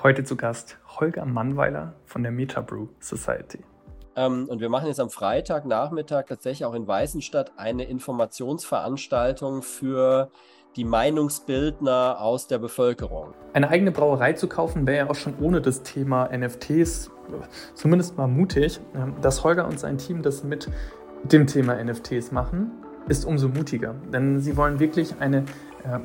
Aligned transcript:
Heute 0.00 0.22
zu 0.22 0.36
Gast 0.36 0.78
Holger 1.00 1.24
Mannweiler 1.24 1.94
von 2.06 2.22
der 2.22 2.30
Metabrew 2.30 2.86
Society. 3.00 3.64
Ähm, 4.14 4.46
und 4.48 4.60
wir 4.60 4.68
machen 4.68 4.86
jetzt 4.86 5.00
am 5.00 5.10
Freitagnachmittag 5.10 6.26
tatsächlich 6.28 6.64
auch 6.64 6.74
in 6.74 6.86
Weißenstadt 6.86 7.50
eine 7.56 7.82
Informationsveranstaltung 7.82 9.62
für 9.62 10.30
die 10.76 10.84
Meinungsbildner 10.84 12.20
aus 12.20 12.46
der 12.46 12.58
Bevölkerung. 12.58 13.34
Eine 13.54 13.70
eigene 13.70 13.90
Brauerei 13.90 14.34
zu 14.34 14.48
kaufen 14.48 14.86
wäre 14.86 15.06
ja 15.06 15.10
auch 15.10 15.16
schon 15.16 15.34
ohne 15.40 15.60
das 15.60 15.82
Thema 15.82 16.28
NFTs 16.28 17.10
zumindest 17.74 18.16
mal 18.16 18.28
mutig. 18.28 18.78
Ähm, 18.94 19.16
dass 19.20 19.42
Holger 19.42 19.66
und 19.66 19.80
sein 19.80 19.98
Team 19.98 20.22
das 20.22 20.44
mit 20.44 20.70
dem 21.24 21.48
Thema 21.48 21.74
NFTs 21.82 22.30
machen, 22.30 22.70
ist 23.08 23.24
umso 23.24 23.48
mutiger. 23.48 23.96
Denn 24.12 24.38
sie 24.38 24.56
wollen 24.56 24.78
wirklich 24.78 25.16
eine 25.18 25.44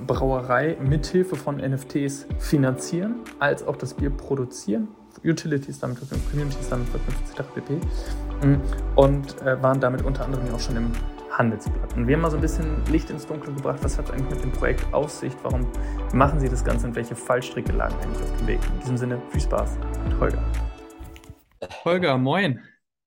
Brauerei 0.07 0.77
mithilfe 0.81 1.35
von 1.35 1.57
NFTs 1.57 2.27
finanzieren, 2.37 3.15
als 3.39 3.65
auch 3.65 3.75
das 3.75 3.93
Bier 3.93 4.09
produzieren, 4.09 4.87
Utilities 5.23 5.79
damit 5.79 5.97
verknüpft, 5.97 6.29
Communities 6.31 6.69
damit 6.69 6.87
verknüpft, 6.89 7.39
etc. 7.39 7.49
pp. 7.53 7.73
Mm, 8.45 8.61
und 8.95 9.41
äh, 9.41 9.61
waren 9.61 9.79
damit 9.79 10.03
unter 10.03 10.25
anderem 10.25 10.53
auch 10.53 10.59
schon 10.59 10.75
im 10.75 10.91
Handelsblatt. 11.31 11.95
Und 11.95 12.07
wir 12.07 12.15
haben 12.15 12.21
mal 12.21 12.29
so 12.29 12.37
ein 12.37 12.41
bisschen 12.41 12.85
Licht 12.91 13.09
ins 13.09 13.25
Dunkel 13.25 13.53
gebracht, 13.55 13.79
was 13.81 13.97
hat 13.97 14.05
es 14.05 14.11
eigentlich 14.11 14.29
mit 14.29 14.43
dem 14.43 14.51
Projekt 14.51 14.93
Aussicht, 14.93 15.37
warum 15.43 15.67
machen 16.13 16.39
sie 16.39 16.49
das 16.49 16.63
Ganze 16.63 16.87
und 16.87 16.95
welche 16.95 17.15
Fallstricke 17.15 17.71
lagen 17.71 17.95
eigentlich 18.01 18.23
auf 18.23 18.37
dem 18.37 18.47
Weg. 18.47 18.59
In 18.73 18.79
diesem 18.81 18.97
Sinne, 18.97 19.21
viel 19.29 19.41
Spaß 19.41 19.77
mit 20.03 20.19
Holger. 20.19 20.43
Holger, 21.83 22.17
moin. 22.17 22.59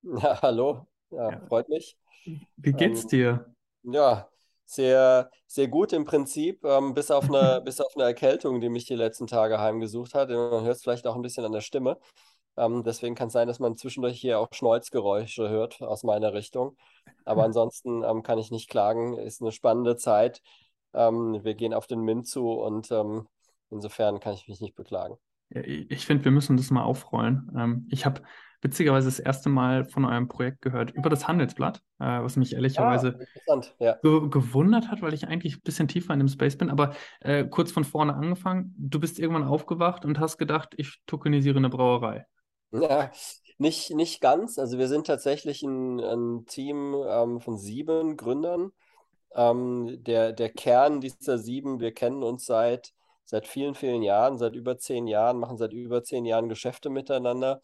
Ja, 0.03 0.41
hallo, 0.41 0.87
ja, 1.11 1.31
ja. 1.31 1.41
freut 1.47 1.69
mich. 1.69 1.97
Wie 2.57 2.73
geht's 2.73 3.03
ähm, 3.03 3.09
dir? 3.09 3.45
Ja, 3.83 4.27
sehr, 4.67 5.31
sehr 5.47 5.67
gut 5.67 5.93
im 5.93 6.05
Prinzip, 6.05 6.63
ähm, 6.65 6.93
bis 6.93 7.09
auf 7.09 7.23
eine, 7.29 7.61
bis 7.65 7.81
auf 7.81 7.95
eine 7.95 8.03
Erkältung, 8.03 8.61
die 8.61 8.69
mich 8.69 8.85
die 8.85 8.95
letzten 8.95 9.25
Tage 9.25 9.59
heimgesucht 9.59 10.13
hat. 10.13 10.29
Man 10.29 10.63
hört 10.63 10.75
es 10.75 10.83
vielleicht 10.83 11.07
auch 11.07 11.15
ein 11.15 11.21
bisschen 11.21 11.45
an 11.45 11.53
der 11.53 11.61
Stimme. 11.61 11.97
Ähm, 12.57 12.83
deswegen 12.83 13.15
kann 13.15 13.27
es 13.27 13.33
sein, 13.33 13.47
dass 13.47 13.59
man 13.59 13.77
zwischendurch 13.77 14.19
hier 14.19 14.39
auch 14.39 14.49
Schnäuzgeräusche 14.51 15.47
hört 15.47 15.81
aus 15.81 16.03
meiner 16.03 16.33
Richtung. 16.33 16.75
Aber 17.23 17.43
ansonsten 17.45 18.03
ähm, 18.03 18.23
kann 18.23 18.39
ich 18.39 18.51
nicht 18.51 18.69
klagen. 18.69 19.17
Ist 19.17 19.41
eine 19.41 19.51
spannende 19.51 19.95
Zeit. 19.95 20.41
Ähm, 20.93 21.39
wir 21.43 21.55
gehen 21.55 21.73
auf 21.73 21.87
den 21.87 22.01
MINT 22.01 22.27
zu 22.27 22.51
und 22.51 22.91
ähm, 22.91 23.27
insofern 23.69 24.19
kann 24.19 24.33
ich 24.33 24.47
mich 24.47 24.59
nicht 24.59 24.75
beklagen. 24.75 25.17
Ich 25.49 26.05
finde, 26.05 26.25
wir 26.25 26.31
müssen 26.31 26.57
das 26.57 26.71
mal 26.71 26.83
aufrollen. 26.83 27.49
Ähm, 27.55 27.87
ich 27.89 28.05
habe 28.05 28.21
witzigerweise 28.61 29.07
das 29.07 29.19
erste 29.19 29.49
Mal 29.49 29.85
von 29.85 30.05
eurem 30.05 30.27
Projekt 30.27 30.61
gehört 30.61 30.91
über 30.91 31.09
das 31.09 31.27
Handelsblatt, 31.27 31.81
äh, 31.99 32.21
was 32.21 32.35
mich 32.37 32.53
ehrlicherweise 32.53 33.19
ah, 33.47 33.61
ja. 33.79 33.93
ge 34.01 34.29
gewundert 34.29 34.89
hat, 34.89 35.01
weil 35.01 35.13
ich 35.13 35.27
eigentlich 35.27 35.57
ein 35.57 35.61
bisschen 35.61 35.87
tiefer 35.87 36.13
in 36.13 36.19
dem 36.19 36.27
Space 36.27 36.57
bin. 36.57 36.69
Aber 36.69 36.93
äh, 37.19 37.45
kurz 37.45 37.71
von 37.71 37.83
vorne 37.83 38.15
angefangen, 38.15 38.73
du 38.77 38.99
bist 38.99 39.19
irgendwann 39.19 39.43
aufgewacht 39.43 40.05
und 40.05 40.19
hast 40.19 40.37
gedacht, 40.37 40.73
ich 40.77 40.99
tokenisiere 41.05 41.57
eine 41.57 41.69
Brauerei. 41.69 42.25
Ja, 42.71 43.11
nicht, 43.59 43.91
nicht 43.91 44.21
ganz. 44.21 44.57
Also 44.57 44.77
wir 44.77 44.87
sind 44.87 45.07
tatsächlich 45.07 45.63
ein, 45.63 45.99
ein 45.99 46.45
Team 46.45 46.95
ähm, 47.07 47.39
von 47.39 47.57
sieben 47.57 48.17
Gründern. 48.17 48.71
Ähm, 49.35 50.03
der, 50.03 50.33
der 50.33 50.49
Kern 50.49 50.99
dieser 50.99 51.37
sieben, 51.37 51.79
wir 51.79 51.93
kennen 51.93 52.23
uns 52.23 52.45
seit, 52.45 52.93
seit 53.23 53.45
vielen, 53.45 53.75
vielen 53.75 54.01
Jahren, 54.01 54.37
seit 54.37 54.55
über 54.55 54.77
zehn 54.77 55.05
Jahren, 55.05 55.37
machen 55.37 55.57
seit 55.57 55.73
über 55.73 56.03
zehn 56.03 56.25
Jahren 56.25 56.49
Geschäfte 56.49 56.89
miteinander 56.89 57.61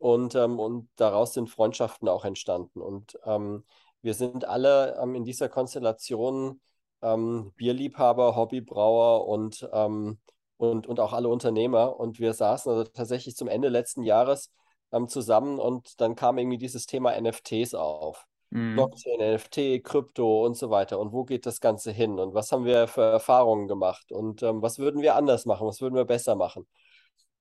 und, 0.00 0.34
ähm, 0.34 0.58
und 0.58 0.88
daraus 0.96 1.34
sind 1.34 1.50
Freundschaften 1.50 2.08
auch 2.08 2.24
entstanden. 2.24 2.80
Und 2.80 3.18
ähm, 3.26 3.64
wir 4.00 4.14
sind 4.14 4.46
alle 4.46 4.98
ähm, 5.00 5.14
in 5.14 5.24
dieser 5.24 5.50
Konstellation 5.50 6.62
ähm, 7.02 7.52
Bierliebhaber, 7.56 8.34
Hobbybrauer 8.34 9.28
und, 9.28 9.68
ähm, 9.74 10.18
und, 10.56 10.86
und 10.86 11.00
auch 11.00 11.12
alle 11.12 11.28
Unternehmer. 11.28 12.00
Und 12.00 12.18
wir 12.18 12.32
saßen 12.32 12.72
also 12.72 12.84
tatsächlich 12.84 13.36
zum 13.36 13.46
Ende 13.46 13.68
letzten 13.68 14.02
Jahres 14.02 14.50
ähm, 14.90 15.06
zusammen 15.06 15.58
und 15.58 16.00
dann 16.00 16.16
kam 16.16 16.38
irgendwie 16.38 16.58
dieses 16.58 16.86
Thema 16.86 17.14
NFTs 17.20 17.74
auf. 17.74 18.26
Mhm. 18.48 18.76
Blockchain, 18.76 19.20
NFT, 19.20 19.84
Krypto 19.84 20.46
und 20.46 20.54
so 20.56 20.70
weiter. 20.70 20.98
Und 20.98 21.12
wo 21.12 21.24
geht 21.24 21.44
das 21.44 21.60
Ganze 21.60 21.92
hin? 21.92 22.18
Und 22.18 22.32
was 22.32 22.50
haben 22.52 22.64
wir 22.64 22.88
für 22.88 23.02
Erfahrungen 23.02 23.68
gemacht? 23.68 24.12
Und 24.12 24.40
was 24.40 24.78
würden 24.78 25.02
wir 25.02 25.14
anders 25.14 25.44
machen? 25.44 25.66
Was 25.66 25.82
würden 25.82 25.94
wir 25.94 26.06
besser 26.06 26.36
machen? 26.36 26.66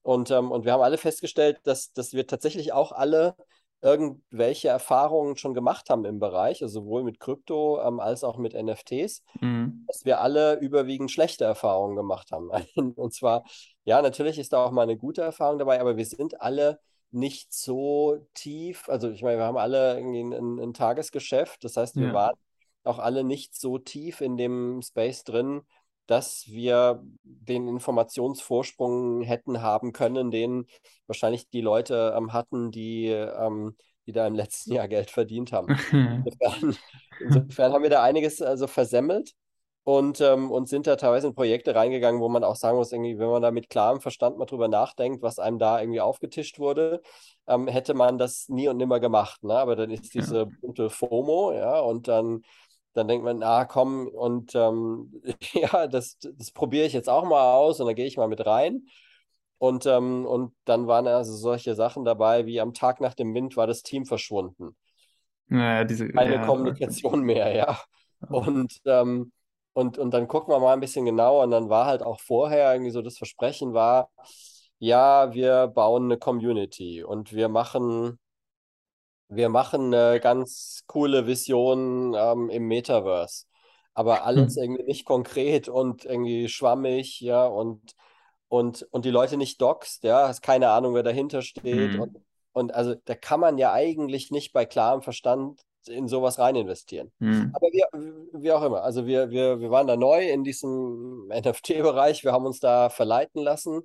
Und, 0.01 0.31
ähm, 0.31 0.51
und 0.51 0.65
wir 0.65 0.73
haben 0.73 0.81
alle 0.81 0.97
festgestellt, 0.97 1.59
dass, 1.63 1.91
dass 1.93 2.13
wir 2.13 2.25
tatsächlich 2.27 2.73
auch 2.73 2.91
alle 2.91 3.35
irgendwelche 3.81 4.67
Erfahrungen 4.67 5.37
schon 5.37 5.53
gemacht 5.53 5.89
haben 5.89 6.03
im 6.03 6.19
Bereich, 6.19 6.61
also 6.61 6.81
sowohl 6.81 7.03
mit 7.03 7.19
Krypto 7.19 7.81
ähm, 7.81 7.99
als 7.99 8.23
auch 8.23 8.37
mit 8.37 8.53
NFTs, 8.53 9.23
mhm. 9.39 9.85
dass 9.87 10.03
wir 10.03 10.19
alle 10.19 10.59
überwiegend 10.59 11.11
schlechte 11.11 11.45
Erfahrungen 11.45 11.95
gemacht 11.95 12.31
haben. 12.31 12.49
Und 12.95 13.13
zwar, 13.13 13.45
ja, 13.85 14.01
natürlich 14.01 14.37
ist 14.37 14.51
da 14.51 14.65
auch 14.65 14.71
mal 14.71 14.83
eine 14.83 14.97
gute 14.97 15.21
Erfahrung 15.21 15.59
dabei, 15.59 15.79
aber 15.79 15.95
wir 15.95 16.05
sind 16.05 16.41
alle 16.41 16.79
nicht 17.11 17.53
so 17.53 18.27
tief, 18.33 18.87
also 18.89 19.09
ich 19.09 19.23
meine, 19.23 19.37
wir 19.37 19.45
haben 19.45 19.57
alle 19.57 19.97
irgendwie 19.97 20.21
ein, 20.21 20.59
ein 20.59 20.73
Tagesgeschäft, 20.73 21.63
das 21.63 21.75
heißt, 21.77 21.95
wir 21.95 22.07
ja. 22.07 22.13
waren 22.13 22.35
auch 22.83 22.99
alle 22.99 23.23
nicht 23.23 23.55
so 23.55 23.77
tief 23.77 24.21
in 24.21 24.37
dem 24.37 24.81
Space 24.81 25.23
drin, 25.23 25.61
dass 26.09 26.47
wir 26.47 27.03
den 27.23 27.67
Informationsvorsprung 27.67 29.21
hätten 29.21 29.61
haben 29.61 29.93
können, 29.93 30.31
den 30.31 30.65
wahrscheinlich 31.05 31.49
die 31.49 31.61
Leute 31.61 32.15
ähm, 32.17 32.33
hatten, 32.33 32.71
die, 32.71 33.07
ähm, 33.07 33.75
die 34.07 34.11
da 34.11 34.25
im 34.25 34.33
letzten 34.33 34.73
Jahr 34.73 34.87
Geld 34.87 35.11
verdient 35.11 35.51
haben. 35.51 35.67
insofern, 35.91 36.75
insofern, 37.19 37.73
haben 37.73 37.83
wir 37.83 37.91
da 37.91 38.01
einiges 38.01 38.41
also 38.41 38.65
versemmelt 38.65 39.35
und, 39.83 40.19
ähm, 40.19 40.49
und 40.49 40.67
sind 40.67 40.87
da 40.87 40.95
teilweise 40.95 41.27
in 41.27 41.35
Projekte 41.35 41.75
reingegangen, 41.75 42.21
wo 42.21 42.27
man 42.27 42.43
auch 42.43 42.55
sagen 42.55 42.77
muss, 42.77 42.91
irgendwie, 42.91 43.19
wenn 43.19 43.29
man 43.29 43.43
da 43.43 43.51
mit 43.51 43.69
klarem 43.69 44.01
Verstand 44.01 44.39
mal 44.39 44.45
drüber 44.45 44.67
nachdenkt, 44.67 45.21
was 45.21 45.37
einem 45.37 45.59
da 45.59 45.79
irgendwie 45.79 46.01
aufgetischt 46.01 46.57
wurde, 46.57 47.03
ähm, 47.47 47.67
hätte 47.67 47.93
man 47.93 48.17
das 48.17 48.49
nie 48.49 48.67
und 48.67 48.77
nimmer 48.77 48.99
gemacht. 48.99 49.43
Ne? 49.43 49.53
Aber 49.53 49.75
dann 49.75 49.91
ist 49.91 50.15
diese 50.15 50.37
ja. 50.39 50.47
bunte 50.61 50.89
FOMO, 50.89 51.53
ja, 51.53 51.79
und 51.79 52.07
dann 52.07 52.41
dann 52.93 53.07
denkt 53.07 53.23
man, 53.23 53.43
ah 53.43 53.65
komm, 53.65 54.07
und 54.07 54.53
ähm, 54.55 55.21
ja, 55.53 55.87
das, 55.87 56.17
das 56.19 56.51
probiere 56.51 56.85
ich 56.85 56.93
jetzt 56.93 57.09
auch 57.09 57.25
mal 57.25 57.53
aus 57.53 57.79
und 57.79 57.87
dann 57.87 57.95
gehe 57.95 58.07
ich 58.07 58.17
mal 58.17 58.27
mit 58.27 58.45
rein. 58.45 58.87
Und, 59.57 59.85
ähm, 59.85 60.25
und 60.25 60.53
dann 60.63 60.87
waren 60.87 61.05
also 61.07 61.35
solche 61.35 61.75
Sachen 61.75 62.05
dabei, 62.05 62.45
wie 62.45 62.61
am 62.61 62.73
Tag 62.73 63.01
nach 63.01 63.13
dem 63.13 63.33
Wind 63.33 63.57
war 63.57 63.67
das 63.67 63.83
Team 63.83 64.05
verschwunden. 64.05 64.75
Naja, 65.47 65.83
diese, 65.83 66.07
Keine 66.09 66.35
ja, 66.35 66.45
Kommunikation 66.45 67.21
mehr, 67.21 67.53
ja. 67.55 67.79
Und, 68.29 68.81
ähm, 68.85 69.31
und, 69.73 69.97
und 69.97 70.13
dann 70.13 70.27
gucken 70.27 70.53
wir 70.53 70.59
mal 70.59 70.73
ein 70.73 70.79
bisschen 70.79 71.05
genauer 71.05 71.43
und 71.43 71.51
dann 71.51 71.69
war 71.69 71.85
halt 71.85 72.03
auch 72.03 72.19
vorher 72.19 72.71
irgendwie 72.71 72.91
so 72.91 73.01
das 73.01 73.17
Versprechen 73.17 73.73
war, 73.73 74.09
ja, 74.77 75.33
wir 75.33 75.67
bauen 75.67 76.05
eine 76.05 76.17
Community 76.17 77.03
und 77.03 77.33
wir 77.33 77.49
machen 77.49 78.17
wir 79.29 79.49
machen 79.49 79.93
eine 79.93 80.19
ganz 80.19 80.83
coole 80.87 81.27
Vision 81.27 82.15
ähm, 82.17 82.49
im 82.49 82.67
Metaverse. 82.67 83.45
Aber 83.93 84.25
alles 84.25 84.55
hm. 84.55 84.63
irgendwie 84.63 84.83
nicht 84.83 85.05
konkret 85.05 85.69
und 85.69 86.05
irgendwie 86.05 86.49
schwammig, 86.49 87.21
ja, 87.21 87.45
und, 87.45 87.95
und, 88.47 88.87
und 88.91 89.05
die 89.05 89.11
Leute 89.11 89.37
nicht 89.37 89.61
doxt, 89.61 90.03
ja, 90.03 90.27
hast 90.27 90.41
keine 90.41 90.69
Ahnung, 90.69 90.95
wer 90.95 91.03
dahinter 91.03 91.41
steht. 91.41 91.93
Hm. 91.93 91.99
Und, 92.01 92.17
und 92.53 92.73
also 92.73 92.95
da 93.05 93.15
kann 93.15 93.39
man 93.39 93.57
ja 93.57 93.71
eigentlich 93.71 94.31
nicht 94.31 94.51
bei 94.51 94.65
klarem 94.65 95.01
Verstand 95.01 95.61
in 95.87 96.07
sowas 96.07 96.39
rein 96.39 96.55
investieren. 96.55 97.11
Hm. 97.19 97.51
Aber 97.53 97.67
wie, 97.67 97.83
wie 98.33 98.51
auch 98.51 98.63
immer, 98.63 98.83
also 98.83 99.05
wir, 99.05 99.29
wir, 99.29 99.59
wir 99.59 99.69
waren 99.69 99.87
da 99.87 99.95
neu 99.95 100.27
in 100.27 100.43
diesem 100.43 101.27
NFT-Bereich, 101.33 102.23
wir 102.23 102.31
haben 102.31 102.45
uns 102.45 102.59
da 102.59 102.89
verleiten 102.89 103.43
lassen 103.43 103.83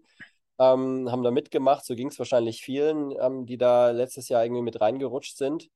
ähm, 0.58 1.10
haben 1.10 1.22
da 1.22 1.30
mitgemacht. 1.30 1.84
So 1.84 1.94
ging 1.94 2.08
es 2.08 2.18
wahrscheinlich 2.18 2.62
vielen, 2.62 3.12
ähm, 3.20 3.46
die 3.46 3.58
da 3.58 3.90
letztes 3.90 4.28
Jahr 4.28 4.44
irgendwie 4.44 4.62
mit 4.62 4.80
reingerutscht 4.80 5.36
sind. 5.36 5.68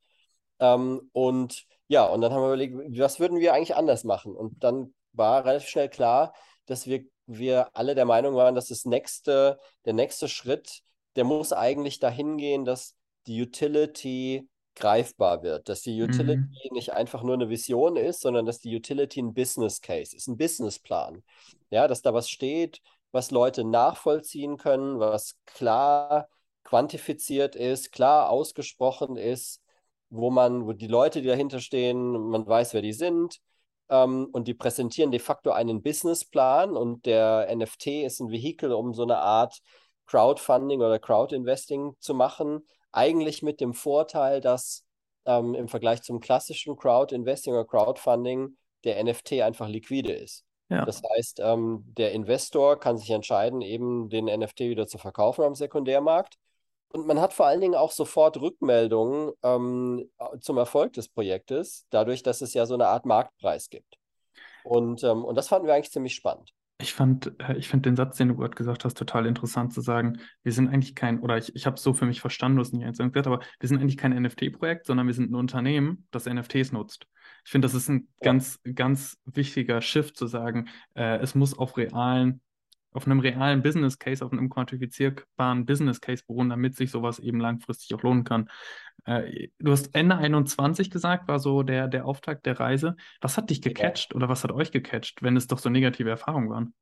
Ähm, 0.60 1.08
und 1.12 1.66
ja, 1.88 2.04
und 2.04 2.20
dann 2.20 2.32
haben 2.32 2.42
wir 2.42 2.48
überlegt, 2.48 2.74
was 2.98 3.20
würden 3.20 3.40
wir 3.40 3.54
eigentlich 3.54 3.76
anders 3.76 4.04
machen? 4.04 4.36
Und 4.36 4.62
dann 4.62 4.94
war 5.12 5.44
relativ 5.44 5.68
schnell 5.68 5.88
klar, 5.88 6.34
dass 6.66 6.86
wir, 6.86 7.04
wir 7.26 7.74
alle 7.74 7.94
der 7.94 8.04
Meinung 8.04 8.34
waren, 8.34 8.54
dass 8.54 8.68
das 8.68 8.84
nächste, 8.84 9.58
der 9.84 9.94
nächste 9.94 10.28
Schritt, 10.28 10.82
der 11.16 11.24
muss 11.24 11.52
eigentlich 11.52 11.98
dahin 11.98 12.36
gehen, 12.36 12.64
dass 12.64 12.94
die 13.26 13.40
Utility 13.40 14.48
greifbar 14.74 15.42
wird, 15.42 15.68
dass 15.68 15.82
die 15.82 16.00
Utility 16.00 16.36
mhm. 16.36 16.74
nicht 16.74 16.92
einfach 16.92 17.22
nur 17.22 17.34
eine 17.34 17.48
Vision 17.48 17.96
ist, 17.96 18.20
sondern 18.20 18.46
dass 18.46 18.60
die 18.60 18.74
Utility 18.74 19.20
ein 19.20 19.34
Business 19.34 19.80
Case 19.80 20.14
ist, 20.14 20.28
ein 20.28 20.36
Businessplan. 20.36 21.22
Ja, 21.70 21.88
dass 21.88 22.02
da 22.02 22.14
was 22.14 22.30
steht, 22.30 22.80
was 23.12 23.30
Leute 23.30 23.64
nachvollziehen 23.64 24.56
können, 24.56 25.00
was 25.00 25.36
klar 25.46 26.28
quantifiziert 26.64 27.56
ist, 27.56 27.92
klar 27.92 28.30
ausgesprochen 28.30 29.16
ist, 29.16 29.62
wo 30.10 30.30
man, 30.30 30.66
wo 30.66 30.72
die 30.72 30.86
Leute, 30.86 31.22
die 31.22 31.28
dahinter 31.28 31.60
stehen, 31.60 32.12
man 32.30 32.46
weiß, 32.46 32.74
wer 32.74 32.82
die 32.82 32.92
sind. 32.92 33.40
Ähm, 33.88 34.28
und 34.32 34.48
die 34.48 34.54
präsentieren 34.54 35.10
de 35.10 35.20
facto 35.20 35.50
einen 35.50 35.82
Businessplan 35.82 36.76
und 36.76 37.06
der 37.06 37.48
NFT 37.54 38.04
ist 38.04 38.20
ein 38.20 38.30
Vehikel, 38.30 38.72
um 38.72 38.92
so 38.94 39.02
eine 39.02 39.18
Art 39.18 39.60
Crowdfunding 40.06 40.80
oder 40.80 40.98
Crowdinvesting 40.98 41.94
zu 42.00 42.14
machen. 42.14 42.66
Eigentlich 42.92 43.42
mit 43.42 43.60
dem 43.60 43.74
Vorteil, 43.74 44.40
dass 44.40 44.84
ähm, 45.26 45.54
im 45.54 45.68
Vergleich 45.68 46.02
zum 46.02 46.20
klassischen 46.20 46.76
Crowdinvesting 46.76 47.52
oder 47.52 47.66
Crowdfunding 47.66 48.56
der 48.84 49.02
NFT 49.02 49.34
einfach 49.42 49.68
liquide 49.68 50.12
ist. 50.12 50.44
Ja. 50.68 50.84
Das 50.84 51.02
heißt, 51.02 51.40
ähm, 51.42 51.84
der 51.96 52.12
Investor 52.12 52.78
kann 52.78 52.98
sich 52.98 53.10
entscheiden, 53.10 53.62
eben 53.62 54.08
den 54.10 54.26
NFT 54.26 54.60
wieder 54.60 54.86
zu 54.86 54.98
verkaufen 54.98 55.44
am 55.44 55.54
Sekundärmarkt. 55.54 56.34
Und 56.90 57.06
man 57.06 57.20
hat 57.20 57.34
vor 57.34 57.46
allen 57.46 57.60
Dingen 57.60 57.74
auch 57.74 57.92
sofort 57.92 58.40
Rückmeldungen 58.40 59.32
ähm, 59.42 60.08
zum 60.40 60.56
Erfolg 60.56 60.94
des 60.94 61.08
Projektes, 61.08 61.86
dadurch, 61.90 62.22
dass 62.22 62.40
es 62.40 62.54
ja 62.54 62.64
so 62.66 62.74
eine 62.74 62.86
Art 62.86 63.04
Marktpreis 63.04 63.68
gibt. 63.68 63.98
Und, 64.64 65.04
ähm, 65.04 65.24
und 65.24 65.34
das 65.34 65.48
fanden 65.48 65.66
wir 65.66 65.74
eigentlich 65.74 65.92
ziemlich 65.92 66.14
spannend. 66.14 66.52
Ich 66.80 66.94
fand, 66.94 67.32
äh, 67.40 67.56
ich 67.56 67.68
finde 67.68 67.90
den 67.90 67.96
Satz, 67.96 68.16
den 68.16 68.28
du 68.28 68.36
gerade 68.36 68.54
gesagt 68.54 68.84
hast, 68.84 68.96
total 68.96 69.26
interessant 69.26 69.72
zu 69.72 69.80
sagen. 69.80 70.20
Wir 70.42 70.52
sind 70.52 70.68
eigentlich 70.68 70.94
kein, 70.94 71.20
oder 71.20 71.36
ich, 71.36 71.54
ich 71.54 71.66
habe 71.66 71.76
es 71.76 71.82
so 71.82 71.92
für 71.92 72.06
mich 72.06 72.20
verstanden, 72.20 72.56
du 72.56 72.62
hast 72.62 72.72
nicht 72.72 72.84
eins 72.84 72.98
gesagt, 72.98 73.26
aber 73.26 73.40
wir 73.58 73.68
sind 73.68 73.80
eigentlich 73.80 73.96
kein 73.96 74.12
NFT-Projekt, 74.12 74.86
sondern 74.86 75.06
wir 75.06 75.14
sind 75.14 75.30
ein 75.30 75.34
Unternehmen, 75.34 76.06
das 76.10 76.26
NFTs 76.26 76.72
nutzt. 76.72 77.06
Ich 77.44 77.50
finde, 77.50 77.66
das 77.66 77.74
ist 77.74 77.88
ein 77.88 78.08
ja. 78.20 78.32
ganz, 78.32 78.60
ganz 78.74 79.18
wichtiger 79.24 79.80
Shift 79.80 80.16
zu 80.16 80.26
sagen, 80.26 80.68
äh, 80.94 81.18
es 81.18 81.34
muss 81.34 81.56
auf 81.56 81.76
realen 81.76 82.40
auf 82.92 83.06
einem 83.06 83.20
realen 83.20 83.62
Business 83.62 83.98
Case, 83.98 84.24
auf 84.24 84.32
einem 84.32 84.48
quantifizierbaren 84.48 85.66
Business 85.66 86.00
Case 86.00 86.24
beruhen, 86.26 86.48
damit 86.48 86.74
sich 86.74 86.90
sowas 86.90 87.18
eben 87.18 87.38
langfristig 87.38 87.94
auch 87.94 88.02
lohnen 88.02 88.24
kann. 88.24 88.48
Äh, 89.04 89.48
du 89.58 89.72
hast 89.72 89.94
Ende 89.94 90.16
21 90.16 90.90
gesagt, 90.90 91.28
war 91.28 91.38
so 91.38 91.62
der, 91.62 91.88
der 91.88 92.06
Auftakt 92.06 92.46
der 92.46 92.58
Reise. 92.58 92.96
Was 93.20 93.36
hat 93.36 93.50
dich 93.50 93.62
gecatcht 93.62 94.12
ja. 94.12 94.16
oder 94.16 94.28
was 94.28 94.42
hat 94.42 94.52
euch 94.52 94.72
gecatcht, 94.72 95.22
wenn 95.22 95.36
es 95.36 95.46
doch 95.46 95.58
so 95.58 95.70
negative 95.70 96.10
Erfahrungen 96.10 96.50
waren? 96.50 96.74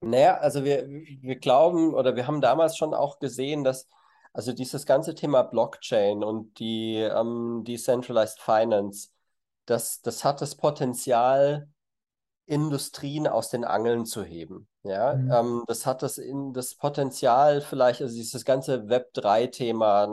Naja, 0.00 0.36
also 0.36 0.64
wir, 0.64 0.86
wir 0.88 1.36
glauben 1.36 1.94
oder 1.94 2.16
wir 2.16 2.26
haben 2.26 2.40
damals 2.40 2.76
schon 2.76 2.94
auch 2.94 3.18
gesehen, 3.18 3.64
dass 3.64 3.88
also 4.32 4.52
dieses 4.52 4.84
ganze 4.84 5.14
Thema 5.14 5.42
Blockchain 5.42 6.22
und 6.22 6.58
die 6.58 6.96
ähm, 6.96 7.64
Decentralized 7.66 8.38
Finance, 8.38 9.08
das, 9.66 10.00
das 10.00 10.24
hat 10.24 10.40
das 10.40 10.56
Potenzial, 10.56 11.68
Industrien 12.46 13.26
aus 13.26 13.50
den 13.50 13.64
Angeln 13.64 14.06
zu 14.06 14.22
heben. 14.22 14.68
Ja, 14.84 15.14
mhm. 15.14 15.32
ähm, 15.32 15.64
das 15.66 15.84
hat 15.84 16.02
das 16.02 16.16
in 16.16 16.52
das 16.52 16.76
Potenzial 16.76 17.60
vielleicht, 17.60 18.00
also 18.02 18.14
dieses 18.14 18.44
ganze 18.44 18.88
Web 18.88 19.10
3-Thema, 19.14 20.08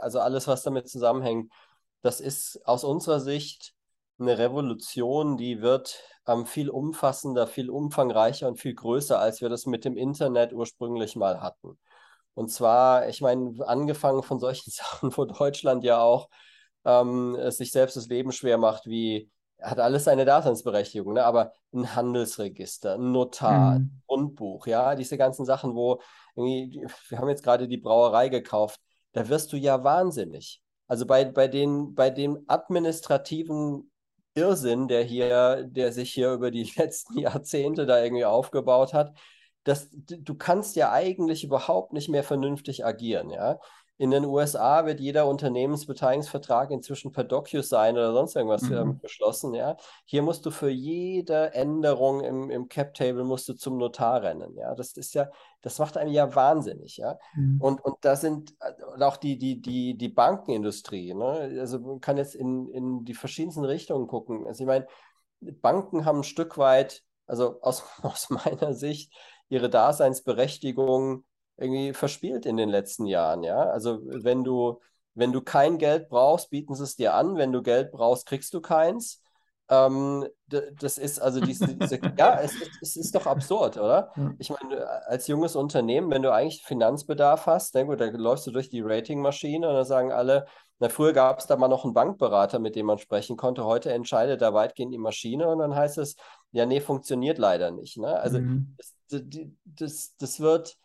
also 0.00 0.20
alles, 0.20 0.48
was 0.48 0.62
damit 0.62 0.88
zusammenhängt, 0.88 1.52
das 2.00 2.20
ist 2.20 2.60
aus 2.64 2.82
unserer 2.82 3.20
Sicht 3.20 3.74
eine 4.18 4.38
Revolution, 4.38 5.36
die 5.36 5.60
wird 5.60 6.02
ähm, 6.26 6.46
viel 6.46 6.70
umfassender, 6.70 7.46
viel 7.46 7.70
umfangreicher 7.70 8.48
und 8.48 8.58
viel 8.58 8.74
größer, 8.74 9.18
als 9.18 9.42
wir 9.42 9.50
das 9.50 9.66
mit 9.66 9.84
dem 9.84 9.96
Internet 9.96 10.52
ursprünglich 10.52 11.16
mal 11.16 11.42
hatten. 11.42 11.78
Und 12.34 12.48
zwar, 12.48 13.08
ich 13.08 13.20
meine, 13.20 13.54
angefangen 13.66 14.22
von 14.22 14.38
solchen 14.40 14.70
Sachen, 14.70 15.14
wo 15.16 15.26
Deutschland 15.26 15.84
ja 15.84 16.00
auch 16.00 16.28
ähm, 16.84 17.36
es 17.36 17.58
sich 17.58 17.72
selbst 17.72 17.96
das 17.96 18.08
Leben 18.08 18.32
schwer 18.32 18.58
macht, 18.58 18.86
wie 18.86 19.30
hat 19.62 19.78
alles 19.78 20.04
seine 20.04 20.24
Daseinsberechtigung, 20.24 21.14
ne? 21.14 21.24
aber 21.24 21.52
ein 21.72 21.94
Handelsregister, 21.94 22.94
ein 22.94 23.12
Notar, 23.12 23.78
mhm. 23.78 23.84
ein 23.84 24.02
Grundbuch, 24.06 24.66
ja, 24.66 24.94
diese 24.94 25.18
ganzen 25.18 25.44
Sachen, 25.44 25.74
wo 25.74 26.00
irgendwie, 26.34 26.86
wir 27.08 27.18
haben 27.18 27.28
jetzt 27.28 27.44
gerade 27.44 27.68
die 27.68 27.76
Brauerei 27.76 28.28
gekauft, 28.28 28.80
da 29.12 29.28
wirst 29.28 29.52
du 29.52 29.56
ja 29.56 29.84
wahnsinnig. 29.84 30.62
Also 30.86 31.06
bei, 31.06 31.24
bei, 31.24 31.48
den, 31.48 31.94
bei 31.94 32.10
dem 32.10 32.44
administrativen 32.46 33.90
Irrsinn, 34.34 34.88
der 34.88 35.04
hier, 35.04 35.64
der 35.64 35.92
sich 35.92 36.12
hier 36.12 36.32
über 36.32 36.50
die 36.50 36.64
letzten 36.76 37.18
Jahrzehnte 37.18 37.86
da 37.86 38.02
irgendwie 38.02 38.24
aufgebaut 38.24 38.94
hat, 38.94 39.16
das, 39.64 39.88
du 39.92 40.34
kannst 40.34 40.74
ja 40.76 40.90
eigentlich 40.90 41.44
überhaupt 41.44 41.92
nicht 41.92 42.08
mehr 42.08 42.24
vernünftig 42.24 42.84
agieren, 42.84 43.30
ja. 43.30 43.58
In 44.00 44.10
den 44.10 44.24
USA 44.24 44.86
wird 44.86 44.98
jeder 44.98 45.26
Unternehmensbeteiligungsvertrag 45.26 46.70
inzwischen 46.70 47.12
per 47.12 47.22
DocuSign 47.22 47.98
oder 47.98 48.14
sonst 48.14 48.34
irgendwas 48.34 48.62
mhm. 48.62 48.98
beschlossen. 48.98 49.52
Ja? 49.52 49.76
Hier 50.06 50.22
musst 50.22 50.46
du 50.46 50.50
für 50.50 50.70
jede 50.70 51.52
Änderung 51.52 52.22
im, 52.22 52.48
im 52.48 52.68
Cap-Table 52.68 53.24
musst 53.24 53.46
du 53.50 53.52
zum 53.52 53.76
Notar 53.76 54.22
rennen. 54.22 54.56
Ja? 54.56 54.74
Das 54.74 54.92
ist 54.92 55.12
ja, 55.12 55.28
das 55.60 55.78
macht 55.78 55.98
einem 55.98 56.12
ja 56.12 56.34
wahnsinnig. 56.34 56.96
Ja? 56.96 57.18
Mhm. 57.34 57.60
Und, 57.60 57.84
und 57.84 57.96
da 58.00 58.16
sind 58.16 58.54
und 58.94 59.02
auch 59.02 59.18
die, 59.18 59.36
die, 59.36 59.60
die, 59.60 59.98
die 59.98 60.08
Bankenindustrie, 60.08 61.12
ne? 61.12 61.58
also 61.60 61.78
man 61.78 62.00
kann 62.00 62.16
jetzt 62.16 62.34
in, 62.34 62.70
in 62.70 63.04
die 63.04 63.12
verschiedensten 63.12 63.66
Richtungen 63.66 64.06
gucken. 64.06 64.46
Also 64.46 64.62
ich 64.62 64.66
meine, 64.66 64.86
Banken 65.40 66.06
haben 66.06 66.20
ein 66.20 66.24
Stück 66.24 66.56
weit, 66.56 67.02
also 67.26 67.60
aus, 67.60 67.84
aus 68.02 68.30
meiner 68.30 68.72
Sicht, 68.72 69.12
ihre 69.50 69.68
Daseinsberechtigung 69.68 71.24
irgendwie 71.60 71.92
verspielt 71.92 72.46
in 72.46 72.56
den 72.56 72.68
letzten 72.68 73.06
Jahren, 73.06 73.42
ja. 73.42 73.62
Also 73.70 74.00
wenn 74.02 74.44
du, 74.44 74.80
wenn 75.14 75.32
du 75.32 75.40
kein 75.40 75.78
Geld 75.78 76.08
brauchst, 76.08 76.50
bieten 76.50 76.74
sie 76.74 76.84
es 76.84 76.96
dir 76.96 77.14
an. 77.14 77.36
Wenn 77.36 77.52
du 77.52 77.62
Geld 77.62 77.92
brauchst, 77.92 78.26
kriegst 78.26 78.54
du 78.54 78.60
keins. 78.60 79.22
Ähm, 79.68 80.26
das 80.48 80.98
ist 80.98 81.20
also 81.20 81.40
diese, 81.40 81.76
diese 81.76 82.00
ja, 82.18 82.40
es, 82.40 82.52
es, 82.82 82.96
ist 82.96 83.14
doch 83.14 83.26
absurd, 83.26 83.76
oder? 83.76 84.12
Ich 84.38 84.50
meine, 84.50 84.84
als 85.06 85.28
junges 85.28 85.54
Unternehmen, 85.54 86.10
wenn 86.10 86.22
du 86.22 86.32
eigentlich 86.32 86.62
Finanzbedarf 86.64 87.46
hast, 87.46 87.74
dann, 87.76 87.86
gut, 87.86 88.00
dann 88.00 88.12
läufst 88.14 88.46
du 88.48 88.50
durch 88.50 88.68
die 88.68 88.80
Ratingmaschine 88.80 89.68
und 89.68 89.74
dann 89.74 89.84
sagen 89.84 90.10
alle, 90.10 90.46
na, 90.80 90.88
früher 90.88 91.12
gab 91.12 91.38
es 91.38 91.46
da 91.46 91.56
mal 91.56 91.68
noch 91.68 91.84
einen 91.84 91.94
Bankberater, 91.94 92.58
mit 92.58 92.74
dem 92.74 92.86
man 92.86 92.98
sprechen 92.98 93.36
konnte. 93.36 93.64
Heute 93.64 93.92
entscheidet 93.92 94.42
da 94.42 94.54
weitgehend 94.54 94.92
die 94.92 94.98
Maschine 94.98 95.46
und 95.46 95.58
dann 95.58 95.74
heißt 95.74 95.98
es, 95.98 96.16
ja, 96.52 96.66
nee, 96.66 96.80
funktioniert 96.80 97.38
leider 97.38 97.70
nicht. 97.70 97.96
Ne? 97.96 98.18
Also 98.18 98.40
mhm. 98.40 98.74
das, 99.08 99.22
das, 99.64 100.16
das 100.16 100.40
wird 100.40 100.78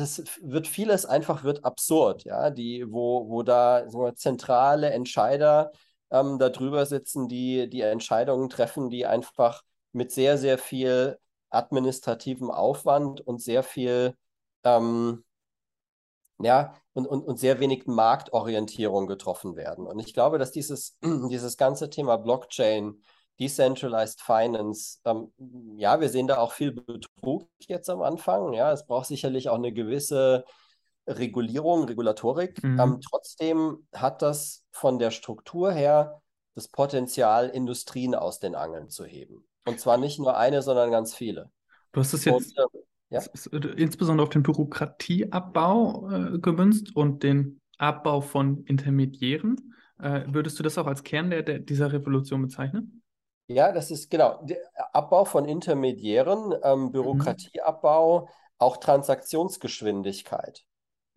es 0.00 0.24
wird 0.40 0.66
vieles 0.66 1.06
einfach 1.06 1.44
wird 1.44 1.64
absurd, 1.64 2.24
ja, 2.24 2.50
die, 2.50 2.90
wo, 2.90 3.28
wo 3.28 3.42
da 3.42 3.88
so 3.90 4.10
zentrale 4.12 4.90
Entscheider 4.90 5.72
ähm, 6.10 6.38
da 6.38 6.48
drüber 6.48 6.86
sitzen, 6.86 7.28
die, 7.28 7.68
die 7.68 7.82
Entscheidungen 7.82 8.48
treffen, 8.48 8.90
die 8.90 9.06
einfach 9.06 9.62
mit 9.92 10.12
sehr, 10.12 10.38
sehr 10.38 10.58
viel 10.58 11.18
administrativem 11.50 12.50
Aufwand 12.50 13.20
und 13.20 13.42
sehr 13.42 13.62
viel 13.62 14.16
ähm, 14.64 15.24
ja, 16.38 16.74
und, 16.92 17.06
und, 17.06 17.22
und 17.24 17.38
sehr 17.38 17.60
wenig 17.60 17.86
Marktorientierung 17.86 19.06
getroffen 19.06 19.56
werden. 19.56 19.86
Und 19.86 19.98
ich 20.00 20.12
glaube, 20.14 20.38
dass 20.38 20.50
dieses, 20.50 20.98
dieses 21.02 21.56
ganze 21.56 21.90
Thema 21.90 22.16
Blockchain 22.16 23.02
Decentralized 23.40 24.20
Finance, 24.20 24.98
ähm, 25.04 25.32
ja, 25.76 26.00
wir 26.00 26.08
sehen 26.08 26.26
da 26.26 26.38
auch 26.38 26.52
viel 26.52 26.72
Betrug 26.72 27.48
jetzt 27.66 27.90
am 27.90 28.02
Anfang. 28.02 28.52
Ja, 28.52 28.72
es 28.72 28.86
braucht 28.86 29.06
sicherlich 29.06 29.48
auch 29.48 29.56
eine 29.56 29.72
gewisse 29.72 30.44
Regulierung, 31.08 31.84
Regulatorik. 31.84 32.62
Mhm. 32.62 32.80
Ähm, 32.80 33.00
trotzdem 33.00 33.86
hat 33.94 34.22
das 34.22 34.64
von 34.70 34.98
der 34.98 35.10
Struktur 35.10 35.72
her 35.72 36.22
das 36.54 36.68
Potenzial, 36.68 37.48
Industrien 37.48 38.14
aus 38.14 38.38
den 38.38 38.54
Angeln 38.54 38.90
zu 38.90 39.04
heben. 39.04 39.44
Und 39.66 39.80
zwar 39.80 39.96
nicht 39.96 40.18
nur 40.18 40.36
eine, 40.36 40.62
sondern 40.62 40.90
ganz 40.90 41.14
viele. 41.14 41.50
Du 41.92 42.00
hast 42.00 42.12
es 42.12 42.24
jetzt 42.24 42.58
und, 42.58 42.74
äh, 43.10 43.16
ja? 43.16 43.22
insbesondere 43.76 44.26
auf 44.26 44.32
den 44.32 44.42
Bürokratieabbau 44.42 46.10
äh, 46.10 46.38
gemünzt 46.38 46.94
und 46.94 47.22
den 47.22 47.60
Abbau 47.78 48.20
von 48.20 48.64
Intermediären. 48.64 49.74
Äh, 49.98 50.22
würdest 50.26 50.58
du 50.58 50.62
das 50.62 50.78
auch 50.78 50.86
als 50.86 51.02
Kern 51.02 51.30
der, 51.30 51.42
der, 51.42 51.58
dieser 51.58 51.92
Revolution 51.92 52.42
bezeichnen? 52.42 53.01
Ja, 53.52 53.72
das 53.72 53.90
ist 53.90 54.10
genau. 54.10 54.40
Der 54.42 54.58
Abbau 54.92 55.24
von 55.24 55.44
Intermediären, 55.44 56.54
ähm, 56.62 56.84
mhm. 56.84 56.92
Bürokratieabbau, 56.92 58.28
auch 58.58 58.76
Transaktionsgeschwindigkeit. 58.78 60.64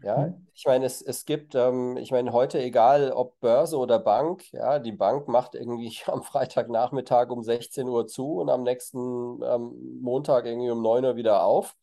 Ja, 0.01 0.17
mhm. 0.27 0.47
ich 0.53 0.65
meine, 0.65 0.85
es, 0.85 1.01
es 1.01 1.25
gibt, 1.25 1.55
ähm, 1.55 1.97
ich 1.97 2.11
meine, 2.11 2.33
heute 2.33 2.59
egal 2.59 3.11
ob 3.11 3.39
Börse 3.39 3.77
oder 3.77 3.97
Bank, 3.97 4.51
ja, 4.51 4.79
die 4.79 4.91
Bank 4.91 5.27
macht 5.27 5.55
irgendwie 5.55 5.97
am 6.07 6.23
Freitagnachmittag 6.23 7.29
um 7.29 7.43
16 7.43 7.87
Uhr 7.87 8.07
zu 8.07 8.35
und 8.39 8.49
am 8.49 8.63
nächsten 8.63 9.41
ähm, 9.43 9.99
Montag 10.01 10.45
irgendwie 10.45 10.69
um 10.71 10.81
9 10.81 11.05
Uhr 11.05 11.15
wieder 11.15 11.43
auf. 11.43 11.75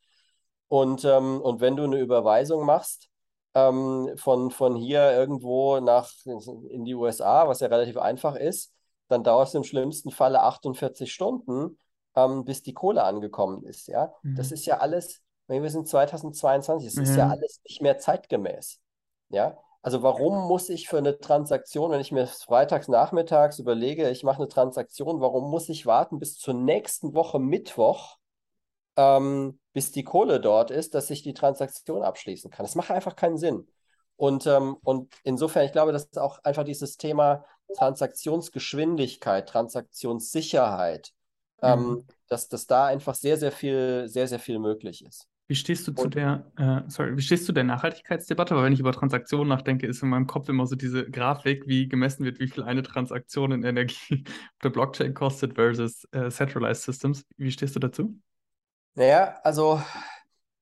Und, 0.69 1.05
ähm, 1.05 1.41
und 1.41 1.61
wenn 1.61 1.77
du 1.77 1.85
eine 1.85 1.99
Überweisung 1.99 2.65
machst, 2.65 3.09
ähm, 3.55 4.11
von, 4.17 4.51
von 4.51 4.77
hier 4.77 5.13
irgendwo 5.13 5.81
nach 5.81 6.13
in 6.71 6.85
die 6.85 6.95
USA, 6.95 7.49
was 7.49 7.61
ja 7.61 7.69
relativ 7.69 7.99
einfach 7.99 8.35
ist, 8.37 8.73
dann 9.13 9.25
dauert 9.25 9.49
es 9.49 9.55
im 9.55 9.65
schlimmsten 9.65 10.11
Falle 10.11 10.43
48 10.43 11.13
Stunden, 11.13 11.79
ähm, 12.17 12.45
bis 12.45 12.63
die 12.63 12.75
Kohle 12.75 13.05
angekommen 13.05 13.65
ist. 13.65 13.89
Ja? 13.89 14.13
Mhm. 14.23 14.37
Das 14.37 14.53
ist 14.53 14.67
ja 14.67 14.79
alles, 14.79 15.23
wir 15.47 15.71
sind 15.71 15.87
2022, 15.89 16.89
das 16.89 16.97
mhm. 16.97 17.03
ist 17.03 17.17
ja 17.17 17.29
alles 17.29 17.61
nicht 17.65 17.83
mehr 17.83 17.99
zeitgemäß. 17.99 18.81
Ja? 19.29 19.57
Also 19.83 20.03
warum 20.03 20.47
muss 20.47 20.69
ich 20.69 20.89
für 20.89 20.99
eine 20.99 21.19
Transaktion, 21.19 21.91
wenn 21.91 22.01
ich 22.01 22.13
mir 22.13 22.27
freitags 22.27 22.87
nachmittags 22.87 23.59
überlege, 23.59 24.09
ich 24.11 24.23
mache 24.23 24.39
eine 24.39 24.49
Transaktion, 24.49 25.21
warum 25.21 25.51
muss 25.51 25.69
ich 25.69 25.87
warten 25.87 26.21
bis 26.21 26.39
zur 26.39 26.55
nächsten 26.55 27.15
Woche 27.15 27.41
Mittwoch, 27.41 28.17
ähm, 28.97 29.59
bis 29.73 29.91
die 29.91 30.05
Kohle 30.05 30.41
dort 30.41 30.71
ist, 30.71 30.95
dass 30.95 31.11
ich 31.11 31.23
die 31.23 31.35
Transaktion 31.35 32.03
abschließen 32.03 32.51
kann? 32.51 32.65
Das 32.65 32.77
macht 32.77 32.93
einfach 32.93 33.17
keinen 33.17 33.39
Sinn. 33.39 33.67
Und, 34.17 34.47
ähm, 34.47 34.77
und 34.83 35.13
insofern, 35.25 35.65
ich 35.65 35.73
glaube, 35.73 35.93
dass 35.93 36.17
auch 36.17 36.39
einfach 36.45 36.65
dieses 36.65 36.97
Thema 36.97 37.45
Transaktionsgeschwindigkeit, 37.77 39.49
Transaktionssicherheit, 39.49 41.13
ähm, 41.63 41.81
mhm. 41.81 41.91
ähm, 41.91 42.07
dass, 42.29 42.49
dass 42.49 42.67
da 42.67 42.87
einfach 42.87 43.15
sehr, 43.15 43.37
sehr 43.37 43.53
viel, 43.53 44.09
sehr, 44.09 44.29
sehr 44.29 44.39
viel 44.39 44.59
möglich 44.59 45.05
ist. 45.05 45.29
Wie 45.49 45.57
stehst 45.57 45.87
du 45.87 45.93
zu 45.93 46.09
der, 46.09 46.51
äh, 46.57 46.89
sorry, 46.89 47.17
wie 47.17 47.21
stehst 47.21 47.47
du 47.49 47.53
der 47.53 47.65
Nachhaltigkeitsdebatte? 47.65 48.57
Weil 48.57 48.65
wenn 48.65 48.73
ich 48.73 48.81
über 48.81 48.93
Transaktionen 48.93 49.49
nachdenke, 49.49 49.87
ist 49.87 50.03
in 50.03 50.09
meinem 50.09 50.27
Kopf 50.27 50.49
immer 50.49 50.67
so 50.67 50.77
diese 50.77 51.11
Grafik, 51.11 51.67
wie 51.67 51.89
gemessen 51.89 52.25
wird, 52.25 52.39
wie 52.41 52.49
viel 52.49 52.63
eine 52.63 52.83
Transaktion 52.83 53.53
in 53.53 53.63
Energie 53.63 54.25
auf 54.27 54.59
der 54.63 54.71
Blockchain 54.71 55.13
kostet 55.13 55.57
versus 55.57 56.07
äh, 56.13 56.31
Centralized 56.31 56.85
Systems. 56.85 57.27
Wie 57.37 57.51
stehst 57.51 57.75
du 57.77 57.81
dazu? 57.81 58.19
Naja, 58.95 59.41
also 59.43 59.83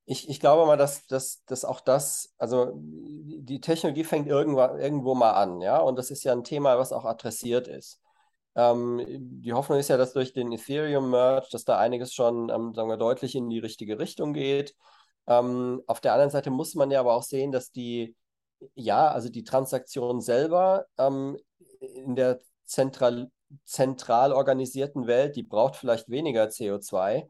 ich, 0.05 0.29
ich 0.29 0.39
glaube 0.39 0.65
mal, 0.65 0.77
dass, 0.77 1.05
dass, 1.07 1.43
dass 1.45 1.65
auch 1.65 1.79
das, 1.81 2.33
also 2.37 2.73
die 2.75 3.61
Technologie 3.61 4.03
fängt 4.03 4.27
irgendwo, 4.27 4.61
irgendwo 4.61 5.15
mal 5.15 5.31
an, 5.31 5.61
ja, 5.61 5.79
und 5.79 5.97
das 5.97 6.11
ist 6.11 6.23
ja 6.23 6.33
ein 6.33 6.43
Thema, 6.43 6.77
was 6.77 6.91
auch 6.91 7.05
adressiert 7.05 7.67
ist. 7.67 8.01
Ähm, 8.55 9.01
die 9.07 9.53
Hoffnung 9.53 9.79
ist 9.79 9.87
ja, 9.89 9.97
dass 9.97 10.13
durch 10.13 10.33
den 10.33 10.51
Ethereum-Merge, 10.51 11.47
dass 11.51 11.63
da 11.63 11.77
einiges 11.77 12.13
schon, 12.13 12.49
ähm, 12.49 12.73
sagen 12.73 12.89
wir, 12.89 12.97
deutlich 12.97 13.35
in 13.35 13.49
die 13.49 13.59
richtige 13.59 13.99
Richtung 13.99 14.33
geht. 14.33 14.75
Ähm, 15.27 15.81
auf 15.87 16.01
der 16.01 16.13
anderen 16.13 16.31
Seite 16.31 16.49
muss 16.51 16.75
man 16.75 16.91
ja 16.91 16.99
aber 16.99 17.13
auch 17.13 17.23
sehen, 17.23 17.51
dass 17.51 17.71
die, 17.71 18.15
ja, 18.75 19.09
also 19.09 19.29
die 19.29 19.43
Transaktion 19.43 20.21
selber 20.21 20.85
ähm, 20.97 21.37
in 21.79 22.15
der 22.15 22.41
zentral, 22.65 23.31
zentral 23.65 24.33
organisierten 24.33 25.07
Welt, 25.07 25.35
die 25.35 25.43
braucht 25.43 25.75
vielleicht 25.77 26.09
weniger 26.09 26.49
CO2, 26.49 27.29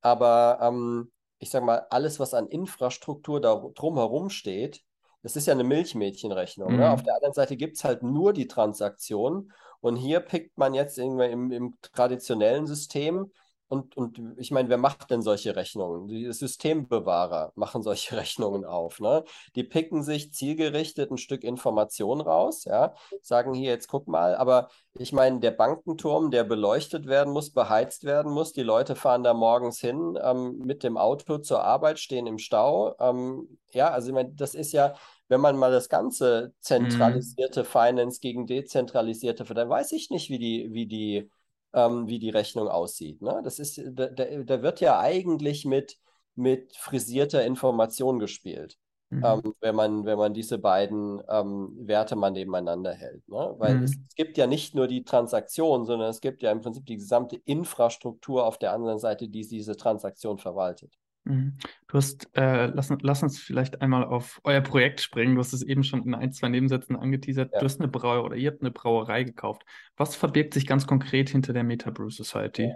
aber 0.00 0.58
ähm, 0.62 1.12
ich 1.42 1.50
sage 1.50 1.66
mal, 1.66 1.86
alles, 1.90 2.20
was 2.20 2.34
an 2.34 2.46
Infrastruktur 2.46 3.40
da 3.40 3.56
drumherum 3.74 4.30
steht, 4.30 4.84
das 5.24 5.34
ist 5.34 5.46
ja 5.46 5.52
eine 5.52 5.64
Milchmädchenrechnung. 5.64 6.72
Mhm. 6.72 6.78
Ne? 6.78 6.90
Auf 6.90 7.02
der 7.02 7.16
anderen 7.16 7.34
Seite 7.34 7.56
gibt 7.56 7.76
es 7.76 7.84
halt 7.84 8.04
nur 8.04 8.32
die 8.32 8.46
Transaktion 8.46 9.52
und 9.80 9.96
hier 9.96 10.20
pickt 10.20 10.56
man 10.56 10.72
jetzt 10.72 10.98
irgendwie 10.98 11.26
im, 11.26 11.50
im 11.50 11.78
traditionellen 11.80 12.68
System 12.68 13.32
und, 13.72 13.96
und 13.96 14.20
ich 14.36 14.50
meine, 14.50 14.68
wer 14.68 14.76
macht 14.76 15.10
denn 15.10 15.22
solche 15.22 15.56
Rechnungen? 15.56 16.06
Die 16.06 16.30
Systembewahrer 16.30 17.52
machen 17.56 17.82
solche 17.82 18.16
Rechnungen 18.18 18.66
auf. 18.66 19.00
Ne? 19.00 19.24
Die 19.56 19.64
picken 19.64 20.02
sich 20.02 20.30
zielgerichtet 20.34 21.10
ein 21.10 21.16
Stück 21.16 21.42
Information 21.42 22.20
raus, 22.20 22.66
ja, 22.66 22.94
sagen 23.22 23.54
hier, 23.54 23.70
jetzt 23.70 23.88
guck 23.88 24.08
mal, 24.08 24.36
aber 24.36 24.68
ich 24.92 25.14
meine, 25.14 25.40
der 25.40 25.52
Bankenturm, 25.52 26.30
der 26.30 26.44
beleuchtet 26.44 27.06
werden 27.06 27.32
muss, 27.32 27.50
beheizt 27.50 28.04
werden 28.04 28.30
muss, 28.30 28.52
die 28.52 28.62
Leute 28.62 28.94
fahren 28.94 29.22
da 29.22 29.32
morgens 29.32 29.80
hin 29.80 30.18
ähm, 30.22 30.58
mit 30.58 30.82
dem 30.82 30.98
Auto 30.98 31.38
zur 31.38 31.64
Arbeit, 31.64 31.98
stehen 31.98 32.26
im 32.26 32.36
Stau. 32.36 32.94
Ähm, 33.00 33.58
ja, 33.70 33.88
also 33.90 34.08
ich 34.08 34.14
meine, 34.14 34.34
das 34.34 34.54
ist 34.54 34.72
ja, 34.72 34.92
wenn 35.28 35.40
man 35.40 35.56
mal 35.56 35.72
das 35.72 35.88
ganze 35.88 36.52
zentralisierte 36.60 37.60
mhm. 37.60 37.66
Finance 37.66 38.20
gegen 38.20 38.46
dezentralisierte, 38.46 39.44
dann 39.44 39.70
weiß 39.70 39.92
ich 39.92 40.10
nicht, 40.10 40.28
wie 40.28 40.38
die, 40.38 40.68
wie 40.74 40.86
die, 40.86 41.30
ähm, 41.74 42.06
wie 42.08 42.18
die 42.18 42.30
Rechnung 42.30 42.68
aussieht. 42.68 43.22
Ne? 43.22 43.40
Das 43.44 43.58
ist, 43.58 43.80
da, 43.84 44.06
da 44.08 44.62
wird 44.62 44.80
ja 44.80 44.98
eigentlich 44.98 45.64
mit, 45.64 45.98
mit 46.34 46.76
frisierter 46.76 47.44
Information 47.44 48.18
gespielt. 48.18 48.78
Mhm. 49.12 49.24
Ähm, 49.24 49.54
wenn, 49.60 49.74
man, 49.74 50.04
wenn 50.06 50.16
man 50.16 50.32
diese 50.32 50.58
beiden 50.58 51.22
ähm, 51.28 51.76
Werte 51.80 52.16
mal 52.16 52.30
nebeneinander 52.30 52.94
hält. 52.94 53.28
Ne? 53.28 53.54
Weil 53.58 53.76
mhm. 53.76 53.82
es, 53.84 53.90
es, 53.92 54.14
gibt 54.14 54.38
ja 54.38 54.46
nicht 54.46 54.74
nur 54.74 54.88
die 54.88 55.04
Transaktion, 55.04 55.84
sondern 55.84 56.08
es 56.08 56.22
gibt 56.22 56.42
ja 56.42 56.50
im 56.50 56.62
Prinzip 56.62 56.86
die 56.86 56.96
gesamte 56.96 57.36
Infrastruktur 57.44 58.46
auf 58.46 58.56
der 58.56 58.72
anderen 58.72 58.98
Seite, 58.98 59.28
die 59.28 59.46
diese 59.46 59.76
Transaktion 59.76 60.38
verwaltet. 60.38 60.98
Mhm. 61.24 61.56
Du 61.88 61.98
hast, 61.98 62.28
äh, 62.36 62.66
lass, 62.66 62.92
lass, 63.00 63.22
uns 63.22 63.38
vielleicht 63.38 63.80
einmal 63.80 64.04
auf 64.04 64.40
euer 64.44 64.60
Projekt 64.60 65.00
springen. 65.00 65.34
Du 65.34 65.40
hast 65.40 65.52
es 65.52 65.62
eben 65.62 65.84
schon 65.84 66.04
in 66.04 66.14
ein, 66.14 66.32
zwei 66.32 66.48
Nebensätzen 66.48 66.96
angeteasert. 66.96 67.52
Ja. 67.52 67.60
Du 67.60 67.64
hast 67.64 67.80
eine 67.80 67.88
Brauerei 67.88 68.20
oder 68.20 68.36
ihr 68.36 68.50
habt 68.50 68.62
eine 68.62 68.70
Brauerei 68.70 69.22
gekauft. 69.22 69.62
Was 69.96 70.16
verbirgt 70.16 70.54
sich 70.54 70.66
ganz 70.66 70.86
konkret 70.86 71.30
hinter 71.30 71.52
der 71.52 71.64
Meta 71.64 71.90
Brew 71.90 72.10
Society? 72.10 72.72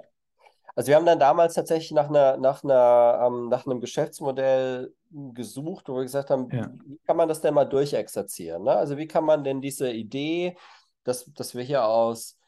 Also 0.77 0.89
wir 0.89 0.97
haben 0.97 1.07
dann 1.07 1.19
damals 1.19 1.55
tatsächlich 1.55 1.93
nach, 1.93 2.11
einer, 2.11 2.37
nach, 2.37 2.63
einer, 2.63 3.25
ähm, 3.27 3.49
nach 3.49 3.67
einem 3.67 3.81
Geschäftsmodell 3.81 4.93
gesucht, 5.11 5.89
wo 5.89 5.97
wir 5.97 6.03
gesagt 6.03 6.29
haben, 6.29 6.51
ja. 6.51 6.71
wie 6.85 6.99
kann 7.07 7.17
man 7.17 7.29
das 7.29 7.41
denn 7.41 7.55
mal 7.55 7.65
durchexerzieren? 7.65 8.63
Ne? 8.63 8.73
Also 8.73 8.99
wie 8.99 9.07
kann 9.07 9.25
man 9.25 9.43
denn 9.43 9.63
diese 9.63 9.91
Idee, 9.91 10.57
dass, 11.03 11.25
dass 11.33 11.55
wir 11.55 11.63
hier 11.63 11.85
aus 11.85 12.39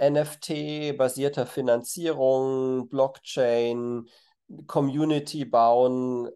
NFT-basierter 0.00 1.44
Finanzierung, 1.44 2.88
Blockchain, 2.88 4.06
Community 4.66 5.44
bauen, 5.44 6.28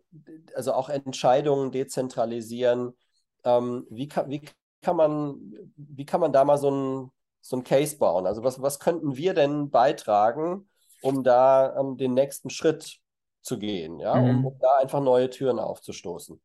also 0.54 0.72
auch 0.72 0.88
Entscheidungen 0.88 1.70
dezentralisieren. 1.70 2.96
Ähm, 3.44 3.86
wie, 3.90 4.08
kann, 4.08 4.30
wie, 4.30 4.42
kann 4.82 4.96
man, 4.96 5.40
wie 5.76 6.06
kann 6.06 6.20
man 6.20 6.32
da 6.32 6.44
mal 6.44 6.58
so 6.58 6.70
ein, 6.70 7.10
so 7.40 7.56
ein 7.56 7.64
Case 7.64 7.98
bauen? 7.98 8.26
Also 8.26 8.42
was, 8.42 8.60
was 8.62 8.80
könnten 8.80 9.16
wir 9.16 9.34
denn 9.34 9.70
beitragen, 9.70 10.68
um 11.02 11.22
da 11.22 11.76
ähm, 11.78 11.96
den 11.96 12.14
nächsten 12.14 12.50
Schritt 12.50 12.98
zu 13.42 13.58
gehen, 13.58 14.00
ja, 14.00 14.14
mhm. 14.16 14.38
um, 14.38 14.46
um 14.46 14.58
da 14.58 14.76
einfach 14.78 15.00
neue 15.00 15.30
Türen 15.30 15.58
aufzustoßen. 15.58 16.40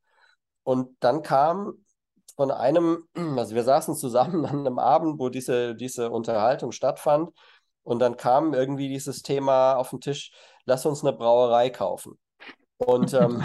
Und 0.64 0.96
dann 1.00 1.24
kam 1.24 1.84
von 2.36 2.52
einem, 2.52 3.08
also 3.38 3.56
wir 3.56 3.64
saßen 3.64 3.96
zusammen 3.96 4.46
an 4.46 4.60
einem 4.60 4.80
Abend, 4.80 5.20
wo 5.20 5.30
diese, 5.30 5.76
diese 5.76 6.12
Unterhaltung 6.12 6.72
stattfand, 6.72 7.32
und 7.84 8.00
dann 8.00 8.18
kam 8.18 8.54
irgendwie 8.54 8.90
dieses 8.90 9.22
Thema 9.22 9.76
auf 9.76 9.90
den 9.90 10.02
Tisch, 10.02 10.32
lass 10.66 10.86
uns 10.86 11.04
eine 11.04 11.14
Brauerei 11.14 11.70
kaufen. 11.70 12.20
Und, 12.78 13.14
ähm, 13.14 13.44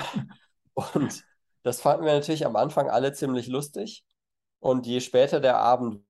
und 0.74 1.24
das 1.62 1.80
fanden 1.80 2.04
wir 2.04 2.12
natürlich 2.12 2.46
am 2.46 2.56
Anfang 2.56 2.90
alle 2.90 3.12
ziemlich 3.12 3.46
lustig. 3.48 4.04
Und 4.60 4.86
je 4.86 5.00
später 5.00 5.40
der 5.40 5.58
Abend 5.58 6.02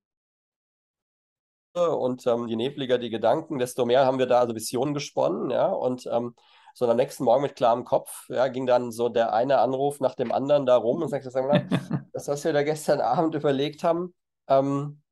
und 1.75 2.27
ähm, 2.27 2.49
je 2.49 2.57
nebliger 2.57 2.97
die 2.99 3.11
Gedanken, 3.11 3.59
desto 3.59 3.85
mehr 3.85 4.07
haben 4.07 4.19
wir 4.19 4.27
da 4.27 4.41
also 4.41 4.55
Visionen 4.55 4.95
gesponnen, 4.95 5.51
ja. 5.51 5.67
Und 5.67 6.09
ähm, 6.11 6.35
so 6.75 6.89
am 6.89 6.97
nächsten 6.97 7.25
Morgen 7.25 7.43
mit 7.43 7.57
klarem 7.57 7.85
Kopf, 7.85 8.29
ja, 8.29 8.49
ging 8.49 8.67
dann 8.67 8.93
so 8.93 9.09
der 9.09 9.33
eine 9.33 9.59
Anruf 9.59 10.01
nach 10.01 10.15
dem 10.15 10.33
anderen 10.33 10.67
da 10.67 10.77
rum 10.77 11.03
und 11.03 11.09
sagte, 11.09 11.31
das, 12.13 12.29
was 12.29 12.45
wir 12.45 12.53
da 12.53 12.63
gestern 12.63 13.01
Abend 13.01 13.35
überlegt 13.35 13.85
haben, 13.85 14.15
ähm, 14.49 15.03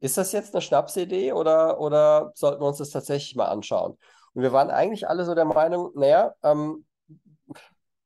ist 0.00 0.16
das 0.16 0.32
jetzt 0.32 0.54
eine 0.54 0.62
Schnapsidee 0.62 1.32
oder, 1.32 1.80
oder 1.80 2.32
sollten 2.34 2.60
wir 2.62 2.66
uns 2.66 2.78
das 2.78 2.90
tatsächlich 2.90 3.36
mal 3.36 3.46
anschauen? 3.46 3.96
Und 4.32 4.42
wir 4.42 4.52
waren 4.52 4.70
eigentlich 4.70 5.08
alle 5.08 5.24
so 5.24 5.34
der 5.34 5.44
Meinung, 5.44 5.90
naja, 5.94 6.34
ähm, 6.42 6.84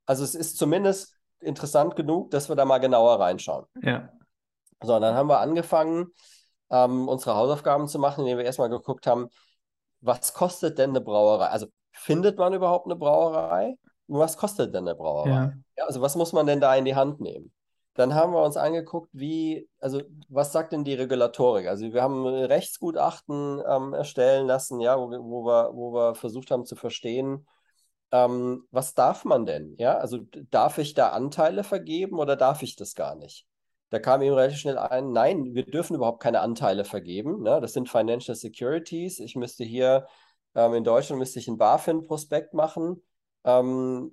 also 0.07 0.25
es 0.25 0.35
ist 0.35 0.59
zumindest 0.59 1.17
interessant 1.41 1.97
genug, 1.97 2.31
dass 2.31 2.49
wir 2.49 2.57
da 2.57 2.65
mal 2.65 2.79
genauer 2.79 3.21
reinschauen. 3.21 3.67
Ja. 3.83 4.09
So, 4.83 4.97
und 4.97 5.03
dann 5.03 5.15
haben 5.15 5.29
wir 5.29 5.41
angefangen, 5.41 6.09
ähm, 6.71 7.09
unsere 7.09 7.37
Hausaufgaben 7.37 7.89
zu 7.89 7.99
machen, 7.99 8.23
indem 8.23 8.39
wir 8.39 8.45
erstmal 8.45 8.71
geguckt 8.71 9.07
haben, 9.07 9.29
was 10.01 10.35
kostet 10.35 10.79
denn 10.79 10.91
eine 10.91 11.01
Brauerei? 11.01 11.47
Also 11.47 11.67
findet 11.93 12.39
man 12.39 12.53
überhaupt 12.53 12.87
eine 12.87 12.97
Brauerei? 12.97 13.77
was 14.07 14.37
kostet 14.37 14.75
denn 14.75 14.87
eine 14.87 14.95
Brauerei? 14.95 15.31
Ja. 15.31 15.53
Ja, 15.79 15.85
also 15.87 16.03
was 16.03 16.15
muss 16.15 16.33
man 16.35 16.47
denn 16.47 16.61
da 16.61 16.75
in 16.75 16.85
die 16.85 16.95
Hand 16.95 17.21
nehmen? 17.21 17.53
Dann 17.95 18.15
haben 18.15 18.33
wir 18.33 18.43
uns 18.43 18.57
angeguckt, 18.57 19.09
wie, 19.13 19.69
also 19.79 20.03
was 20.29 20.53
sagt 20.53 20.73
denn 20.73 20.85
die 20.85 20.95
Regulatorik? 20.95 21.69
Also 21.69 21.93
wir 21.93 22.03
haben 22.03 22.27
Rechtsgutachten 22.27 23.63
ähm, 23.69 23.95
erstellen 23.95 24.47
lassen, 24.47 24.81
ja, 24.81 24.99
wo, 24.99 25.11
wo, 25.11 25.45
wir, 25.47 25.71
wo 25.75 25.93
wir 25.95 26.15
versucht 26.15 26.51
haben 26.51 26.65
zu 26.65 26.77
verstehen, 26.77 27.47
ähm, 28.13 28.67
was 28.71 28.95
darf 28.95 29.25
man 29.25 29.47
denn? 29.47 29.75
Ja, 29.79 29.99
also 29.99 30.19
darf 30.51 30.79
ich 30.79 30.95
da 30.95 31.11
Anteile 31.11 31.65
vergeben 31.65 32.19
oder 32.19 32.37
darf 32.37 32.63
ich 32.63 32.77
das 32.77 32.95
gar 32.95 33.15
nicht? 33.15 33.47
Da 33.91 34.01
kam 34.01 34.23
eben 34.23 34.35
relativ 34.35 34.59
schnell 34.59 34.79
ein, 34.79 35.13
nein, 35.13 35.55
wir 35.55 35.65
dürfen 35.65 35.95
überhaupt 35.95 36.23
keine 36.23 36.41
Anteile 36.41 36.85
vergeben. 36.85 37.43
Ne? 37.43 37.61
Das 37.61 37.73
sind 37.75 37.89
Financial 37.89 38.35
Securities. 38.35 39.21
Ich 39.21 39.37
müsste 39.37 39.65
hier 39.65 40.07
ähm, 40.55 40.75
in 40.75 40.85
Deutschland 40.85 41.19
müsste 41.19 41.39
ich 41.39 41.49
ein 41.49 41.59
BaFin-Prospekt 41.59 42.55
machen. 42.55 43.03
Ähm, 43.45 44.11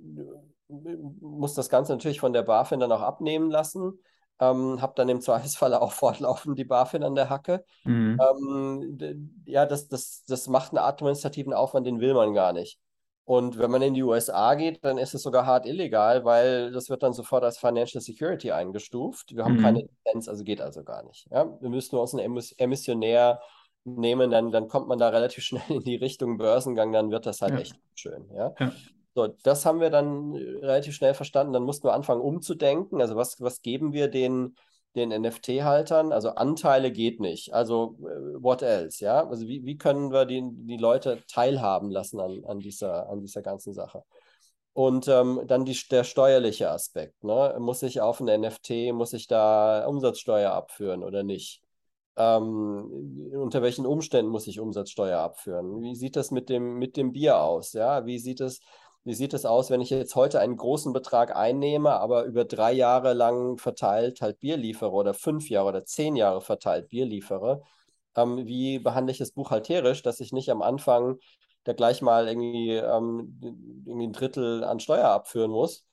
muss 1.19 1.53
das 1.53 1.69
Ganze 1.69 1.91
natürlich 1.93 2.19
von 2.19 2.33
der 2.33 2.43
BaFin 2.43 2.79
dann 2.79 2.91
auch 2.91 3.01
abnehmen 3.01 3.49
lassen. 3.49 3.99
Ähm, 4.39 4.81
habe 4.81 4.93
dann 4.95 5.09
im 5.09 5.21
Zweifelsfall 5.21 5.73
auch 5.73 5.91
fortlaufend 5.91 6.57
die 6.57 6.65
BaFin 6.65 7.03
an 7.03 7.15
der 7.15 7.29
Hacke. 7.29 7.63
Mhm. 7.83 8.19
Ähm, 8.19 9.43
ja, 9.45 9.65
das, 9.65 9.87
das, 9.87 10.23
das 10.27 10.47
macht 10.47 10.71
einen 10.71 10.79
administrativen 10.79 11.53
Aufwand, 11.53 11.85
den 11.85 11.99
will 11.99 12.13
man 12.13 12.33
gar 12.33 12.53
nicht. 12.53 12.79
Und 13.23 13.59
wenn 13.59 13.69
man 13.71 13.81
in 13.81 13.93
die 13.93 14.03
USA 14.03 14.55
geht, 14.55 14.83
dann 14.83 14.97
ist 14.97 15.13
es 15.13 15.21
sogar 15.21 15.45
hart 15.45 15.65
illegal, 15.65 16.25
weil 16.25 16.71
das 16.71 16.89
wird 16.89 17.03
dann 17.03 17.13
sofort 17.13 17.43
als 17.43 17.59
Financial 17.59 18.01
Security 18.01 18.51
eingestuft. 18.51 19.35
Wir 19.35 19.45
haben 19.45 19.57
mhm. 19.57 19.61
keine 19.61 19.79
Lizenz, 19.81 20.27
also 20.27 20.43
geht 20.43 20.59
also 20.59 20.83
gar 20.83 21.03
nicht. 21.03 21.27
Ja? 21.31 21.57
Wir 21.61 21.69
müssten 21.69 21.97
uns 21.97 22.15
einen 22.15 22.41
Emissionär 22.57 23.39
nehmen, 23.83 24.31
dann, 24.31 24.51
dann 24.51 24.67
kommt 24.67 24.87
man 24.87 24.97
da 24.99 25.09
relativ 25.09 25.43
schnell 25.45 25.69
in 25.69 25.81
die 25.81 25.95
Richtung 25.95 26.37
Börsengang, 26.37 26.91
dann 26.91 27.11
wird 27.11 27.25
das 27.25 27.41
halt 27.41 27.53
ja. 27.53 27.59
echt 27.59 27.79
schön. 27.95 28.27
Ja? 28.33 28.53
ja? 28.59 28.71
So, 29.13 29.27
das 29.43 29.65
haben 29.65 29.81
wir 29.81 29.89
dann 29.89 30.33
äh, 30.35 30.59
relativ 30.59 30.95
schnell 30.95 31.13
verstanden. 31.13 31.53
Dann 31.53 31.63
mussten 31.63 31.87
wir 31.87 31.93
anfangen 31.93 32.21
umzudenken. 32.21 33.01
Also 33.01 33.15
was, 33.15 33.41
was 33.41 33.61
geben 33.61 33.93
wir 33.93 34.07
den, 34.07 34.55
den 34.95 35.09
NFT-Haltern? 35.09 36.13
Also 36.13 36.29
Anteile 36.29 36.91
geht 36.91 37.19
nicht. 37.19 37.53
Also 37.53 37.97
äh, 38.01 38.41
what 38.41 38.61
else? 38.61 39.03
Ja, 39.03 39.27
also 39.27 39.47
wie, 39.47 39.65
wie 39.65 39.77
können 39.77 40.11
wir 40.11 40.25
die, 40.25 40.43
die 40.43 40.77
Leute 40.77 41.19
teilhaben 41.27 41.91
lassen 41.91 42.19
an, 42.19 42.43
an, 42.45 42.59
dieser, 42.59 43.09
an 43.09 43.19
dieser 43.21 43.41
ganzen 43.41 43.73
Sache? 43.73 44.03
Und 44.73 45.07
ähm, 45.09 45.41
dann 45.47 45.65
die, 45.65 45.77
der 45.89 46.05
steuerliche 46.05 46.69
Aspekt. 46.71 47.23
Ne? 47.23 47.57
Muss 47.59 47.83
ich 47.83 47.99
auf 47.99 48.21
ein 48.21 48.41
NFT, 48.41 48.93
muss 48.93 49.11
ich 49.11 49.27
da 49.27 49.85
Umsatzsteuer 49.85 50.51
abführen 50.51 51.03
oder 51.03 51.23
nicht? 51.23 51.61
Ähm, 52.15 53.31
unter 53.33 53.61
welchen 53.61 53.85
Umständen 53.85 54.31
muss 54.31 54.47
ich 54.47 54.61
Umsatzsteuer 54.61 55.19
abführen? 55.19 55.81
Wie 55.81 55.95
sieht 55.95 56.15
das 56.15 56.31
mit 56.31 56.47
dem, 56.47 56.77
mit 56.77 56.95
dem 56.95 57.11
Bier 57.11 57.41
aus? 57.41 57.73
Ja? 57.73 58.05
Wie 58.05 58.19
sieht 58.19 58.39
es 58.39 58.61
wie 59.03 59.13
sieht 59.13 59.33
es 59.33 59.45
aus, 59.45 59.69
wenn 59.69 59.81
ich 59.81 59.89
jetzt 59.89 60.15
heute 60.15 60.39
einen 60.39 60.57
großen 60.57 60.93
Betrag 60.93 61.35
einnehme, 61.35 61.99
aber 61.99 62.25
über 62.25 62.45
drei 62.45 62.71
Jahre 62.71 63.13
lang 63.13 63.57
verteilt 63.57 64.21
halt 64.21 64.39
Bier 64.39 64.57
liefere 64.57 64.91
oder 64.91 65.13
fünf 65.13 65.49
Jahre 65.49 65.69
oder 65.69 65.85
zehn 65.85 66.15
Jahre 66.15 66.41
verteilt 66.41 66.89
Bier 66.89 67.05
liefere? 67.05 67.61
Ähm, 68.15 68.45
wie 68.45 68.79
behandle 68.79 69.11
ich 69.11 69.17
das 69.17 69.31
buchhalterisch, 69.31 70.03
dass 70.03 70.19
ich 70.19 70.33
nicht 70.33 70.49
am 70.51 70.61
Anfang 70.61 71.17
da 71.63 71.73
gleich 71.73 72.01
mal 72.01 72.27
irgendwie, 72.27 72.75
ähm, 72.75 73.39
irgendwie 73.85 74.07
ein 74.07 74.13
Drittel 74.13 74.63
an 74.63 74.79
Steuer 74.79 75.09
abführen 75.09 75.51
muss 75.51 75.85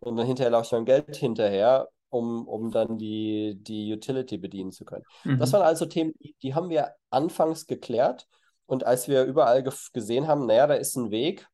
und 0.00 0.16
dann 0.16 0.26
hinterher 0.26 0.50
laufe 0.50 0.66
ich 0.66 0.72
mein 0.72 0.84
Geld 0.84 1.16
hinterher, 1.16 1.88
um, 2.10 2.46
um 2.48 2.70
dann 2.70 2.98
die, 2.98 3.58
die 3.60 3.92
Utility 3.92 4.38
bedienen 4.38 4.72
zu 4.72 4.84
können. 4.84 5.04
Mhm. 5.24 5.38
Das 5.38 5.52
waren 5.52 5.62
also 5.62 5.86
Themen, 5.86 6.12
die, 6.20 6.34
die 6.42 6.54
haben 6.54 6.70
wir 6.70 6.94
anfangs 7.10 7.66
geklärt. 7.66 8.26
Und 8.66 8.84
als 8.84 9.06
wir 9.06 9.24
überall 9.24 9.62
gesehen 9.92 10.26
haben, 10.26 10.46
naja, 10.46 10.66
da 10.66 10.74
ist 10.74 10.96
ein 10.96 11.10
Weg, 11.10 11.48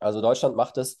also 0.00 0.20
Deutschland 0.20 0.56
macht 0.56 0.78
es, 0.78 1.00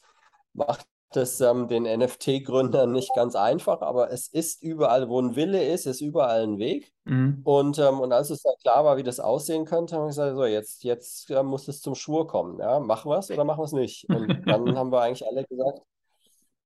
macht 0.52 0.86
es 1.16 1.40
ähm, 1.40 1.66
den 1.66 1.82
NFT-Gründern 1.84 2.92
nicht 2.92 3.10
ganz 3.14 3.34
einfach, 3.34 3.80
aber 3.80 4.12
es 4.12 4.28
ist 4.28 4.62
überall, 4.62 5.08
wo 5.08 5.20
ein 5.20 5.34
Wille 5.34 5.64
ist, 5.64 5.86
ist 5.86 6.00
überall 6.00 6.42
ein 6.42 6.58
Weg. 6.58 6.92
Mhm. 7.04 7.40
Und, 7.42 7.78
ähm, 7.78 8.00
und 8.00 8.12
als 8.12 8.30
es 8.30 8.42
dann 8.42 8.54
klar 8.62 8.84
war, 8.84 8.96
wie 8.96 9.02
das 9.02 9.18
aussehen 9.18 9.64
könnte, 9.64 9.96
haben 9.96 10.02
wir 10.02 10.08
gesagt, 10.08 10.36
so, 10.36 10.44
jetzt, 10.44 10.84
jetzt 10.84 11.30
äh, 11.30 11.42
muss 11.42 11.66
es 11.68 11.80
zum 11.80 11.94
Schwur 11.94 12.26
kommen. 12.28 12.60
Ja? 12.60 12.78
Machen 12.78 13.10
wir 13.10 13.18
es 13.18 13.30
oder 13.30 13.44
machen 13.44 13.60
wir 13.60 13.64
es 13.64 13.72
nicht? 13.72 14.08
Und 14.08 14.28
dann 14.46 14.78
haben 14.78 14.92
wir 14.92 15.00
eigentlich 15.00 15.26
alle 15.26 15.44
gesagt, 15.44 15.80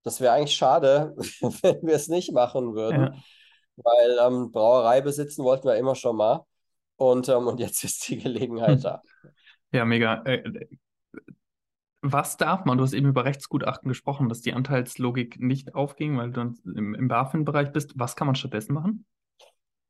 das 0.03 0.21
wäre 0.21 0.35
eigentlich 0.35 0.55
schade, 0.55 1.14
wenn 1.62 1.83
wir 1.83 1.95
es 1.95 2.09
nicht 2.09 2.33
machen 2.33 2.75
würden, 2.75 3.03
ja. 3.03 3.14
weil 3.76 4.19
ähm, 4.21 4.53
Brauerei 4.53 5.00
besitzen 5.00 5.45
wollten 5.45 5.67
wir 5.67 5.76
immer 5.76 5.95
schon 5.95 6.17
mal. 6.17 6.45
Und, 6.97 7.29
ähm, 7.29 7.47
und 7.47 7.59
jetzt 7.59 7.83
ist 7.83 8.07
die 8.09 8.19
Gelegenheit 8.19 8.76
hm. 8.76 8.83
da. 8.83 9.03
Ja, 9.73 9.85
mega. 9.85 10.23
Äh, 10.25 10.69
was 12.12 12.37
darf 12.37 12.64
man? 12.64 12.76
Du 12.76 12.84
hast 12.84 12.92
eben 12.92 13.08
über 13.08 13.25
Rechtsgutachten 13.25 13.88
gesprochen, 13.88 14.28
dass 14.28 14.42
die 14.42 14.52
Anteilslogik 14.52 15.40
nicht 15.40 15.75
aufging, 15.75 16.18
weil 16.18 16.30
du 16.30 16.54
im, 16.64 16.94
im 16.94 17.08
BaFin-Bereich 17.08 17.73
bist. 17.73 17.92
Was 17.96 18.14
kann 18.14 18.26
man 18.26 18.37
stattdessen 18.37 18.75
machen? 18.75 19.06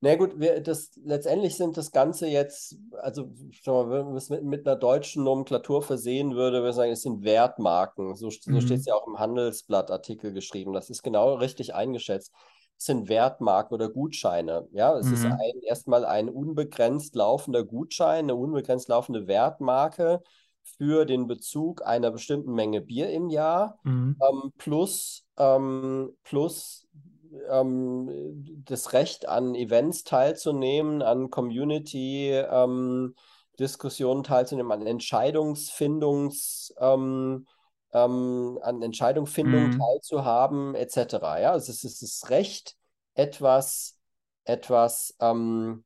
Na 0.00 0.16
gut, 0.16 0.38
wir, 0.38 0.60
das, 0.60 0.90
letztendlich 1.02 1.56
sind 1.56 1.76
das 1.76 1.90
Ganze 1.90 2.26
jetzt, 2.26 2.76
also 3.00 3.32
mal, 3.66 3.90
wenn 3.90 4.06
man 4.06 4.16
es 4.16 4.28
mit, 4.28 4.44
mit, 4.44 4.66
einer 4.66 4.76
deutschen 4.76 5.24
Nomenklatur 5.24 5.82
versehen 5.82 6.34
würde, 6.34 6.58
würde 6.58 6.70
ich 6.70 6.76
sagen, 6.76 6.92
es 6.92 7.02
sind 7.02 7.24
Wertmarken. 7.24 8.14
So, 8.14 8.28
so 8.30 8.50
mhm. 8.50 8.60
steht 8.60 8.80
es 8.80 8.86
ja 8.86 8.94
auch 8.94 9.06
im 9.06 9.18
Handelsblattartikel 9.18 10.32
geschrieben. 10.32 10.72
Das 10.72 10.90
ist 10.90 11.02
genau 11.02 11.34
richtig 11.34 11.74
eingeschätzt. 11.74 12.32
Es 12.76 12.84
sind 12.84 13.08
Wertmarken 13.08 13.74
oder 13.74 13.88
Gutscheine. 13.88 14.68
Ja, 14.72 14.96
es 14.98 15.06
mhm. 15.06 15.14
ist 15.14 15.24
ein, 15.24 15.62
erstmal 15.62 16.04
ein 16.04 16.28
unbegrenzt 16.28 17.16
laufender 17.16 17.64
Gutschein, 17.64 18.26
eine 18.26 18.34
unbegrenzt 18.34 18.88
laufende 18.88 19.26
Wertmarke 19.26 20.22
für 20.64 21.04
den 21.04 21.26
Bezug 21.26 21.86
einer 21.86 22.10
bestimmten 22.10 22.52
Menge 22.52 22.80
Bier 22.80 23.10
im 23.10 23.28
Jahr 23.28 23.78
mhm. 23.84 24.16
ähm, 24.20 24.52
plus, 24.58 25.24
ähm, 25.36 26.16
plus 26.24 26.86
ähm, 27.50 28.62
das 28.64 28.92
Recht 28.92 29.28
an 29.28 29.54
Events 29.54 30.02
teilzunehmen, 30.04 31.02
an 31.02 31.30
Community-Diskussionen 31.30 34.18
ähm, 34.18 34.24
teilzunehmen, 34.24 34.72
an 34.72 34.86
Entscheidungsfindungs- 34.86 36.72
ähm, 36.78 37.46
ähm, 37.94 38.58
an 38.62 38.82
Entscheidungsfindung 38.82 39.68
mhm. 39.68 39.78
teilzuhaben, 39.78 40.74
etc. 40.74 41.14
Ja, 41.40 41.52
also 41.52 41.70
es 41.70 41.84
ist 41.84 42.02
das 42.02 42.28
Recht, 42.28 42.76
etwas, 43.14 43.96
etwas 44.44 45.14
ähm, 45.20 45.84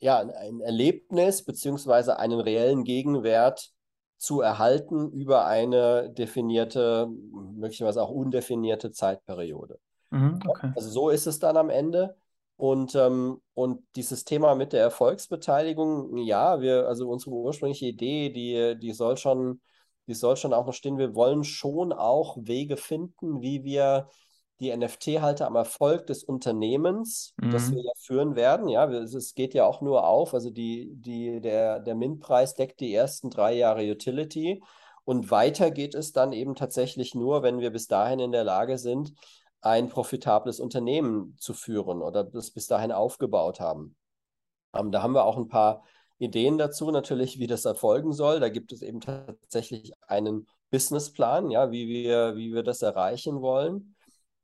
ja, 0.00 0.18
ein 0.18 0.60
Erlebnis 0.60 1.44
beziehungsweise 1.44 2.18
einen 2.18 2.40
reellen 2.40 2.84
Gegenwert 2.84 3.72
zu 4.16 4.40
erhalten 4.40 5.10
über 5.12 5.46
eine 5.46 6.10
definierte, 6.10 7.08
möglicherweise 7.32 8.02
auch 8.02 8.10
undefinierte 8.10 8.90
Zeitperiode. 8.90 9.78
Mhm, 10.10 10.40
okay. 10.46 10.72
Also 10.74 10.90
so 10.90 11.10
ist 11.10 11.26
es 11.26 11.38
dann 11.38 11.56
am 11.56 11.70
Ende. 11.70 12.16
Und, 12.56 12.96
ähm, 12.96 13.40
und 13.54 13.84
dieses 13.94 14.24
Thema 14.24 14.56
mit 14.56 14.72
der 14.72 14.82
Erfolgsbeteiligung, 14.82 16.16
ja, 16.16 16.60
wir, 16.60 16.88
also 16.88 17.08
unsere 17.08 17.30
ursprüngliche 17.36 17.86
Idee, 17.86 18.30
die, 18.30 18.76
die 18.80 18.92
soll 18.92 19.16
schon, 19.16 19.60
die 20.08 20.14
soll 20.14 20.36
schon 20.36 20.52
auch 20.52 20.66
noch 20.66 20.72
stehen. 20.72 20.98
Wir 20.98 21.14
wollen 21.14 21.44
schon 21.44 21.92
auch 21.92 22.36
Wege 22.40 22.76
finden, 22.76 23.42
wie 23.42 23.62
wir 23.62 24.08
die 24.60 24.76
NFT-Halter 24.76 25.46
am 25.46 25.56
Erfolg 25.56 26.06
des 26.06 26.24
Unternehmens, 26.24 27.34
mhm. 27.36 27.50
das 27.50 27.70
wir 27.70 27.82
ja 27.82 27.92
führen 27.98 28.34
werden. 28.34 28.68
Ja, 28.68 28.88
es 28.90 29.34
geht 29.34 29.54
ja 29.54 29.66
auch 29.66 29.80
nur 29.80 30.06
auf. 30.06 30.34
Also 30.34 30.50
die, 30.50 30.90
die, 30.94 31.40
der, 31.40 31.80
der 31.80 31.94
MINT-Preis 31.94 32.54
deckt 32.54 32.80
die 32.80 32.92
ersten 32.92 33.30
drei 33.30 33.54
Jahre 33.54 33.82
Utility. 33.82 34.62
Und 35.04 35.30
weiter 35.30 35.70
geht 35.70 35.94
es 35.94 36.12
dann 36.12 36.32
eben 36.32 36.54
tatsächlich 36.54 37.14
nur, 37.14 37.42
wenn 37.42 37.60
wir 37.60 37.70
bis 37.70 37.86
dahin 37.86 38.18
in 38.18 38.32
der 38.32 38.44
Lage 38.44 38.78
sind, 38.78 39.14
ein 39.60 39.88
profitables 39.88 40.60
Unternehmen 40.60 41.36
zu 41.38 41.54
führen 41.54 42.02
oder 42.02 42.24
das 42.24 42.50
bis 42.50 42.66
dahin 42.66 42.92
aufgebaut 42.92 43.60
haben. 43.60 43.96
Ähm, 44.74 44.92
da 44.92 45.02
haben 45.02 45.14
wir 45.14 45.24
auch 45.24 45.36
ein 45.36 45.48
paar 45.48 45.84
Ideen 46.18 46.58
dazu, 46.58 46.90
natürlich, 46.90 47.38
wie 47.38 47.46
das 47.46 47.64
erfolgen 47.64 48.12
soll. 48.12 48.40
Da 48.40 48.48
gibt 48.48 48.72
es 48.72 48.82
eben 48.82 49.00
tatsächlich 49.00 49.92
einen 50.06 50.46
Businessplan, 50.70 51.50
ja, 51.50 51.70
wie 51.70 51.88
wir, 51.88 52.36
wie 52.36 52.52
wir 52.52 52.62
das 52.62 52.82
erreichen 52.82 53.40
wollen. 53.40 53.94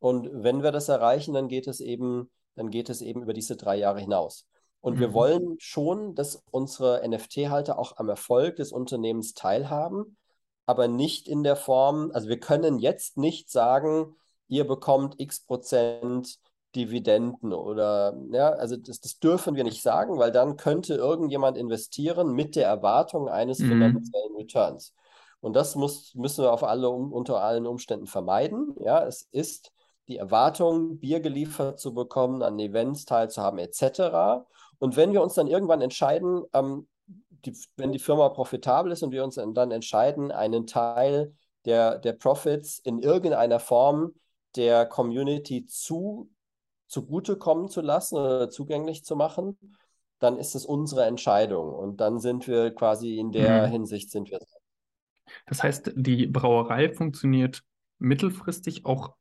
Und 0.05 0.29
wenn 0.31 0.63
wir 0.63 0.71
das 0.71 0.91
erreichen, 0.91 1.33
dann 1.33 1.49
geht 1.49 1.67
es 1.67 1.81
eben, 1.81 2.31
dann 2.57 2.69
geht 2.69 2.91
es 2.91 3.01
eben 3.01 3.23
über 3.23 3.33
diese 3.33 3.57
drei 3.57 3.77
Jahre 3.77 4.01
hinaus. 4.01 4.47
Und 4.83 4.97
mhm. 4.97 5.01
wir 5.01 5.15
wollen 5.15 5.57
schon, 5.61 6.15
dass 6.15 6.45
unsere 6.51 7.01
NFT-Halter 7.09 7.79
auch 7.79 7.97
am 7.97 8.11
Erfolg 8.11 8.57
des 8.57 8.71
Unternehmens 8.71 9.33
teilhaben, 9.33 10.19
aber 10.67 10.89
nicht 10.89 11.27
in 11.27 11.43
der 11.43 11.57
Form, 11.57 12.11
also 12.13 12.29
wir 12.29 12.39
können 12.39 12.79
jetzt 12.81 13.17
nicht 13.17 13.51
sagen, 13.51 14.15
ihr 14.47 14.67
bekommt 14.67 15.19
x 15.19 15.41
Prozent 15.41 16.39
Dividenden 16.77 17.55
oder, 17.55 18.15
ja, 18.31 18.51
also 18.51 18.77
das, 18.77 19.01
das 19.01 19.21
dürfen 19.21 19.57
wir 19.57 19.65
nicht 19.65 19.81
sagen, 19.81 20.19
weil 20.19 20.33
dann 20.33 20.59
könnte 20.59 20.97
irgendjemand 20.97 21.57
investieren 21.57 22.35
mit 22.35 22.57
der 22.57 22.69
Erwartung 22.69 23.31
eines 23.31 23.59
mhm. 23.59 23.69
finanziellen 23.69 24.37
Returns. 24.37 24.93
Und 25.41 25.57
das 25.57 25.77
muss, 25.77 26.15
müssen 26.15 26.45
wir 26.45 26.53
auf 26.53 26.63
alle, 26.63 26.91
unter 26.91 27.41
allen 27.41 27.67
Umständen 27.67 28.07
vermeiden. 28.07 28.75
Ja, 28.81 29.03
es 29.07 29.23
ist 29.33 29.74
die 30.09 30.17
Erwartung, 30.19 30.99
Bier 30.99 31.21
geliefert 31.21 31.81
zu 31.81 31.95
bekommen, 31.95 32.43
an 32.43 32.59
Events 32.59 33.05
teilzuhaben, 33.05 33.59
etc. 33.59 34.45
Und 34.79 34.97
wenn 34.97 35.13
wir 35.13 35.23
uns 35.23 35.35
dann 35.35 35.47
irgendwann 35.47 35.81
entscheiden, 35.81 36.43
ähm, 36.53 36.87
die, 37.45 37.57
wenn 37.77 37.93
die 37.93 37.99
Firma 37.99 38.29
profitabel 38.31 38.93
ist 38.93 39.03
und 39.03 39.13
wir 39.13 39.25
uns 39.25 39.37
dann 39.37 39.71
entscheiden, 39.71 40.31
einen 40.33 40.67
Teil 40.67 41.35
der, 41.65 41.99
der 41.99 42.13
Profits 42.13 42.79
in 42.79 43.01
irgendeiner 43.01 43.61
Form 43.61 44.15
der 44.57 44.87
Community 44.87 45.67
zu, 45.67 46.31
zugutekommen 46.87 47.69
zu 47.69 47.81
lassen 47.81 48.17
oder 48.17 48.51
zugänglich 48.51 49.05
zu 49.05 49.17
machen, 49.17 49.59
dann 50.21 50.39
ist 50.39 50.55
es 50.55 50.65
unsere 50.65 51.05
Entscheidung. 51.05 51.73
Und 51.73 52.01
dann 52.01 52.19
sind 52.19 52.47
wir 52.47 52.75
quasi 52.75 53.19
in 53.19 53.33
der 53.33 53.67
mhm. 53.67 53.73
Hinsicht 53.73 54.11
sind 54.11 54.31
wir. 54.31 54.39
Das 55.47 55.63
heißt, 55.63 55.93
die 55.97 56.27
Brauerei 56.27 56.93
funktioniert 56.93 57.63
mittelfristig 57.99 58.87
auch 58.87 59.15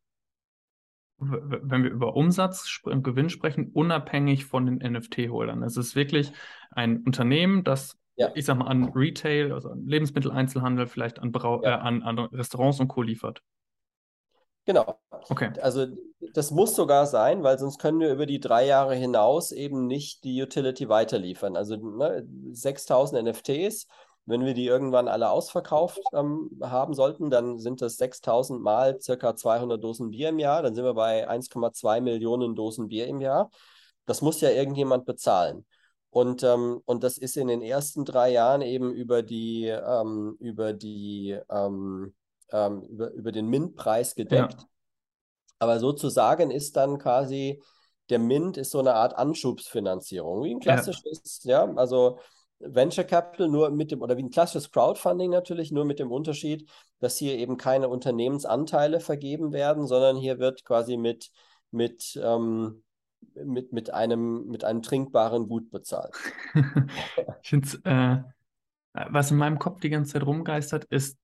wenn 1.30 1.84
wir 1.84 1.92
über 1.92 2.16
Umsatz 2.16 2.80
und 2.84 3.04
Gewinn 3.04 3.30
sprechen, 3.30 3.72
unabhängig 3.74 4.46
von 4.46 4.66
den 4.66 4.94
NFT-Holdern. 4.94 5.64
Es 5.64 5.78
ist 5.78 5.96
wirklich 5.96 6.32
ein 6.72 7.04
Unternehmen, 7.04 7.64
das, 7.64 7.98
ja. 8.16 8.32
ich 8.36 8.46
sag 8.46 8.58
mal, 8.58 8.68
an 8.68 8.92
Retail, 8.96 9.54
also 9.54 9.70
an 9.70 9.86
Lebensmitteleinzelhandel, 9.86 10.88
vielleicht 10.88 11.20
an, 11.20 11.32
Brau 11.32 11.64
ja. 11.64 11.78
äh, 11.78 11.82
an, 11.82 12.04
an 12.04 12.20
Restaurants 12.20 12.80
und 12.80 12.88
Co. 12.88 13.02
liefert. 13.02 13.42
Genau. 14.66 15.00
Okay. 15.30 15.52
Also 15.62 15.88
das 16.34 16.52
muss 16.52 16.76
sogar 16.76 17.06
sein, 17.06 17.44
weil 17.44 17.60
sonst 17.60 17.80
können 17.80 18.00
wir 18.00 18.12
über 18.12 18.26
die 18.26 18.40
drei 18.40 18.66
Jahre 18.66 18.96
hinaus 18.96 19.52
eben 19.52 19.88
nicht 19.88 20.24
die 20.24 20.42
Utility 20.42 20.88
weiterliefern. 20.88 21.58
Also 21.58 21.76
ne, 21.76 22.26
6000 22.52 23.24
NFTs 23.24 23.88
wenn 24.26 24.46
wir 24.46 24.54
die 24.54 24.66
irgendwann 24.66 25.08
alle 25.08 25.30
ausverkauft 25.30 26.02
ähm, 26.14 26.50
haben 26.62 26.94
sollten, 26.94 27.30
dann 27.30 27.60
sind 27.60 27.82
das 27.82 27.98
6000 27.98 28.62
mal 28.62 29.00
circa 29.02 29.36
200 29.36 29.84
Dosen 29.84 30.12
Bier 30.12 30.30
im 30.30 30.40
Jahr. 30.40 30.62
Dann 30.62 30.76
sind 30.76 30.86
wir 30.86 30.94
bei 30.94 31.30
1,2 31.30 32.02
Millionen 32.02 32.56
Dosen 32.56 32.88
Bier 32.88 33.08
im 33.08 33.20
Jahr. 33.20 33.50
Das 34.06 34.22
muss 34.22 34.42
ja 34.42 34.50
irgendjemand 34.50 35.06
bezahlen. 35.06 35.66
Und, 36.10 36.44
ähm, 36.44 36.82
und 36.86 37.04
das 37.04 37.18
ist 37.18 37.38
in 37.38 37.48
den 37.48 37.62
ersten 37.62 38.06
drei 38.06 38.32
Jahren 38.32 38.62
eben 38.62 38.94
über 38.94 39.24
die, 39.24 39.68
ähm, 39.68 40.38
über 40.40 40.72
die, 40.72 41.38
ähm, 41.50 42.14
ähm, 42.52 42.84
über, 42.84 43.12
über 43.12 43.32
den 43.32 43.48
MINT-Preis 43.48 44.16
gedeckt. 44.16 44.62
Ja. 44.62 44.68
Aber 45.60 45.80
sozusagen 45.80 46.52
ist 46.52 46.78
dann 46.78 47.00
quasi, 47.00 47.62
der 48.10 48.20
MINT 48.20 48.58
ist 48.58 48.72
so 48.72 48.80
eine 48.80 48.94
Art 48.94 49.18
Anschubsfinanzierung, 49.18 50.44
wie 50.44 50.54
ein 50.54 50.60
klassisches, 50.60 51.40
ja, 51.44 51.66
ja 51.66 51.74
also 51.76 52.20
Venture 52.66 53.04
Capital 53.04 53.50
nur 53.50 53.70
mit 53.72 53.92
dem, 53.92 54.02
oder 54.02 54.18
wie 54.18 54.24
ein 54.24 54.30
klassisches 54.30 54.72
Crowdfunding 54.72 55.30
natürlich, 55.30 55.72
nur 55.72 55.86
mit 55.86 56.00
dem 56.00 56.12
Unterschied, 56.12 56.70
dass 57.00 57.18
hier 57.18 57.38
eben 57.38 57.58
keine 57.58 57.90
Unternehmensanteile 57.90 59.00
vergeben 59.00 59.52
werden, 59.52 59.88
sondern 59.88 60.18
hier 60.18 60.40
wird 60.40 60.64
quasi 60.64 60.98
mit, 60.98 61.32
mit, 61.72 62.20
ähm, 62.24 62.84
mit, 63.36 63.74
mit, 63.74 63.94
einem, 63.94 64.48
mit 64.48 64.64
einem 64.64 64.82
trinkbaren 64.82 65.48
Gut 65.48 65.72
bezahlt. 65.72 66.14
ich 67.42 67.50
finde 67.50 67.70
äh, 67.84 69.04
Was 69.12 69.32
in 69.32 69.38
meinem 69.38 69.60
Kopf 69.60 69.82
die 69.82 69.90
ganze 69.90 70.14
Zeit 70.14 70.26
rumgeistert, 70.26 70.86
ist 70.86 71.18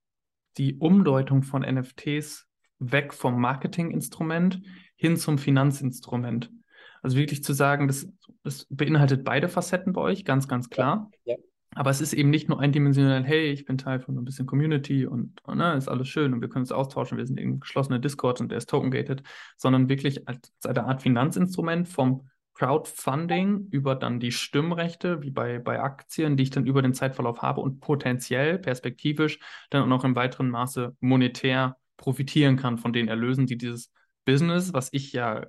die 0.57 0.77
Umdeutung 0.77 1.43
von 1.43 1.61
NFTs 1.61 2.45
weg 2.79 3.13
vom 3.13 3.39
Marketinginstrument 3.39 4.61
hin 4.95 5.17
zum 5.17 5.37
Finanzinstrument. 5.37 6.51
Also 7.01 7.17
wirklich 7.17 7.43
zu 7.43 7.53
sagen, 7.53 7.87
das, 7.87 8.07
das 8.43 8.65
beinhaltet 8.69 9.23
beide 9.23 9.49
Facetten 9.49 9.93
bei 9.93 10.01
euch, 10.01 10.25
ganz, 10.25 10.47
ganz 10.47 10.69
klar. 10.69 11.09
Ja. 11.25 11.35
Aber 11.75 11.91
es 11.91 12.01
ist 12.01 12.13
eben 12.13 12.29
nicht 12.29 12.49
nur 12.49 12.59
eindimensional, 12.59 13.23
hey, 13.23 13.51
ich 13.51 13.65
bin 13.65 13.77
Teil 13.77 13.99
von 13.99 14.17
ein 14.17 14.25
bisschen 14.25 14.47
Community 14.47 15.05
und, 15.05 15.39
und 15.43 15.59
ne, 15.59 15.75
ist 15.75 15.87
alles 15.87 16.07
schön 16.07 16.33
und 16.33 16.41
wir 16.41 16.49
können 16.49 16.63
uns 16.63 16.71
austauschen, 16.71 17.17
wir 17.17 17.25
sind 17.25 17.39
in 17.39 17.59
geschlossener 17.59 17.99
Discord 17.99 18.41
und 18.41 18.49
der 18.49 18.57
ist 18.57 18.69
token-gated, 18.69 19.21
sondern 19.55 19.87
wirklich 19.87 20.27
als, 20.27 20.51
als 20.63 20.65
eine 20.65 20.87
Art 20.87 21.01
Finanzinstrument 21.01 21.87
vom 21.87 22.27
Crowdfunding 22.55 23.67
über 23.71 23.95
dann 23.95 24.19
die 24.19 24.33
Stimmrechte, 24.33 25.21
wie 25.21 25.31
bei, 25.31 25.59
bei 25.59 25.79
Aktien, 25.79 26.35
die 26.35 26.43
ich 26.43 26.49
dann 26.49 26.65
über 26.65 26.81
den 26.81 26.93
Zeitverlauf 26.93 27.41
habe 27.41 27.61
und 27.61 27.79
potenziell, 27.79 28.59
perspektivisch, 28.59 29.39
dann 29.69 29.83
auch 29.83 29.87
noch 29.87 30.03
im 30.03 30.15
weiteren 30.15 30.49
Maße 30.49 30.95
monetär 30.99 31.77
profitieren 31.95 32.57
kann 32.57 32.77
von 32.77 32.91
den 32.91 33.07
Erlösen, 33.07 33.45
die 33.45 33.57
dieses 33.57 33.91
Business, 34.25 34.73
was 34.73 34.89
ich 34.91 35.13
ja 35.13 35.45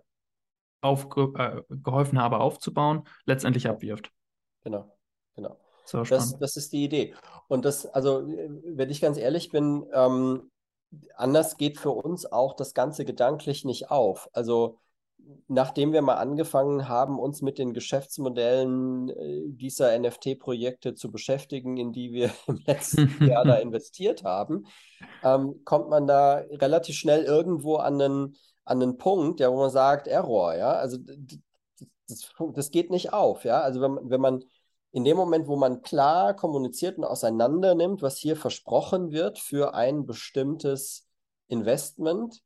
aufge, 0.80 1.32
äh, 1.36 1.62
geholfen 1.68 2.18
habe 2.18 2.38
aufzubauen, 2.38 3.04
letztendlich 3.24 3.68
abwirft. 3.68 4.10
Genau, 4.62 4.96
genau. 5.34 5.56
So 5.84 6.02
das, 6.02 6.38
das 6.38 6.56
ist 6.56 6.72
die 6.72 6.84
Idee. 6.84 7.14
Und 7.48 7.64
das, 7.64 7.86
also, 7.86 8.26
wenn 8.26 8.90
ich 8.90 9.00
ganz 9.00 9.18
ehrlich 9.18 9.50
bin, 9.50 9.86
ähm, 9.92 10.50
anders 11.16 11.56
geht 11.56 11.78
für 11.78 11.90
uns 11.90 12.30
auch 12.30 12.54
das 12.54 12.74
Ganze 12.74 13.04
gedanklich 13.04 13.64
nicht 13.64 13.90
auf. 13.90 14.28
Also, 14.32 14.78
nachdem 15.48 15.92
wir 15.92 16.02
mal 16.02 16.14
angefangen 16.14 16.88
haben, 16.88 17.18
uns 17.18 17.42
mit 17.42 17.58
den 17.58 17.72
Geschäftsmodellen 17.72 19.10
äh, 19.10 19.42
dieser 19.48 19.98
NFT-Projekte 19.98 20.94
zu 20.94 21.10
beschäftigen, 21.10 21.76
in 21.76 21.92
die 21.92 22.12
wir 22.12 22.30
im 22.46 22.60
letzten 22.66 23.26
Jahr 23.26 23.44
da 23.44 23.54
investiert 23.56 24.24
haben, 24.24 24.66
ähm, 25.22 25.62
kommt 25.64 25.88
man 25.88 26.06
da 26.06 26.36
relativ 26.50 26.96
schnell 26.96 27.24
irgendwo 27.24 27.76
an 27.76 28.00
einen, 28.00 28.36
an 28.70 28.83
einen 28.83 28.96
Punkt, 28.98 29.40
ja, 29.40 29.50
wo 29.50 29.56
man 29.56 29.70
sagt, 29.70 30.06
Error, 30.06 30.54
ja, 30.54 30.72
also 30.72 30.96
das, 32.09 32.30
das 32.54 32.70
geht 32.70 32.90
nicht 32.90 33.12
auf, 33.12 33.44
ja, 33.44 33.61
also 33.61 33.80
wenn, 33.80 33.98
wenn 34.09 34.20
man 34.20 34.44
in 34.92 35.04
dem 35.04 35.16
Moment, 35.16 35.46
wo 35.46 35.56
man 35.56 35.83
klar 35.83 36.35
kommuniziert 36.35 36.98
und 36.98 37.04
auseinander 37.04 37.74
nimmt, 37.74 38.02
was 38.02 38.16
hier 38.16 38.37
versprochen 38.37 39.12
wird 39.12 39.38
für 39.38 39.74
ein 39.74 40.06
bestimmtes 40.06 41.09
Investment, 41.48 42.42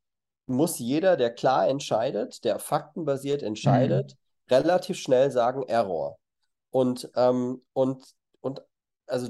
muss 0.47 0.79
jeder, 0.79 1.17
der 1.17 1.33
klar 1.33 1.67
entscheidet, 1.67 2.43
der 2.43 2.59
faktenbasiert 2.59 3.41
entscheidet, 3.41 4.13
mhm. 4.13 4.55
relativ 4.55 4.97
schnell 4.97 5.31
sagen 5.31 5.63
Error. 5.63 6.17
Und, 6.69 7.09
ähm, 7.15 7.63
und, 7.73 8.03
und 8.41 8.61
also 9.07 9.29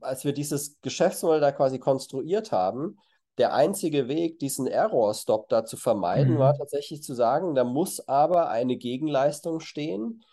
als 0.00 0.24
wir 0.24 0.32
dieses 0.32 0.78
Geschäftsmodell 0.82 1.40
da 1.40 1.52
quasi 1.52 1.78
konstruiert 1.78 2.52
haben, 2.52 2.98
der 3.38 3.54
einzige 3.54 4.08
Weg, 4.08 4.38
diesen 4.38 4.66
Error-Stop 4.66 5.48
da 5.48 5.64
zu 5.64 5.76
vermeiden, 5.76 6.34
mhm. 6.34 6.38
war 6.38 6.56
tatsächlich 6.56 7.02
zu 7.02 7.14
sagen, 7.14 7.54
da 7.54 7.64
muss 7.64 8.06
aber 8.08 8.48
eine 8.48 8.76
Gegenleistung 8.76 9.60
stehen, 9.60 10.24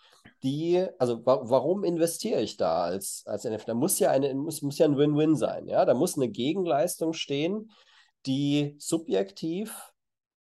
die, 0.42 0.84
also 0.98 1.24
wa 1.24 1.40
warum 1.44 1.84
investiere 1.84 2.40
ich 2.40 2.56
da 2.56 2.82
als, 2.82 3.22
als 3.26 3.44
NFT? 3.44 3.68
Da 3.68 3.74
muss 3.74 3.98
ja 3.98 4.10
eine, 4.10 4.34
muss, 4.34 4.62
muss 4.62 4.78
ja 4.78 4.86
ein 4.86 4.96
Win-Win 4.96 5.36
sein, 5.36 5.68
ja. 5.68 5.84
Da 5.84 5.94
muss 5.94 6.16
eine 6.16 6.28
Gegenleistung 6.28 7.12
stehen, 7.12 7.70
die 8.26 8.74
subjektiv 8.78 9.92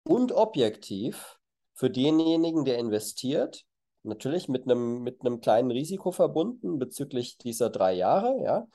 und 0.03 0.31
objektiv 0.31 1.39
für 1.73 1.89
denjenigen, 1.89 2.65
der 2.65 2.77
investiert, 2.77 3.65
natürlich 4.03 4.47
mit 4.47 4.65
einem, 4.65 5.01
mit 5.01 5.21
einem 5.21 5.41
kleinen 5.41 5.71
Risiko 5.71 6.11
verbunden 6.11 6.77
bezüglich 6.79 7.37
dieser 7.37 7.69
drei 7.69 7.93
Jahre, 7.93 8.35
ja. 8.43 8.67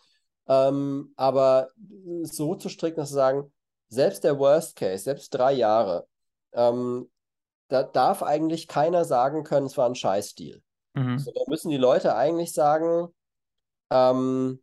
Ähm, 0.49 1.13
aber 1.17 1.69
so 2.23 2.55
zu 2.55 2.69
stricken, 2.69 2.97
dass 2.97 3.11
sie 3.11 3.15
sagen, 3.15 3.53
selbst 3.89 4.25
der 4.25 4.39
Worst 4.39 4.77
Case, 4.77 5.05
selbst 5.05 5.31
drei 5.31 5.53
Jahre, 5.53 6.07
ähm, 6.53 7.11
da 7.69 7.83
darf 7.83 8.23
eigentlich 8.23 8.69
keiner 8.69 9.05
sagen 9.05 9.45
können, 9.45 9.67
es 9.67 9.77
war 9.77 9.87
ein 9.87 9.95
Scheißdeal. 9.95 10.61
Mhm. 10.95 11.19
So, 11.19 11.33
da 11.33 11.41
müssen 11.47 11.71
die 11.71 11.77
Leute 11.77 12.15
eigentlich 12.15 12.53
sagen, 12.53 13.09
ähm, 13.91 14.61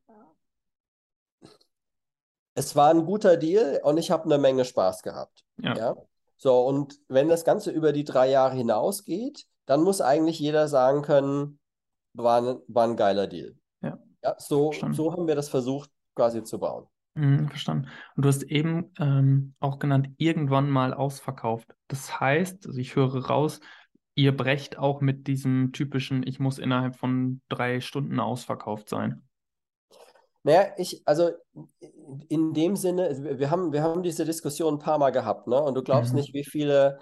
es 2.56 2.76
war 2.76 2.90
ein 2.90 3.06
guter 3.06 3.38
Deal 3.38 3.82
und 3.84 3.98
ich 3.98 4.12
habe 4.12 4.26
eine 4.26 4.38
Menge 4.38 4.66
Spaß 4.66 5.04
gehabt. 5.04 5.44
Ja. 5.58 5.76
ja. 5.76 5.96
So, 6.38 6.66
und 6.66 7.00
wenn 7.08 7.30
das 7.30 7.44
Ganze 7.44 7.72
über 7.72 7.92
die 7.92 8.04
drei 8.04 8.30
Jahre 8.30 8.56
hinausgeht, 8.56 9.46
dann 9.66 9.84
muss 9.84 10.02
eigentlich 10.02 10.40
jeder 10.40 10.68
sagen 10.68 11.02
können, 11.02 11.60
war 12.14 12.42
ein, 12.42 12.62
war 12.68 12.86
ein 12.86 12.96
geiler 12.96 13.28
Deal. 13.28 13.56
Ja. 13.82 13.98
ja 14.24 14.36
so, 14.40 14.72
so 14.92 15.12
haben 15.12 15.28
wir 15.28 15.36
das 15.36 15.50
versucht 15.50 15.90
quasi 16.16 16.44
zu 16.44 16.60
bauen. 16.60 16.88
Mhm, 17.16 17.48
verstanden. 17.48 17.88
Und 18.16 18.24
du 18.26 18.30
hast 18.30 18.44
eben 18.44 18.92
ähm, 19.00 19.56
auch 19.60 19.80
genannt, 19.80 20.10
irgendwann 20.18 20.70
mal 20.70 20.94
ausverkauft. 20.94 21.74
Das 21.88 22.20
heißt, 22.20 22.68
also 22.68 22.78
ich 22.78 22.96
höre 22.96 23.26
raus, 23.26 23.62
ihr 24.16 24.36
brecht 24.36 24.78
auch 24.78 25.02
mit 25.02 25.28
diesem 25.28 25.72
typischen, 25.72 26.28
ich 26.28 26.40
muss 26.40 26.60
innerhalb 26.60 26.98
von 26.98 27.42
drei 27.48 27.80
Stunden 27.80 28.20
ausverkauft 28.20 28.90
sein. 28.90 29.24
Naja, 30.44 30.74
ich, 30.78 31.02
also 31.06 31.32
in 32.30 32.54
dem 32.54 32.76
Sinne, 32.76 33.40
wir 33.40 33.50
haben, 33.50 33.74
wir 33.74 33.82
haben 33.82 34.04
diese 34.04 34.26
Diskussion 34.26 34.76
ein 34.76 34.80
paar 34.80 35.00
Mal 35.00 35.10
gehabt, 35.10 35.48
ne? 35.48 35.60
Und 35.60 35.74
du 35.74 35.82
glaubst 35.82 36.12
mhm. 36.12 36.20
nicht, 36.20 36.34
wie 36.34 36.44
viele 36.44 37.00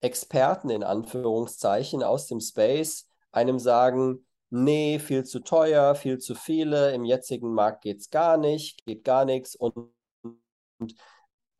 Experten 0.00 0.70
in 0.70 0.82
Anführungszeichen 0.82 2.02
aus 2.02 2.28
dem 2.28 2.40
Space 2.40 3.10
einem 3.30 3.58
sagen, 3.58 4.24
nee, 4.50 4.98
viel 4.98 5.24
zu 5.24 5.40
teuer, 5.40 5.94
viel 5.94 6.18
zu 6.18 6.34
viele, 6.34 6.92
im 6.94 7.04
jetzigen 7.04 7.52
Markt 7.52 7.82
geht 7.82 8.00
es 8.00 8.10
gar 8.10 8.36
nicht, 8.36 8.84
geht 8.86 9.04
gar 9.04 9.24
nichts. 9.24 9.54
Und, 9.56 9.92
und, 10.22 10.94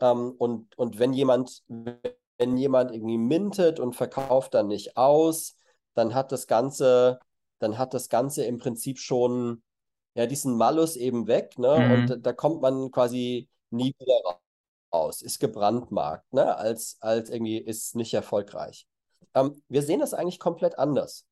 ähm, 0.01 0.35
und, 0.39 0.77
und 0.79 0.99
wenn 0.99 1.13
jemand, 1.13 1.63
wenn 1.69 2.57
jemand 2.57 2.93
irgendwie 2.93 3.19
mintet 3.19 3.81
und 3.81 3.95
verkauft 3.95 4.55
dann 4.55 4.69
nicht 4.69 4.97
aus, 4.97 5.57
dann 5.95 6.15
hat 6.15 6.33
das 6.33 6.47
Ganze, 6.47 7.19
dann 7.59 7.79
hat 7.79 7.95
das 7.95 8.09
Ganze 8.09 8.45
im 8.45 8.59
Prinzip 8.59 8.99
schon 8.99 9.63
ja 10.15 10.27
diesen 10.27 10.57
Malus 10.57 10.97
eben 10.97 11.27
weg, 11.27 11.59
ne? 11.59 11.79
Mhm. 11.79 11.93
Und 11.93 12.27
da 12.27 12.33
kommt 12.33 12.61
man 12.63 12.91
quasi 12.91 13.49
nie 13.71 13.95
wieder 13.99 14.41
raus, 14.93 15.23
ist 15.23 15.39
gebrandmarkt, 15.39 16.33
ne? 16.33 16.57
Als, 16.57 16.97
als 17.01 17.31
irgendwie 17.31 17.59
ist 17.59 17.97
nicht 17.97 18.15
erfolgreich. 18.15 18.87
Ähm, 19.35 19.63
wir 19.69 19.83
sehen 19.83 20.01
das 20.01 20.15
eigentlich 20.15 20.41
komplett 20.41 20.79
anders. 20.79 21.28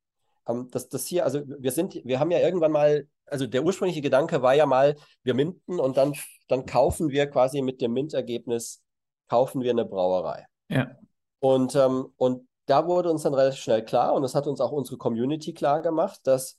Ähm, 0.46 0.68
das, 0.70 0.88
das 0.88 1.06
hier, 1.06 1.24
also 1.24 1.42
wir 1.46 1.72
sind, 1.72 1.94
wir 2.04 2.20
haben 2.20 2.30
ja 2.30 2.38
irgendwann 2.38 2.72
mal, 2.72 3.06
also 3.26 3.46
der 3.46 3.64
ursprüngliche 3.64 4.02
Gedanke 4.02 4.42
war 4.42 4.54
ja 4.54 4.66
mal, 4.66 4.96
wir 5.22 5.34
minten 5.34 5.80
und 5.80 5.96
dann, 5.96 6.14
dann 6.48 6.66
kaufen 6.66 7.10
wir 7.10 7.26
quasi 7.28 7.62
mit 7.62 7.80
dem 7.80 7.92
Mintergebnis, 7.92 8.82
kaufen 9.28 9.62
wir 9.62 9.70
eine 9.70 9.84
Brauerei. 9.84 10.46
Ja. 10.68 10.96
Und, 11.40 11.74
ähm, 11.74 12.12
und 12.16 12.48
da 12.66 12.86
wurde 12.86 13.10
uns 13.10 13.22
dann 13.22 13.34
relativ 13.34 13.60
schnell 13.60 13.84
klar, 13.84 14.14
und 14.14 14.22
das 14.22 14.34
hat 14.34 14.46
uns 14.46 14.60
auch 14.60 14.72
unsere 14.72 14.96
Community 14.96 15.54
klar 15.54 15.82
gemacht, 15.82 16.20
dass 16.24 16.58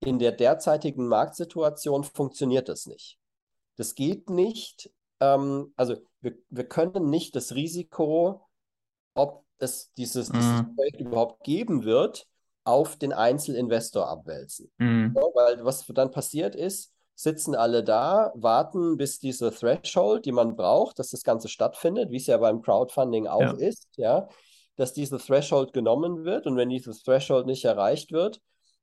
in 0.00 0.18
der 0.18 0.32
derzeitigen 0.32 1.08
Marktsituation 1.08 2.04
funktioniert 2.04 2.68
das 2.68 2.86
nicht. 2.86 3.18
Das 3.76 3.94
geht 3.94 4.30
nicht, 4.30 4.90
ähm, 5.20 5.72
also 5.76 5.96
wir, 6.20 6.36
wir 6.50 6.68
können 6.68 7.10
nicht 7.10 7.36
das 7.36 7.54
Risiko, 7.54 8.46
ob 9.14 9.44
es 9.58 9.92
dieses, 9.94 10.28
mhm. 10.28 10.34
dieses 10.34 10.74
Projekt 10.76 11.00
überhaupt 11.00 11.44
geben 11.44 11.84
wird, 11.84 12.26
auf 12.68 12.96
den 12.96 13.12
Einzelinvestor 13.12 14.08
abwälzen. 14.08 14.70
Mhm. 14.78 15.12
So, 15.14 15.32
weil 15.34 15.64
was 15.64 15.86
dann 15.86 16.10
passiert 16.10 16.54
ist, 16.54 16.92
sitzen 17.14 17.54
alle 17.54 17.82
da, 17.82 18.32
warten, 18.36 18.96
bis 18.96 19.18
diese 19.18 19.50
Threshold, 19.50 20.24
die 20.24 20.32
man 20.32 20.54
braucht, 20.54 20.98
dass 20.98 21.10
das 21.10 21.24
Ganze 21.24 21.48
stattfindet, 21.48 22.10
wie 22.10 22.16
es 22.16 22.26
ja 22.26 22.36
beim 22.36 22.62
Crowdfunding 22.62 23.26
auch 23.26 23.40
ja. 23.40 23.52
ist, 23.52 23.88
ja, 23.96 24.28
dass 24.76 24.92
diese 24.92 25.18
Threshold 25.18 25.72
genommen 25.72 26.24
wird 26.24 26.46
und 26.46 26.56
wenn 26.56 26.68
dieses 26.68 27.02
Threshold 27.02 27.46
nicht 27.46 27.64
erreicht 27.64 28.12
wird, 28.12 28.40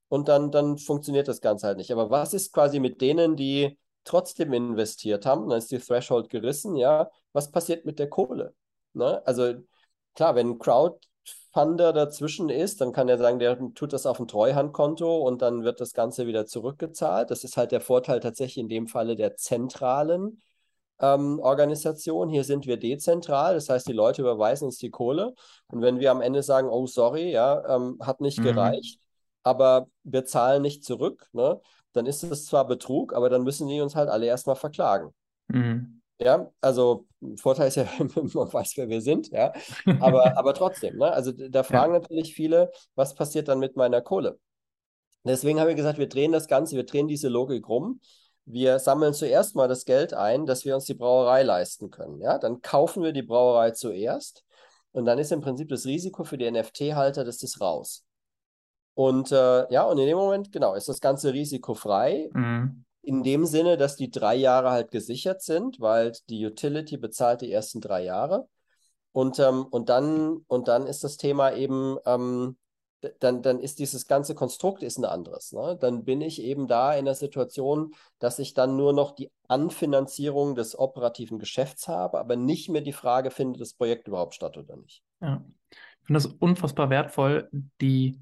und 0.08 0.28
dann, 0.28 0.52
dann 0.52 0.78
funktioniert 0.78 1.28
das 1.28 1.42
Ganze 1.42 1.68
halt 1.68 1.78
nicht. 1.78 1.92
Aber 1.92 2.10
was 2.10 2.34
ist 2.34 2.54
quasi 2.54 2.80
mit 2.80 3.02
denen, 3.02 3.36
die 3.36 3.78
trotzdem 4.04 4.54
investiert 4.54 5.26
haben, 5.26 5.50
dann 5.50 5.58
ist 5.58 5.72
die 5.72 5.80
Threshold 5.80 6.30
gerissen, 6.30 6.76
ja, 6.76 7.10
was 7.34 7.52
passiert 7.52 7.86
mit 7.86 8.00
der 8.00 8.10
Kohle? 8.10 8.54
Ne? 8.94 9.22
Also 9.26 9.56
klar, 10.14 10.36
wenn 10.36 10.52
ein 10.52 10.60
Crowdfunder 11.56 11.94
dazwischen 11.94 12.50
ist, 12.50 12.82
dann 12.82 12.92
kann 12.92 13.08
er 13.08 13.18
sagen, 13.18 13.40
der 13.40 13.58
tut 13.74 13.94
das 13.94 14.06
auf 14.06 14.20
ein 14.20 14.28
Treuhandkonto 14.28 15.18
und 15.20 15.42
dann 15.42 15.64
wird 15.64 15.80
das 15.80 15.94
Ganze 15.94 16.28
wieder 16.28 16.46
zurückgezahlt. 16.46 17.32
Das 17.32 17.46
ist 17.46 17.56
halt 17.56 17.72
der 17.72 17.80
Vorteil 17.80 18.20
tatsächlich 18.20 18.58
in 18.58 18.68
dem 18.68 18.88
Falle 18.88 19.16
der 19.16 19.38
zentralen 19.38 20.42
ähm, 21.00 21.40
Organisation. 21.40 22.30
Hier 22.30 22.44
sind 22.44 22.68
wir 22.68 22.78
dezentral, 22.78 23.56
das 23.56 23.70
heißt, 23.70 23.88
die 23.88 23.94
Leute 23.94 24.22
überweisen 24.22 24.66
uns 24.66 24.78
die 24.80 24.90
Kohle. 24.90 25.34
Und 25.68 25.82
wenn 25.82 26.00
wir 26.00 26.12
am 26.12 26.22
Ende 26.22 26.44
sagen, 26.44 26.68
oh 26.68 26.88
sorry, 26.88 27.32
ja, 27.32 27.76
ähm, 27.76 28.00
hat 28.02 28.20
nicht 28.20 28.40
mhm. 28.40 28.44
gereicht, 28.44 29.00
aber 29.44 29.88
wir 30.04 30.26
zahlen 30.26 30.62
nicht 30.62 30.84
zurück, 30.84 31.30
ne? 31.32 31.62
dann 31.94 32.06
ist 32.06 32.24
es 32.24 32.46
zwar 32.46 32.68
Betrug, 32.68 33.14
aber 33.14 33.30
dann 33.30 33.44
müssen 33.44 33.70
die 33.70 33.80
uns 33.80 33.96
halt 33.96 34.10
alle 34.10 34.26
erstmal 34.26 34.58
verklagen. 34.58 35.14
Mhm. 35.48 36.02
Ja, 36.20 36.50
also 36.62 37.08
Vorteil 37.38 37.68
ist 37.68 37.76
ja, 37.76 37.86
man 38.00 38.54
weiß, 38.54 38.78
wer 38.78 38.88
wir 38.88 39.02
sind, 39.02 39.30
ja. 39.32 39.54
Aber, 40.00 40.38
aber 40.38 40.54
trotzdem, 40.54 40.98
ne? 40.98 41.12
Also 41.12 41.32
da 41.32 41.64
fragen 41.64 41.94
ja. 41.94 42.00
natürlich 42.00 42.34
viele, 42.34 42.72
was 42.96 43.16
passiert 43.16 43.48
dann 43.48 43.60
mit 43.60 43.76
meiner 43.76 44.02
Kohle? 44.02 44.40
Deswegen 45.26 45.60
haben 45.60 45.68
wir 45.68 45.76
gesagt, 45.76 45.98
wir 45.98 46.08
drehen 46.08 46.32
das 46.32 46.48
Ganze, 46.48 46.76
wir 46.76 46.86
drehen 46.86 47.08
diese 47.08 47.30
Logik 47.30 47.68
rum. 47.68 48.00
wir 48.46 48.78
sammeln 48.78 49.14
zuerst 49.14 49.56
mal 49.56 49.68
das 49.68 49.86
Geld 49.86 50.14
ein, 50.14 50.46
dass 50.46 50.66
wir 50.66 50.76
uns 50.76 50.86
die 50.86 50.94
Brauerei 50.94 51.42
leisten 51.42 51.90
können. 51.90 52.22
Ja? 52.22 52.38
Dann 52.38 52.62
kaufen 52.62 53.04
wir 53.04 53.12
die 53.12 53.24
Brauerei 53.24 53.72
zuerst 53.72 54.44
und 54.92 55.06
dann 55.06 55.18
ist 55.18 55.32
im 55.32 55.42
Prinzip 55.42 55.68
das 55.70 55.86
Risiko 55.86 56.24
für 56.24 56.38
die 56.38 56.50
NFT-Halter, 56.50 57.24
dass 57.24 57.40
das 57.40 57.60
raus. 57.60 58.06
Und 58.94 59.32
äh, 59.32 59.72
ja, 59.74 59.84
und 59.84 59.98
in 59.98 60.06
dem 60.06 60.18
Moment, 60.18 60.52
genau, 60.52 60.74
ist 60.76 60.88
das 60.88 61.02
ganze 61.02 61.34
Risiko 61.34 61.74
frei. 61.74 62.30
Mhm. 62.34 62.85
In 63.06 63.24
dem 63.24 63.46
Sinne, 63.46 63.78
dass 63.78 63.96
die 63.96 64.10
drei 64.10 64.36
Jahre 64.36 64.72
halt 64.72 64.92
gesichert 64.92 65.42
sind, 65.42 65.80
weil 65.80 66.14
die 66.30 66.46
Utility 66.46 66.98
bezahlt 66.98 67.42
die 67.42 67.52
ersten 67.52 67.80
drei 67.80 68.04
Jahre. 68.04 68.48
Und, 69.12 69.40
ähm, 69.40 69.66
und, 69.66 69.90
dann, 69.90 70.44
und 70.48 70.68
dann 70.68 70.88
ist 70.88 71.04
das 71.04 71.18
Thema 71.18 71.54
eben, 71.54 71.98
ähm, 72.06 72.58
dann, 73.20 73.42
dann 73.42 73.60
ist 73.60 73.80
dieses 73.80 74.08
ganze 74.08 74.36
Konstrukt 74.36 74.84
ist 74.84 74.98
ein 74.98 75.06
anderes. 75.06 75.52
Ne? 75.52 75.78
Dann 75.80 76.04
bin 76.04 76.22
ich 76.22 76.42
eben 76.42 76.68
da 76.68 76.94
in 76.96 77.06
der 77.06 77.16
Situation, 77.16 77.94
dass 78.20 78.40
ich 78.40 78.54
dann 78.54 78.76
nur 78.76 78.94
noch 78.94 79.12
die 79.12 79.32
Anfinanzierung 79.48 80.56
des 80.56 80.78
operativen 80.78 81.40
Geschäfts 81.40 81.88
habe, 81.88 82.20
aber 82.20 82.36
nicht 82.36 82.70
mehr 82.70 82.82
die 82.82 82.94
Frage, 82.94 83.32
findet 83.32 83.62
das 83.62 83.74
Projekt 83.74 84.08
überhaupt 84.08 84.34
statt 84.34 84.58
oder 84.58 84.76
nicht. 84.76 85.04
Ja, 85.22 85.44
ich 85.70 86.08
finde 86.08 86.22
das 86.22 86.26
unfassbar 86.26 86.90
wertvoll, 86.90 87.50
die, 87.82 88.20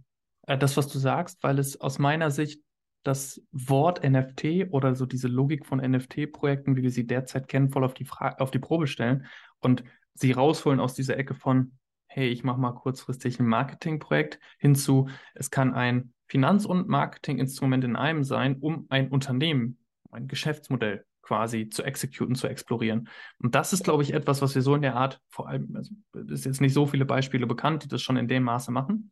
äh, 0.47 0.57
das, 0.57 0.77
was 0.77 0.87
du 0.89 0.99
sagst, 0.99 1.41
weil 1.41 1.59
es 1.59 1.79
aus 1.79 1.99
meiner 1.99 2.31
Sicht 2.31 2.61
das 3.03 3.41
Wort 3.51 4.03
NFT 4.03 4.71
oder 4.71 4.95
so 4.95 5.05
diese 5.05 5.27
Logik 5.27 5.65
von 5.65 5.79
NFT-Projekten, 5.79 6.75
wie 6.75 6.83
wir 6.83 6.91
sie 6.91 7.05
derzeit 7.05 7.47
kennen, 7.47 7.69
voll 7.69 7.83
auf 7.83 7.93
die, 7.93 8.07
auf 8.09 8.51
die 8.51 8.59
Probe 8.59 8.87
stellen 8.87 9.25
und 9.59 9.83
sie 10.13 10.31
rausholen 10.31 10.79
aus 10.79 10.93
dieser 10.93 11.17
Ecke 11.17 11.33
von 11.33 11.73
hey, 12.13 12.29
ich 12.29 12.43
mache 12.43 12.59
mal 12.59 12.73
kurzfristig 12.73 13.39
ein 13.39 13.47
Marketingprojekt, 13.47 14.39
hinzu, 14.59 15.09
es 15.33 15.49
kann 15.49 15.73
ein 15.73 16.13
Finanz- 16.27 16.65
und 16.65 16.87
Marketinginstrument 16.87 17.83
in 17.83 17.95
einem 17.95 18.23
sein, 18.23 18.57
um 18.59 18.85
ein 18.89 19.09
Unternehmen, 19.09 19.79
ein 20.11 20.27
Geschäftsmodell 20.27 21.05
quasi 21.21 21.69
zu 21.69 21.83
exekutieren, 21.83 22.35
zu 22.35 22.47
explorieren. 22.47 23.09
Und 23.39 23.55
das 23.55 23.73
ist, 23.73 23.83
glaube 23.83 24.03
ich, 24.03 24.13
etwas, 24.13 24.41
was 24.41 24.55
wir 24.55 24.61
so 24.61 24.75
in 24.75 24.81
der 24.81 24.95
Art, 24.95 25.21
vor 25.29 25.47
allem, 25.47 25.75
also 25.75 25.93
es 26.13 26.39
ist 26.39 26.45
jetzt 26.45 26.61
nicht 26.61 26.73
so 26.73 26.85
viele 26.85 27.05
Beispiele 27.05 27.47
bekannt, 27.47 27.83
die 27.83 27.87
das 27.87 28.01
schon 28.01 28.17
in 28.17 28.27
dem 28.27 28.43
Maße 28.43 28.71
machen. 28.71 29.11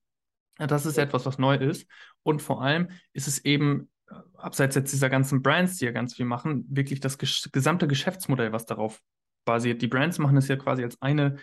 Das 0.57 0.85
ist 0.85 0.97
etwas, 0.97 1.25
was 1.25 1.37
neu 1.37 1.55
ist. 1.55 1.87
Und 2.23 2.41
vor 2.41 2.61
allem 2.61 2.89
ist 3.13 3.27
es 3.27 3.43
eben, 3.45 3.89
äh, 4.09 4.15
abseits 4.37 4.75
jetzt 4.75 4.93
dieser 4.93 5.09
ganzen 5.09 5.41
Brands, 5.41 5.77
die 5.77 5.85
ja 5.85 5.91
ganz 5.91 6.15
viel 6.15 6.25
machen, 6.25 6.65
wirklich 6.69 6.99
das 6.99 7.17
gesamte 7.17 7.87
Geschäftsmodell, 7.87 8.51
was 8.51 8.65
darauf 8.65 9.01
basiert. 9.45 9.81
Die 9.81 9.87
Brands 9.87 10.19
machen 10.19 10.37
es 10.37 10.47
ja 10.47 10.55
quasi 10.55 10.83
als 10.83 11.01
eine 11.01 11.37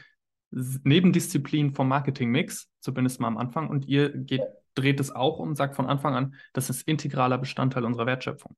Nebendisziplin 0.51 1.75
vom 1.75 1.89
Marketing-Mix, 1.89 2.71
zumindest 2.81 3.21
mal 3.21 3.29
am 3.29 3.39
Anfang. 3.39 3.69
Und 3.69 3.87
ihr 3.87 4.11
geht, 4.11 4.43
dreht 4.75 5.01
es 5.01 5.11
auch 5.11 5.39
um, 5.39 5.55
sagt 5.55 5.75
von 5.75 5.87
Anfang 5.87 6.15
an, 6.15 6.35
das 6.53 6.71
ist 6.71 6.83
integraler 6.83 7.39
Bestandteil 7.39 7.85
unserer 7.85 8.07
Wertschöpfung. 8.07 8.57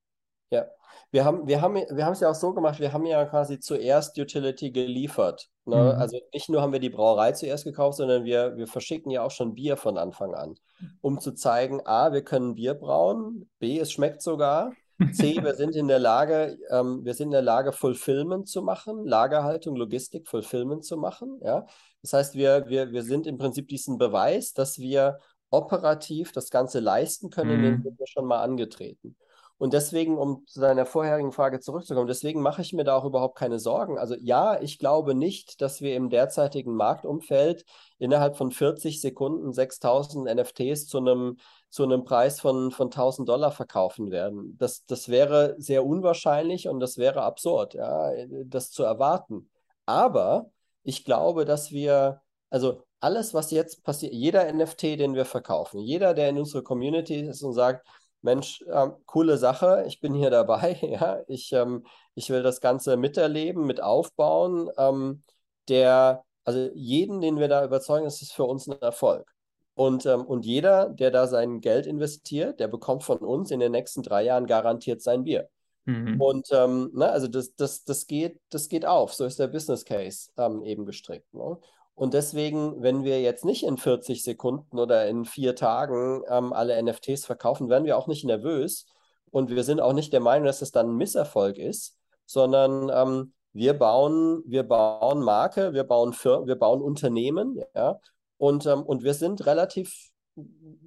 Ja, 0.51 0.65
wir 1.11 1.25
haben, 1.25 1.47
wir 1.47 1.61
haben, 1.61 1.75
wir 1.75 2.05
haben 2.05 2.13
es 2.13 2.19
ja 2.19 2.29
auch 2.29 2.35
so 2.35 2.53
gemacht, 2.53 2.79
wir 2.79 2.93
haben 2.93 3.05
ja 3.05 3.25
quasi 3.25 3.59
zuerst 3.59 4.17
Utility 4.17 4.71
geliefert. 4.71 5.49
Ne? 5.65 5.75
Mhm. 5.75 5.99
Also 5.99 6.19
nicht 6.33 6.49
nur 6.49 6.61
haben 6.61 6.73
wir 6.73 6.79
die 6.79 6.89
Brauerei 6.89 7.31
zuerst 7.31 7.63
gekauft, 7.63 7.97
sondern 7.97 8.23
wir, 8.23 8.55
wir 8.57 8.67
verschicken 8.67 9.11
ja 9.11 9.23
auch 9.23 9.31
schon 9.31 9.55
Bier 9.55 9.77
von 9.77 9.97
Anfang 9.97 10.35
an, 10.35 10.55
um 11.01 11.19
zu 11.19 11.33
zeigen, 11.33 11.85
A, 11.85 12.13
wir 12.13 12.23
können 12.23 12.55
Bier 12.55 12.73
brauen, 12.73 13.49
B, 13.59 13.79
es 13.79 13.91
schmeckt 13.91 14.21
sogar 14.21 14.71
C, 15.13 15.35
wir 15.43 15.55
sind 15.55 15.75
in 15.75 15.87
der 15.87 15.99
Lage, 15.99 16.57
ähm, 16.69 17.03
wir 17.03 17.13
sind 17.13 17.27
in 17.27 17.31
der 17.31 17.41
Lage, 17.41 17.71
Fulfillment 17.71 18.47
zu 18.47 18.61
machen, 18.61 19.05
Lagerhaltung, 19.05 19.75
Logistik, 19.75 20.27
Fulfillment 20.27 20.85
zu 20.85 20.97
machen. 20.97 21.39
Ja? 21.43 21.65
Das 22.01 22.13
heißt, 22.13 22.35
wir, 22.35 22.67
wir, 22.67 22.91
wir 22.91 23.03
sind 23.03 23.27
im 23.27 23.37
Prinzip 23.37 23.67
diesen 23.67 23.97
Beweis, 23.97 24.53
dass 24.53 24.79
wir 24.79 25.19
operativ 25.49 26.31
das 26.31 26.49
Ganze 26.49 26.79
leisten 26.79 27.29
können, 27.29 27.59
mhm. 27.59 27.63
den 27.63 27.83
sind 27.83 27.99
wir 27.99 28.07
schon 28.07 28.25
mal 28.25 28.41
angetreten. 28.41 29.15
Und 29.61 29.73
deswegen, 29.73 30.17
um 30.17 30.47
zu 30.47 30.59
deiner 30.59 30.87
vorherigen 30.87 31.31
Frage 31.31 31.59
zurückzukommen, 31.59 32.07
deswegen 32.07 32.41
mache 32.41 32.63
ich 32.63 32.73
mir 32.73 32.83
da 32.83 32.95
auch 32.95 33.05
überhaupt 33.05 33.37
keine 33.37 33.59
Sorgen. 33.59 33.99
Also 33.99 34.15
ja, 34.19 34.59
ich 34.59 34.79
glaube 34.79 35.13
nicht, 35.13 35.61
dass 35.61 35.81
wir 35.81 35.95
im 35.95 36.09
derzeitigen 36.09 36.73
Marktumfeld 36.73 37.63
innerhalb 37.99 38.37
von 38.37 38.49
40 38.49 38.99
Sekunden 38.99 39.53
6000 39.53 40.25
NFTs 40.35 40.87
zu 40.87 40.97
einem, 40.97 41.37
zu 41.69 41.83
einem 41.83 42.05
Preis 42.05 42.39
von, 42.39 42.71
von 42.71 42.87
1000 42.87 43.29
Dollar 43.29 43.51
verkaufen 43.51 44.09
werden. 44.09 44.57
Das, 44.57 44.83
das 44.87 45.09
wäre 45.09 45.53
sehr 45.59 45.85
unwahrscheinlich 45.85 46.67
und 46.67 46.79
das 46.79 46.97
wäre 46.97 47.21
absurd, 47.21 47.75
ja, 47.75 48.09
das 48.45 48.71
zu 48.71 48.81
erwarten. 48.81 49.51
Aber 49.85 50.49
ich 50.81 51.05
glaube, 51.05 51.45
dass 51.45 51.69
wir, 51.69 52.23
also 52.49 52.81
alles, 52.99 53.35
was 53.35 53.51
jetzt 53.51 53.83
passiert, 53.83 54.11
jeder 54.11 54.51
NFT, 54.51 54.97
den 54.97 55.13
wir 55.13 55.25
verkaufen, 55.25 55.79
jeder, 55.81 56.15
der 56.15 56.29
in 56.29 56.39
unserer 56.39 56.63
Community 56.63 57.19
ist 57.19 57.43
und 57.43 57.53
sagt, 57.53 57.85
Mensch, 58.21 58.61
äh, 58.67 58.89
coole 59.05 59.37
Sache, 59.37 59.85
ich 59.87 59.99
bin 59.99 60.13
hier 60.13 60.29
dabei, 60.29 60.77
ja, 60.81 61.21
ich, 61.27 61.51
ähm, 61.53 61.85
ich 62.15 62.29
will 62.29 62.43
das 62.43 62.61
Ganze 62.61 62.97
miterleben, 62.97 63.65
mit 63.65 63.81
aufbauen. 63.81 64.69
Ähm, 64.77 65.21
der, 65.69 66.23
also 66.43 66.69
jeden, 66.73 67.21
den 67.21 67.39
wir 67.39 67.47
da 67.47 67.63
überzeugen, 67.63 68.05
ist 68.05 68.21
es 68.21 68.31
für 68.31 68.43
uns 68.43 68.67
ein 68.67 68.81
Erfolg. 68.81 69.31
Und, 69.73 70.05
ähm, 70.05 70.25
und 70.25 70.45
jeder, 70.45 70.89
der 70.89 71.11
da 71.11 71.27
sein 71.27 71.61
Geld 71.61 71.87
investiert, 71.87 72.59
der 72.59 72.67
bekommt 72.67 73.03
von 73.03 73.19
uns 73.19 73.51
in 73.51 73.59
den 73.59 73.71
nächsten 73.71 74.03
drei 74.03 74.23
Jahren 74.23 74.45
garantiert 74.45 75.01
sein 75.01 75.23
Bier. 75.23 75.49
Mhm. 75.85 76.21
Und 76.21 76.47
ähm, 76.51 76.91
ne, 76.93 77.09
also 77.09 77.27
das, 77.27 77.55
das, 77.55 77.83
das, 77.83 78.05
geht, 78.05 78.39
das 78.49 78.69
geht 78.69 78.85
auf. 78.85 79.13
So 79.13 79.25
ist 79.25 79.39
der 79.39 79.47
Business 79.47 79.85
Case 79.85 80.29
ähm, 80.37 80.61
eben 80.63 80.85
gestrickt. 80.85 81.33
Ne? 81.33 81.57
Und 82.01 82.15
deswegen, 82.15 82.81
wenn 82.81 83.03
wir 83.03 83.21
jetzt 83.21 83.45
nicht 83.45 83.61
in 83.61 83.77
40 83.77 84.23
Sekunden 84.23 84.79
oder 84.79 85.07
in 85.07 85.23
vier 85.23 85.55
Tagen 85.55 86.23
ähm, 86.27 86.51
alle 86.51 86.81
NFTs 86.81 87.27
verkaufen, 87.27 87.69
werden 87.69 87.85
wir 87.85 87.95
auch 87.95 88.07
nicht 88.07 88.25
nervös. 88.25 88.87
Und 89.29 89.51
wir 89.51 89.63
sind 89.63 89.79
auch 89.81 89.93
nicht 89.93 90.11
der 90.11 90.19
Meinung, 90.19 90.47
dass 90.47 90.63
es 90.63 90.71
dann 90.71 90.89
ein 90.89 90.95
Misserfolg 90.95 91.59
ist, 91.59 91.99
sondern 92.25 92.89
ähm, 92.91 93.33
wir 93.53 93.77
bauen, 93.77 94.41
wir 94.47 94.63
bauen 94.63 95.21
Marke, 95.21 95.73
wir 95.73 95.83
bauen 95.83 96.13
Fir 96.13 96.47
wir 96.47 96.55
bauen 96.55 96.81
Unternehmen, 96.81 97.61
ja. 97.75 97.99
Und, 98.37 98.65
ähm, 98.65 98.81
und 98.81 99.03
wir 99.03 99.13
sind 99.13 99.45
relativ, 99.45 100.09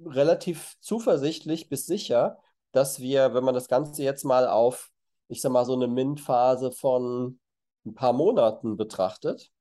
relativ 0.05 0.73
zuversichtlich 0.81 1.69
bis 1.69 1.85
sicher, 1.85 2.39
dass 2.73 2.99
wir, 2.99 3.33
wenn 3.33 3.45
man 3.45 3.55
das 3.55 3.69
Ganze 3.69 4.03
jetzt 4.03 4.25
mal 4.25 4.49
auf, 4.49 4.91
ich 5.29 5.39
sag 5.39 5.53
mal, 5.53 5.63
so 5.63 5.75
eine 5.75 5.87
MINT-Phase 5.87 6.73
von 6.73 7.39
ein 7.85 7.95
paar 7.95 8.11
Monaten 8.11 8.75
betrachtet, 8.75 9.53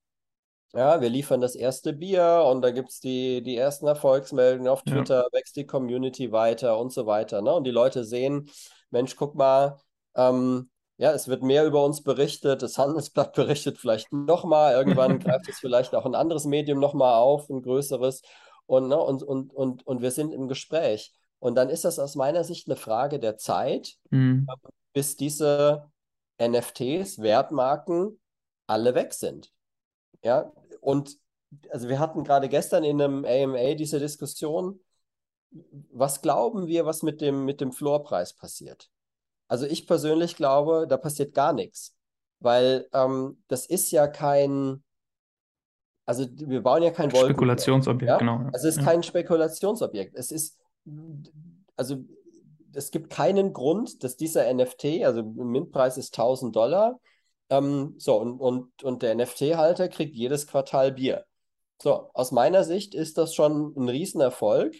ja, 0.75 1.01
wir 1.01 1.09
liefern 1.09 1.41
das 1.41 1.55
erste 1.55 1.93
Bier 1.93 2.45
und 2.51 2.63
da 2.63 2.71
gibt 2.73 2.91
es 2.91 3.01
die, 3.01 3.43
die 3.43 3.57
ersten 3.57 3.87
Erfolgsmeldungen 3.87 4.69
auf 4.69 4.83
Twitter, 4.83 5.23
ja. 5.23 5.29
wächst 5.33 5.57
die 5.57 5.67
Community 5.67 6.33
weiter 6.33 6.79
und 6.79 6.93
so 6.93 7.07
weiter. 7.07 7.43
Ne? 7.43 7.53
Und 7.53 7.65
die 7.65 7.71
Leute 7.71 8.05
sehen, 8.05 8.51
Mensch, 8.91 9.15
guck 9.15 9.37
mal, 9.37 9.79
ähm, 10.17 10.71
ja, 10.97 11.13
es 11.13 11.29
wird 11.29 11.43
mehr 11.43 11.65
über 11.65 11.85
uns 11.85 12.03
berichtet, 12.03 12.63
das 12.63 12.77
Handelsblatt 12.77 13.33
berichtet 13.35 13.79
vielleicht 13.79 14.13
nochmal, 14.13 14.75
irgendwann 14.75 15.19
greift 15.21 15.49
es 15.49 15.59
vielleicht 15.59 15.95
auch 15.95 16.07
ein 16.07 16.15
anderes 16.17 16.45
Medium 16.45 16.81
nochmal 16.81 17.15
auf, 17.15 17.49
ein 17.49 17.63
größeres. 17.63 18.23
Und, 18.67 18.89
ne, 18.89 18.99
und, 18.99 19.23
und, 19.23 19.53
und, 19.53 19.87
und 19.87 20.03
wir 20.03 20.11
sind 20.11 20.33
im 20.33 20.49
Gespräch. 20.49 21.13
Und 21.39 21.55
dann 21.57 21.69
ist 21.69 21.85
das 21.85 21.99
aus 21.99 22.17
meiner 22.17 22.43
Sicht 22.43 22.67
eine 22.67 22.77
Frage 22.77 23.21
der 23.21 23.37
Zeit, 23.37 23.97
mhm. 24.11 24.47
bis 24.93 25.17
diese 25.17 25.91
NFTs, 26.43 27.19
Wertmarken, 27.21 28.19
alle 28.67 28.95
weg 28.95 29.13
sind. 29.13 29.53
Ja, 30.23 30.51
und 30.85 31.19
also 31.71 31.89
wir 31.89 31.99
hatten 31.99 32.25
gerade 32.25 32.49
gestern 32.49 32.85
in 32.85 33.01
einem 33.01 33.25
AMA 33.25 33.75
diese 33.75 33.99
Diskussion, 33.99 34.81
was 35.93 36.21
glauben 36.21 36.67
wir, 36.67 36.85
was 36.85 37.03
mit 37.03 37.21
dem, 37.21 37.45
mit 37.45 37.61
dem 37.61 37.73
Floorpreis 37.73 38.35
passiert? 38.35 38.91
Also 39.49 39.67
ich 39.67 39.87
persönlich 39.87 40.37
glaube, 40.37 40.87
da 40.89 40.97
passiert 40.97 41.33
gar 41.35 41.53
nichts, 41.53 41.95
weil 42.41 42.89
ähm, 42.93 43.43
das 43.49 43.67
ist 43.67 43.93
ja 43.93 44.09
kein, 44.09 44.83
also 46.07 46.27
wir 46.33 46.63
bauen 46.63 46.83
ja 46.83 46.91
kein 46.91 47.13
Wolken. 47.13 47.31
Spekulationsobjekt, 47.31 48.11
ja? 48.11 48.19
genau. 48.19 48.51
Also 48.53 48.69
es 48.69 48.77
ist 48.77 48.79
ja. 48.79 48.85
kein 48.85 49.03
Spekulationsobjekt. 49.03 50.15
Es 50.17 50.33
ist, 50.33 50.59
also 51.77 51.99
es 52.73 52.91
gibt 52.91 53.11
keinen 53.11 53.53
Grund, 53.53 54.03
dass 54.03 54.17
dieser 54.17 54.53
NFT, 54.53 55.05
also 55.05 55.23
Mintpreis 55.23 55.97
ist 55.97 56.19
1000 56.19 56.55
Dollar, 56.55 57.01
ähm, 57.51 57.95
so, 57.99 58.17
und, 58.17 58.41
und, 58.41 58.83
und 58.83 59.03
der 59.03 59.15
NFT-Halter 59.15 59.89
kriegt 59.89 60.15
jedes 60.15 60.47
Quartal 60.47 60.93
Bier. 60.93 61.25
So, 61.81 62.11
aus 62.15 62.33
meiner 62.33 62.65
Sicht 62.65 62.95
ist 62.95 63.19
das 63.19 63.35
schon 63.35 63.75
ein 63.77 63.89
Riesenerfolg. 63.89 64.75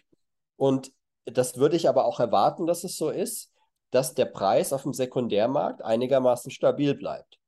Und 0.57 0.93
das 1.25 1.57
würde 1.57 1.77
ich 1.77 1.89
aber 1.89 2.05
auch 2.05 2.21
erwarten, 2.21 2.67
dass 2.67 2.85
es 2.85 2.97
so 2.97 3.11
ist, 3.11 3.53
dass 3.91 4.15
der 4.15 4.27
Preis 4.27 4.73
auf 4.73 4.83
dem 4.83 4.93
Sekundärmarkt 4.93 5.83
einigermaßen 5.83 6.51
stabil 6.51 6.95
bleibt. 6.95 7.39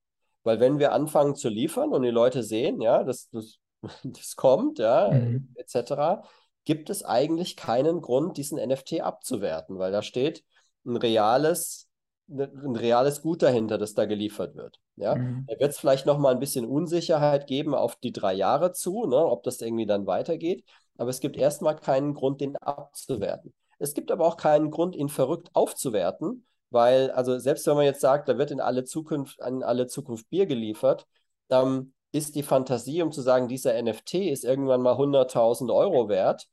Weil 0.42 0.60
wenn 0.60 0.78
wir 0.78 0.92
anfangen 0.92 1.34
zu 1.34 1.48
liefern 1.48 1.92
und 1.92 2.02
die 2.02 2.10
Leute 2.10 2.42
sehen, 2.42 2.80
ja, 2.80 3.02
das, 3.04 3.28
das, 3.30 3.58
das 4.04 4.36
kommt, 4.36 4.78
ja, 4.78 5.10
mhm. 5.10 5.54
etc., 5.54 6.22
gibt 6.64 6.90
es 6.90 7.04
eigentlich 7.04 7.56
keinen 7.56 8.00
Grund, 8.00 8.36
diesen 8.36 8.58
NFT 8.58 9.00
abzuwerten, 9.00 9.78
weil 9.78 9.92
da 9.92 10.02
steht 10.02 10.44
ein 10.84 10.96
reales 10.96 11.86
Ne, 12.28 12.50
ein 12.64 12.74
reales 12.74 13.22
Gut 13.22 13.42
dahinter, 13.42 13.78
das 13.78 13.94
da 13.94 14.04
geliefert 14.04 14.56
wird. 14.56 14.80
Ja? 14.96 15.14
Mhm. 15.16 15.46
Da 15.46 15.58
wird 15.58 15.70
es 15.70 15.78
vielleicht 15.78 16.06
nochmal 16.06 16.34
ein 16.34 16.40
bisschen 16.40 16.66
Unsicherheit 16.66 17.46
geben 17.46 17.74
auf 17.74 17.96
die 17.96 18.12
drei 18.12 18.34
Jahre 18.34 18.72
zu, 18.72 19.06
ne, 19.06 19.16
ob 19.16 19.42
das 19.42 19.60
irgendwie 19.60 19.86
dann 19.86 20.06
weitergeht. 20.06 20.64
Aber 20.98 21.10
es 21.10 21.20
gibt 21.20 21.36
erstmal 21.36 21.76
keinen 21.76 22.14
Grund, 22.14 22.40
den 22.40 22.56
abzuwerten. 22.56 23.52
Es 23.78 23.94
gibt 23.94 24.10
aber 24.10 24.26
auch 24.26 24.36
keinen 24.36 24.70
Grund, 24.70 24.96
ihn 24.96 25.08
verrückt 25.08 25.50
aufzuwerten, 25.52 26.46
weil, 26.70 27.10
also 27.10 27.38
selbst 27.38 27.66
wenn 27.66 27.76
man 27.76 27.84
jetzt 27.84 28.00
sagt, 28.00 28.28
da 28.28 28.38
wird 28.38 28.50
in 28.50 28.60
alle 28.60 28.84
Zukunft, 28.84 29.38
in 29.46 29.62
alle 29.62 29.86
Zukunft 29.86 30.28
Bier 30.30 30.46
geliefert, 30.46 31.06
ähm, 31.50 31.92
ist 32.12 32.34
die 32.34 32.42
Fantasie, 32.42 33.02
um 33.02 33.12
zu 33.12 33.20
sagen, 33.20 33.48
dieser 33.48 33.74
NFT 33.80 34.14
ist 34.30 34.44
irgendwann 34.44 34.80
mal 34.80 34.96
100.000 34.96 35.70
Euro 35.70 36.08
wert, 36.08 36.48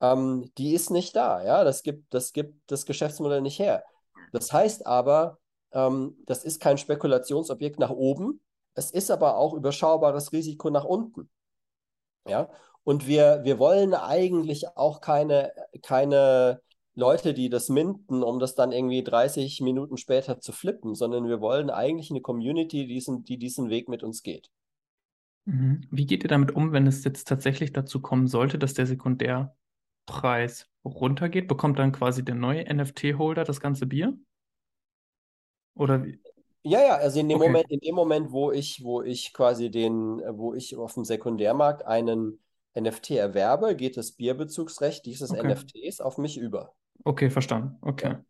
ähm, 0.00 0.50
die 0.58 0.74
ist 0.74 0.90
nicht 0.90 1.14
da. 1.14 1.44
Ja, 1.44 1.64
das 1.64 1.82
gibt, 1.82 2.12
das 2.12 2.32
gibt 2.32 2.70
das 2.70 2.86
Geschäftsmodell 2.86 3.40
nicht 3.40 3.58
her. 3.58 3.84
Das 4.32 4.52
heißt 4.52 4.86
aber, 4.86 5.38
ähm, 5.74 6.16
das 6.26 6.44
ist 6.44 6.60
kein 6.60 6.78
Spekulationsobjekt 6.78 7.78
nach 7.78 7.90
oben, 7.90 8.40
es 8.74 8.90
ist 8.90 9.10
aber 9.10 9.36
auch 9.36 9.54
überschaubares 9.54 10.32
Risiko 10.32 10.70
nach 10.70 10.84
unten. 10.84 11.28
Ja, 12.26 12.48
und 12.84 13.06
wir, 13.06 13.40
wir 13.44 13.58
wollen 13.58 13.94
eigentlich 13.94 14.66
auch 14.76 15.00
keine, 15.00 15.52
keine 15.82 16.60
Leute, 16.94 17.34
die 17.34 17.48
das 17.48 17.68
minden, 17.68 18.22
um 18.22 18.38
das 18.38 18.54
dann 18.54 18.72
irgendwie 18.72 19.02
30 19.02 19.60
Minuten 19.60 19.96
später 19.96 20.40
zu 20.40 20.52
flippen, 20.52 20.94
sondern 20.94 21.28
wir 21.28 21.40
wollen 21.40 21.70
eigentlich 21.70 22.10
eine 22.10 22.20
Community, 22.20 22.86
die 22.86 22.94
diesen, 22.94 23.24
die 23.24 23.38
diesen 23.38 23.68
Weg 23.68 23.88
mit 23.88 24.02
uns 24.02 24.22
geht. 24.22 24.50
Mhm. 25.46 25.86
Wie 25.90 26.06
geht 26.06 26.24
ihr 26.24 26.28
damit 26.28 26.52
um, 26.52 26.72
wenn 26.72 26.86
es 26.86 27.04
jetzt 27.04 27.28
tatsächlich 27.28 27.72
dazu 27.72 28.00
kommen 28.00 28.28
sollte, 28.28 28.58
dass 28.58 28.74
der 28.74 28.86
Sekundärpreis 28.86 30.68
runtergeht? 30.84 31.48
Bekommt 31.48 31.78
dann 31.78 31.92
quasi 31.92 32.24
der 32.24 32.34
neue 32.34 32.64
NFT-Holder 32.72 33.44
das 33.44 33.60
ganze 33.60 33.86
Bier? 33.86 34.16
Oder 35.74 36.04
wie? 36.04 36.18
Ja, 36.66 36.80
ja, 36.80 36.94
also 36.96 37.20
in 37.20 37.28
dem 37.28 37.38
okay. 37.38 37.48
Moment, 37.48 37.70
in 37.70 37.80
dem 37.80 37.94
Moment, 37.94 38.32
wo 38.32 38.50
ich, 38.50 38.82
wo 38.82 39.02
ich 39.02 39.34
quasi 39.34 39.70
den, 39.70 40.22
wo 40.32 40.54
ich 40.54 40.76
auf 40.76 40.94
dem 40.94 41.04
Sekundärmarkt 41.04 41.86
einen 41.86 42.40
NFT 42.74 43.12
erwerbe, 43.12 43.76
geht 43.76 43.98
das 43.98 44.12
Bierbezugsrecht 44.12 45.04
dieses 45.04 45.30
okay. 45.30 45.52
NFTs 45.52 46.00
auf 46.00 46.16
mich 46.16 46.38
über. 46.38 46.72
Okay, 47.04 47.28
verstanden. 47.28 47.76
Okay. 47.82 48.12
Ja. 48.12 48.24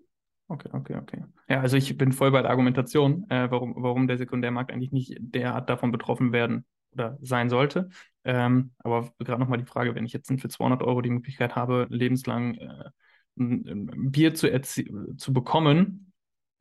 Okay, 0.48 0.68
okay, 0.72 0.96
okay. 0.96 1.24
Ja, 1.48 1.60
also 1.60 1.76
ich 1.76 1.96
bin 1.96 2.12
voll 2.12 2.30
bei 2.30 2.42
der 2.42 2.50
Argumentation, 2.50 3.24
äh, 3.30 3.50
warum, 3.50 3.74
warum 3.78 4.06
der 4.06 4.18
Sekundärmarkt 4.18 4.72
eigentlich 4.72 4.92
nicht 4.92 5.16
derart 5.18 5.70
davon 5.70 5.90
betroffen 5.90 6.32
werden 6.32 6.66
oder 6.92 7.16
sein 7.22 7.48
sollte. 7.48 7.88
Ähm, 8.24 8.72
aber 8.78 9.10
gerade 9.20 9.40
nochmal 9.40 9.58
die 9.58 9.64
Frage, 9.64 9.94
wenn 9.94 10.04
ich 10.04 10.12
jetzt 10.12 10.28
für 10.28 10.48
200 10.48 10.82
Euro 10.82 11.00
die 11.00 11.10
Möglichkeit 11.10 11.56
habe, 11.56 11.86
lebenslang 11.88 12.56
äh, 12.56 12.90
ein, 13.38 13.88
ein 13.90 14.10
Bier 14.10 14.34
zu, 14.34 14.48
zu 14.60 15.32
bekommen, 15.32 16.12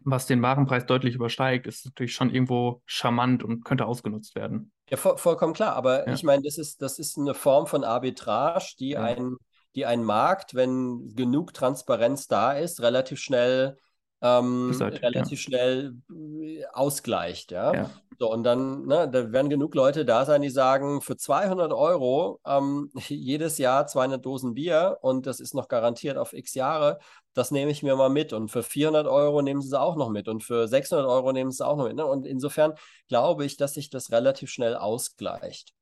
was 0.05 0.25
den 0.25 0.41
Warenpreis 0.41 0.85
deutlich 0.85 1.15
übersteigt, 1.15 1.67
ist 1.67 1.85
natürlich 1.85 2.13
schon 2.13 2.29
irgendwo 2.29 2.81
charmant 2.85 3.43
und 3.43 3.63
könnte 3.63 3.85
ausgenutzt 3.85 4.35
werden. 4.35 4.71
Ja, 4.89 4.97
voll, 4.97 5.17
vollkommen 5.17 5.53
klar. 5.53 5.75
Aber 5.75 6.07
ja. 6.07 6.13
ich 6.13 6.23
meine, 6.23 6.43
das 6.43 6.57
ist, 6.57 6.81
das 6.81 6.99
ist 6.99 7.17
eine 7.17 7.33
Form 7.33 7.67
von 7.67 7.83
Arbitrage, 7.83 8.75
die, 8.79 8.89
ja. 8.91 9.03
ein, 9.03 9.37
die 9.75 9.85
ein 9.85 10.03
Markt, 10.03 10.55
wenn 10.55 11.13
genug 11.15 11.53
Transparenz 11.53 12.27
da 12.27 12.53
ist, 12.53 12.81
relativ 12.81 13.19
schnell 13.19 13.77
ähm, 14.23 14.71
relativ 14.79 15.39
ja. 15.39 15.43
schnell 15.43 15.95
äh, 16.09 16.63
ausgleicht. 16.71 17.51
Ja? 17.51 17.73
ja. 17.73 17.89
So, 18.19 18.31
und 18.31 18.43
dann, 18.43 18.85
ne, 18.85 19.09
da 19.09 19.31
werden 19.33 19.49
genug 19.49 19.75
Leute 19.75 20.05
da 20.05 20.25
sein, 20.25 20.41
die 20.41 20.49
sagen, 20.49 21.01
für 21.01 21.17
200 21.17 21.73
Euro 21.73 22.39
ähm, 22.45 22.89
jedes 23.09 23.57
Jahr 23.57 23.85
200 23.85 24.25
Dosen 24.25 24.53
Bier 24.53 24.97
und 25.01 25.25
das 25.25 25.39
ist 25.39 25.53
noch 25.53 25.67
garantiert 25.67 26.17
auf 26.17 26.31
x 26.31 26.53
Jahre, 26.53 26.99
das 27.33 27.51
nehme 27.51 27.71
ich 27.71 27.83
mir 27.83 27.95
mal 27.97 28.09
mit. 28.09 28.31
Und 28.31 28.49
für 28.49 28.63
400 28.63 29.07
Euro 29.07 29.41
nehmen 29.41 29.61
sie 29.61 29.67
es 29.67 29.73
auch 29.73 29.97
noch 29.97 30.09
mit 30.09 30.29
und 30.29 30.41
für 30.41 30.67
600 30.69 31.05
Euro 31.05 31.33
nehmen 31.33 31.51
sie 31.51 31.57
es 31.57 31.61
auch 31.61 31.75
noch 31.75 31.87
mit. 31.87 31.95
Ne? 31.95 32.05
Und 32.05 32.25
insofern 32.25 32.73
glaube 33.09 33.43
ich, 33.45 33.57
dass 33.57 33.73
sich 33.73 33.89
das 33.89 34.11
relativ 34.11 34.49
schnell 34.49 34.75
ausgleicht. 34.75 35.73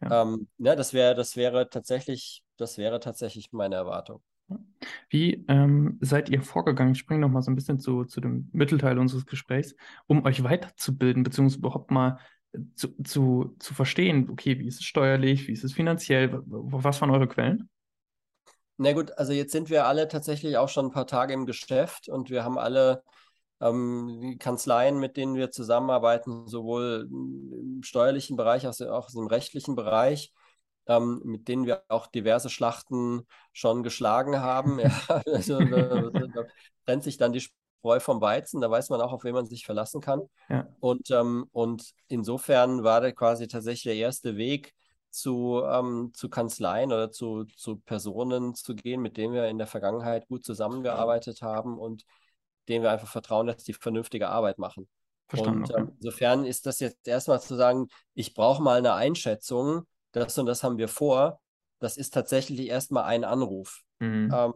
Ja. 0.00 0.22
Ähm, 0.22 0.48
ne, 0.56 0.76
das, 0.76 0.94
wär, 0.94 1.14
das 1.14 1.36
wäre 1.36 1.68
tatsächlich, 1.68 2.42
das 2.56 2.78
wäre 2.78 3.00
tatsächlich 3.00 3.52
meine 3.52 3.74
Erwartung. 3.74 4.22
Wie 5.08 5.44
ähm, 5.48 5.98
seid 6.00 6.28
ihr 6.28 6.42
vorgegangen? 6.42 6.92
Ich 6.92 6.98
springe 6.98 7.20
noch 7.20 7.28
mal 7.28 7.42
so 7.42 7.50
ein 7.50 7.56
bisschen 7.56 7.78
zu, 7.78 8.04
zu 8.04 8.20
dem 8.20 8.48
Mittelteil 8.52 8.98
unseres 8.98 9.26
Gesprächs, 9.26 9.74
um 10.06 10.24
euch 10.24 10.42
weiterzubilden, 10.42 11.22
beziehungsweise 11.22 11.58
überhaupt 11.58 11.90
mal 11.90 12.18
zu, 12.74 12.88
zu, 13.04 13.56
zu 13.58 13.74
verstehen, 13.74 14.28
okay, 14.30 14.58
wie 14.58 14.66
ist 14.66 14.80
es 14.80 14.84
steuerlich, 14.84 15.46
wie 15.48 15.52
ist 15.52 15.64
es 15.64 15.72
finanziell, 15.72 16.42
was 16.46 17.00
waren 17.00 17.10
eure 17.10 17.28
Quellen? 17.28 17.68
Na 18.76 18.92
gut, 18.92 19.12
also 19.18 19.32
jetzt 19.32 19.52
sind 19.52 19.70
wir 19.70 19.86
alle 19.86 20.08
tatsächlich 20.08 20.56
auch 20.56 20.68
schon 20.68 20.86
ein 20.86 20.90
paar 20.90 21.06
Tage 21.06 21.34
im 21.34 21.46
Geschäft 21.46 22.08
und 22.08 22.30
wir 22.30 22.44
haben 22.44 22.58
alle 22.58 23.02
ähm, 23.60 24.36
Kanzleien, 24.38 24.98
mit 24.98 25.16
denen 25.16 25.34
wir 25.34 25.50
zusammenarbeiten, 25.50 26.48
sowohl 26.48 27.06
im 27.10 27.82
steuerlichen 27.82 28.36
Bereich 28.36 28.66
als 28.66 28.80
auch 28.80 29.12
im 29.14 29.26
rechtlichen 29.26 29.76
Bereich, 29.76 30.32
ähm, 30.90 31.22
mit 31.24 31.46
denen 31.46 31.66
wir 31.66 31.84
auch 31.88 32.08
diverse 32.08 32.50
Schlachten 32.50 33.26
schon 33.52 33.82
geschlagen 33.84 34.40
haben. 34.40 34.78
ja, 35.08 35.22
also, 35.26 35.60
da, 35.60 36.10
da 36.10 36.44
trennt 36.84 37.04
sich 37.04 37.16
dann 37.16 37.32
die 37.32 37.40
Spreu 37.40 38.00
vom 38.00 38.20
Weizen, 38.20 38.60
da 38.60 38.70
weiß 38.70 38.90
man 38.90 39.00
auch, 39.00 39.12
auf 39.12 39.22
wen 39.22 39.34
man 39.34 39.46
sich 39.46 39.64
verlassen 39.64 40.00
kann. 40.00 40.22
Ja. 40.48 40.66
Und, 40.80 41.10
ähm, 41.12 41.46
und 41.52 41.92
insofern 42.08 42.82
war 42.82 43.00
da 43.00 43.12
quasi 43.12 43.46
tatsächlich 43.46 43.84
der 43.84 43.94
erste 43.94 44.36
Weg, 44.36 44.74
zu, 45.10 45.62
ähm, 45.64 46.12
zu 46.14 46.28
Kanzleien 46.28 46.92
oder 46.92 47.10
zu, 47.10 47.44
zu 47.44 47.78
Personen 47.78 48.54
zu 48.54 48.74
gehen, 48.74 49.02
mit 49.02 49.16
denen 49.16 49.34
wir 49.34 49.48
in 49.48 49.58
der 49.58 49.66
Vergangenheit 49.66 50.28
gut 50.28 50.44
zusammengearbeitet 50.44 51.42
haben 51.42 51.78
und 51.78 52.04
denen 52.68 52.84
wir 52.84 52.92
einfach 52.92 53.08
vertrauen, 53.10 53.48
dass 53.48 53.64
die 53.64 53.72
vernünftige 53.72 54.28
Arbeit 54.28 54.58
machen. 54.58 54.88
Verstanden, 55.28 55.62
und 55.62 55.70
ähm, 55.70 55.82
okay. 55.82 55.92
insofern 55.96 56.44
ist 56.44 56.66
das 56.66 56.78
jetzt 56.80 57.06
erstmal 57.08 57.40
zu 57.40 57.56
sagen, 57.56 57.88
ich 58.14 58.34
brauche 58.34 58.62
mal 58.62 58.78
eine 58.78 58.94
Einschätzung, 58.94 59.84
das 60.12 60.36
und 60.38 60.46
das 60.46 60.62
haben 60.62 60.78
wir 60.78 60.88
vor, 60.88 61.40
das 61.78 61.96
ist 61.96 62.14
tatsächlich 62.14 62.68
erstmal 62.68 63.04
ein 63.04 63.24
Anruf. 63.24 63.82
Mhm. 63.98 64.32
Ähm, 64.32 64.54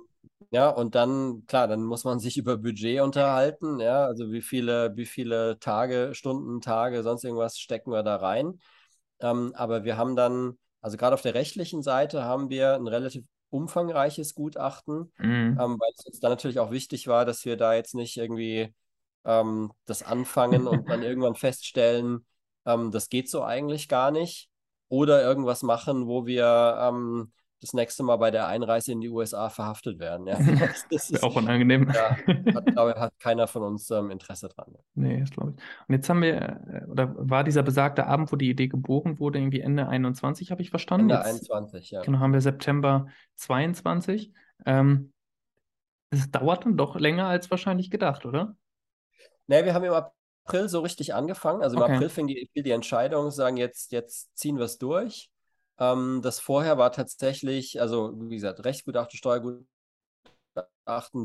ja, 0.51 0.69
und 0.69 0.95
dann, 0.95 1.45
klar, 1.47 1.69
dann 1.69 1.83
muss 1.83 2.05
man 2.05 2.21
sich 2.21 2.37
über 2.39 2.57
Budget 2.57 3.01
unterhalten, 3.01 3.81
ja, 3.81 4.05
also 4.05 4.31
wie 4.31 4.43
viele, 4.43 4.97
wie 4.97 5.07
viele 5.07 5.59
Tage, 5.59 6.15
Stunden, 6.15 6.61
Tage, 6.61 7.03
sonst 7.03 7.25
irgendwas 7.25 7.59
stecken 7.59 7.91
wir 7.91 8.03
da 8.03 8.17
rein. 8.17 8.61
Ähm, 9.21 9.53
aber 9.57 9.85
wir 9.85 9.97
haben 9.97 10.17
dann, 10.17 10.59
also 10.81 10.97
gerade 10.97 11.15
auf 11.15 11.23
der 11.23 11.35
rechtlichen 11.35 11.83
Seite 11.83 12.25
haben 12.25 12.51
wir 12.51 12.75
ein 12.75 12.87
relativ 12.87 13.25
umfangreiches 13.51 14.35
Gutachten, 14.35 15.13
mhm. 15.19 15.59
ähm, 15.61 15.77
weil 15.79 15.91
es 15.97 16.05
uns 16.07 16.21
dann 16.21 16.33
natürlich 16.33 16.59
auch 16.59 16.73
wichtig 16.73 17.07
war, 17.07 17.25
dass 17.25 17.45
wir 17.45 17.57
da 17.57 17.75
jetzt 17.75 17.95
nicht 17.95 18.17
irgendwie 18.17 18.75
ähm, 19.25 19.73
das 19.87 20.03
anfangen 20.03 20.67
und 20.67 20.89
dann 20.89 21.03
irgendwann 21.05 21.37
feststellen, 21.37 22.27
ähm, 22.67 22.91
das 22.91 23.09
geht 23.09 23.31
so 23.31 23.45
eigentlich 23.45 23.89
gar 23.89 24.11
nicht 24.11 24.51
oder 24.89 25.23
irgendwas 25.23 25.63
machen, 25.63 26.07
wo 26.07 26.27
wir 26.27 26.79
ähm, 26.81 27.33
das 27.65 27.73
nächste 27.73 28.03
Mal 28.03 28.17
bei 28.17 28.31
der 28.31 28.47
Einreise 28.47 28.93
in 28.93 29.01
die 29.01 29.09
USA 29.09 29.49
verhaftet 29.49 29.99
werden. 29.99 30.27
Ja. 30.27 30.39
Das, 30.39 30.87
das 30.91 31.11
ist 31.11 31.23
auch 31.23 31.35
unangenehm. 31.35 31.91
Ja, 31.91 32.17
hat, 32.55 32.67
glaube 32.73 32.95
hat 33.01 33.19
keiner 33.19 33.47
von 33.47 33.63
uns 33.63 33.91
ähm, 33.91 34.11
Interesse 34.11 34.49
dran. 34.49 34.75
Nee, 34.95 35.21
das 35.21 35.31
glaube 35.31 35.55
ich. 35.57 35.65
Und 35.89 35.95
jetzt 35.95 36.09
haben 36.09 36.23
wir, 36.23 36.61
äh, 36.69 36.85
oder 36.87 37.15
war 37.17 37.43
dieser 37.43 37.63
besagte 37.63 38.07
Abend, 38.07 38.31
wo 38.33 38.37
die 38.37 38.51
Idee 38.51 38.69
geboren 38.69 39.19
wurde, 39.19 39.39
irgendwie 39.39 39.61
Ende 39.61 39.89
21, 39.89 40.51
habe 40.51 40.63
ich 40.63 40.71
verstanden? 40.71 41.11
Ende 41.11 41.27
jetzt, 41.27 41.51
21, 41.51 41.91
ja. 41.91 42.03
Genau, 42.03 42.19
haben 42.19 42.33
wir 42.33 42.41
September 42.41 43.07
22. 43.37 44.33
Ähm, 44.67 45.13
es 46.11 46.31
dauert 46.31 46.67
dann 46.67 46.77
doch 46.77 46.97
länger 46.97 47.27
als 47.27 47.51
wahrscheinlich 47.51 47.91
gedacht, 47.91 48.27
oder? 48.27 48.57
Nee, 49.47 49.65
wir 49.65 49.75
haben 49.75 49.85
im 49.85 49.93
April 49.93 50.13
so 50.67 50.81
richtig 50.81 51.15
angefangen. 51.15 51.63
Also 51.63 51.77
im 51.77 51.83
okay. 51.83 51.95
April 51.95 52.09
fing 52.09 52.27
die, 52.27 52.51
die 52.55 52.71
Entscheidung, 52.71 53.31
sagen 53.31 53.57
jetzt, 53.57 53.93
jetzt 53.93 54.37
ziehen 54.37 54.59
wir 54.59 54.65
es 54.65 54.79
durch. 54.79 55.31
Ähm, 55.79 56.21
das 56.23 56.41
vorher 56.41 56.79
war 56.79 56.93
tatsächlich, 56.93 57.81
also 57.81 58.13
wie 58.17 58.37
gesagt, 58.37 58.65
Rechtsgutachten, 58.65 59.17
Steuergutachten, 59.19 59.67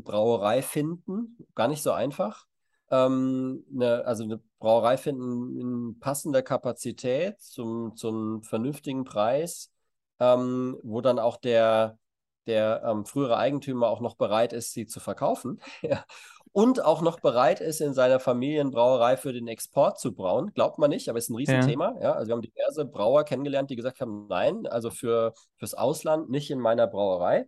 Brauerei 0.03 0.62
finden, 0.62 1.38
gar 1.55 1.67
nicht 1.67 1.84
so 1.84 1.91
einfach. 1.91 2.45
Ähm, 2.91 3.65
eine, 3.73 4.05
also 4.05 4.23
eine 4.23 4.41
Brauerei 4.60 4.97
finden 4.97 5.60
in 5.60 5.99
passender 5.99 6.41
Kapazität 6.41 7.39
zum, 7.39 7.95
zum 7.95 8.41
vernünftigen 8.43 9.03
Preis, 9.03 9.71
ähm, 10.19 10.77
wo 10.84 11.01
dann 11.01 11.19
auch 11.19 11.38
der, 11.38 11.99
der 12.47 12.82
ähm, 12.86 13.05
frühere 13.05 13.38
Eigentümer 13.38 13.89
auch 13.89 14.01
noch 14.01 14.15
bereit 14.15 14.53
ist, 14.53 14.73
sie 14.73 14.88
zu 14.88 14.99
verkaufen. 14.99 15.62
und 16.52 16.84
auch 16.84 17.02
noch 17.02 17.20
bereit 17.20 17.62
ist, 17.62 17.80
in 17.82 17.94
seiner 17.94 18.20
Familienbrauerei 18.20 19.18
für 19.18 19.34
den 19.34 19.48
Export 19.48 20.00
zu 20.00 20.14
brauen. 20.14 20.52
Glaubt 20.54 20.80
man 20.80 20.90
nicht, 20.90 21.10
aber 21.10 21.20
ist 21.20 21.30
ein 21.30 21.36
Riesenthema. 21.36 21.96
Ja. 21.96 22.02
ja. 22.02 22.12
Also 22.14 22.30
wir 22.30 22.36
haben 22.36 22.42
diverse 22.42 22.86
Brauer 22.86 23.24
kennengelernt, 23.24 23.70
die 23.70 23.76
gesagt 23.76 24.02
haben, 24.02 24.28
nein, 24.28 24.66
also 24.68 24.90
für, 24.90 25.34
fürs 25.58 25.74
Ausland 25.74 26.30
nicht 26.30 26.50
in 26.50 26.60
meiner 26.60 26.88
Brauerei. 26.88 27.46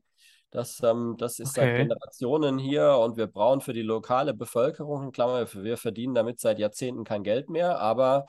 Das, 0.52 0.82
ähm, 0.84 1.16
das 1.18 1.40
ist 1.40 1.58
okay. 1.58 1.68
seit 1.68 1.78
Generationen 1.78 2.60
hier 2.60 2.98
und 2.98 3.16
wir 3.16 3.28
brauen 3.28 3.62
für 3.62 3.72
die 3.72 3.82
lokale 3.82 4.34
Bevölkerung. 4.34 5.04
In 5.06 5.12
Klammer, 5.14 5.48
wir 5.54 5.78
verdienen 5.78 6.14
damit 6.14 6.42
seit 6.42 6.60
Jahrzehnten 6.60 7.06
kein 7.06 7.24
Geld 7.24 7.50
mehr, 7.50 7.80
aber 7.80 8.26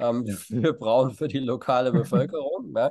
ähm, 0.00 0.24
wir 0.48 0.72
brauen 0.72 1.12
für 1.12 1.28
die 1.28 1.38
lokale 1.38 1.92
Bevölkerung. 1.92 2.72
ja. 2.74 2.90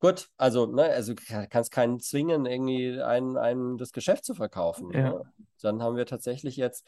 Gut, 0.00 0.28
also, 0.38 0.64
ne, 0.66 0.84
also 0.84 1.14
kannst 1.50 1.70
keinen 1.70 2.00
zwingen, 2.00 2.46
irgendwie 2.46 3.02
ein, 3.02 3.36
ein, 3.36 3.76
das 3.76 3.92
Geschäft 3.92 4.24
zu 4.24 4.34
verkaufen. 4.34 4.90
Ja. 4.92 5.10
Ne? 5.10 5.22
Dann 5.60 5.82
haben 5.82 5.96
wir 5.96 6.06
tatsächlich 6.06 6.56
jetzt 6.56 6.86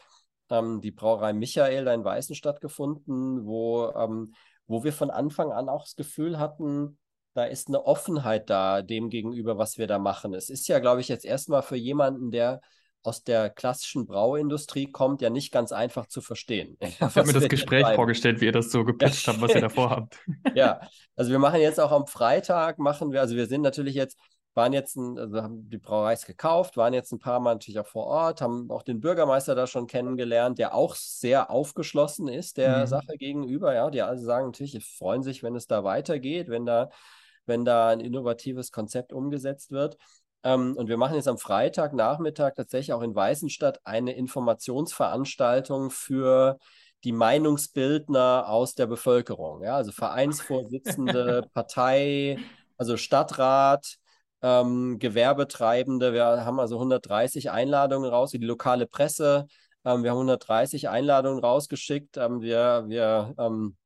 ähm, 0.48 0.80
die 0.80 0.92
Brauerei 0.92 1.34
Michael 1.34 1.84
da 1.84 1.92
in 1.92 2.04
Weißenstadt 2.04 2.60
gefunden, 2.62 3.44
wo, 3.44 3.90
ähm, 3.94 4.34
wo 4.66 4.82
wir 4.84 4.94
von 4.94 5.10
Anfang 5.10 5.52
an 5.52 5.68
auch 5.68 5.82
das 5.82 5.94
Gefühl 5.94 6.38
hatten, 6.38 6.98
da 7.34 7.44
ist 7.44 7.68
eine 7.68 7.84
Offenheit 7.84 8.50
da 8.50 8.82
dem 8.82 9.08
gegenüber, 9.08 9.58
was 9.58 9.78
wir 9.78 9.86
da 9.86 9.98
machen. 9.98 10.34
Es 10.34 10.50
ist 10.50 10.68
ja, 10.68 10.78
glaube 10.78 11.00
ich, 11.00 11.08
jetzt 11.08 11.24
erstmal 11.24 11.62
für 11.62 11.76
jemanden, 11.76 12.30
der 12.30 12.60
aus 13.04 13.24
der 13.24 13.50
klassischen 13.50 14.06
Brauindustrie 14.06 14.90
kommt, 14.90 15.22
ja 15.22 15.30
nicht 15.30 15.52
ganz 15.52 15.72
einfach 15.72 16.06
zu 16.06 16.20
verstehen. 16.20 16.78
Ich 16.92 17.00
habe 17.00 17.26
mir 17.26 17.32
das 17.32 17.48
Gespräch 17.48 17.86
vorgestellt, 17.94 18.40
wie 18.40 18.46
ihr 18.46 18.52
das 18.52 18.70
so 18.70 18.84
gepitcht 18.84 19.26
habt, 19.26 19.40
was 19.40 19.54
ihr 19.54 19.60
davor 19.60 19.90
habt. 19.90 20.18
ja, 20.54 20.80
also 21.16 21.30
wir 21.30 21.38
machen 21.38 21.60
jetzt 21.60 21.80
auch 21.80 21.90
am 21.90 22.06
Freitag, 22.06 22.78
machen 22.78 23.12
wir, 23.12 23.20
also 23.20 23.34
wir 23.34 23.46
sind 23.46 23.62
natürlich 23.62 23.94
jetzt, 23.94 24.16
waren 24.54 24.72
jetzt, 24.72 24.96
ein, 24.96 25.18
also 25.18 25.42
haben 25.42 25.68
die 25.68 25.78
Brauereis 25.78 26.26
gekauft, 26.26 26.76
waren 26.76 26.92
jetzt 26.92 27.10
ein 27.12 27.18
paar 27.18 27.40
Mal 27.40 27.54
natürlich 27.54 27.80
auch 27.80 27.86
vor 27.86 28.06
Ort, 28.06 28.40
haben 28.40 28.70
auch 28.70 28.82
den 28.82 29.00
Bürgermeister 29.00 29.54
da 29.54 29.66
schon 29.66 29.86
kennengelernt, 29.86 30.58
der 30.58 30.74
auch 30.74 30.94
sehr 30.94 31.50
aufgeschlossen 31.50 32.28
ist 32.28 32.58
der 32.58 32.80
mhm. 32.80 32.86
Sache 32.86 33.16
gegenüber. 33.18 33.74
Ja, 33.74 33.90
die 33.90 34.02
also 34.02 34.24
sagen 34.24 34.46
natürlich, 34.46 34.84
freuen 34.84 35.22
sich, 35.22 35.42
wenn 35.42 35.56
es 35.56 35.66
da 35.66 35.82
weitergeht, 35.84 36.48
wenn 36.48 36.66
da, 36.66 36.90
wenn 37.46 37.64
da 37.64 37.88
ein 37.88 38.00
innovatives 38.00 38.70
Konzept 38.72 39.12
umgesetzt 39.12 39.70
wird. 39.70 39.96
Ähm, 40.44 40.76
und 40.76 40.88
wir 40.88 40.96
machen 40.96 41.14
jetzt 41.14 41.28
am 41.28 41.38
Freitagnachmittag 41.38 42.54
tatsächlich 42.54 42.92
auch 42.92 43.02
in 43.02 43.14
Weißenstadt 43.14 43.80
eine 43.84 44.12
Informationsveranstaltung 44.14 45.90
für 45.90 46.58
die 47.04 47.12
Meinungsbildner 47.12 48.48
aus 48.48 48.74
der 48.74 48.86
Bevölkerung. 48.86 49.62
Ja, 49.62 49.76
also 49.76 49.92
Vereinsvorsitzende, 49.92 51.44
Partei, 51.54 52.38
also 52.76 52.96
Stadtrat, 52.96 53.96
ähm, 54.42 54.98
Gewerbetreibende. 54.98 56.12
Wir 56.12 56.24
haben 56.44 56.60
also 56.60 56.76
130 56.76 57.50
Einladungen 57.50 58.10
raus, 58.10 58.30
die 58.32 58.38
lokale 58.38 58.86
Presse. 58.86 59.46
Ähm, 59.84 60.02
wir 60.02 60.10
haben 60.10 60.18
130 60.18 60.88
Einladungen 60.88 61.40
rausgeschickt. 61.42 62.16
Ähm, 62.16 62.40
wir 62.40 62.84
wir 62.88 63.34
ähm, 63.38 63.76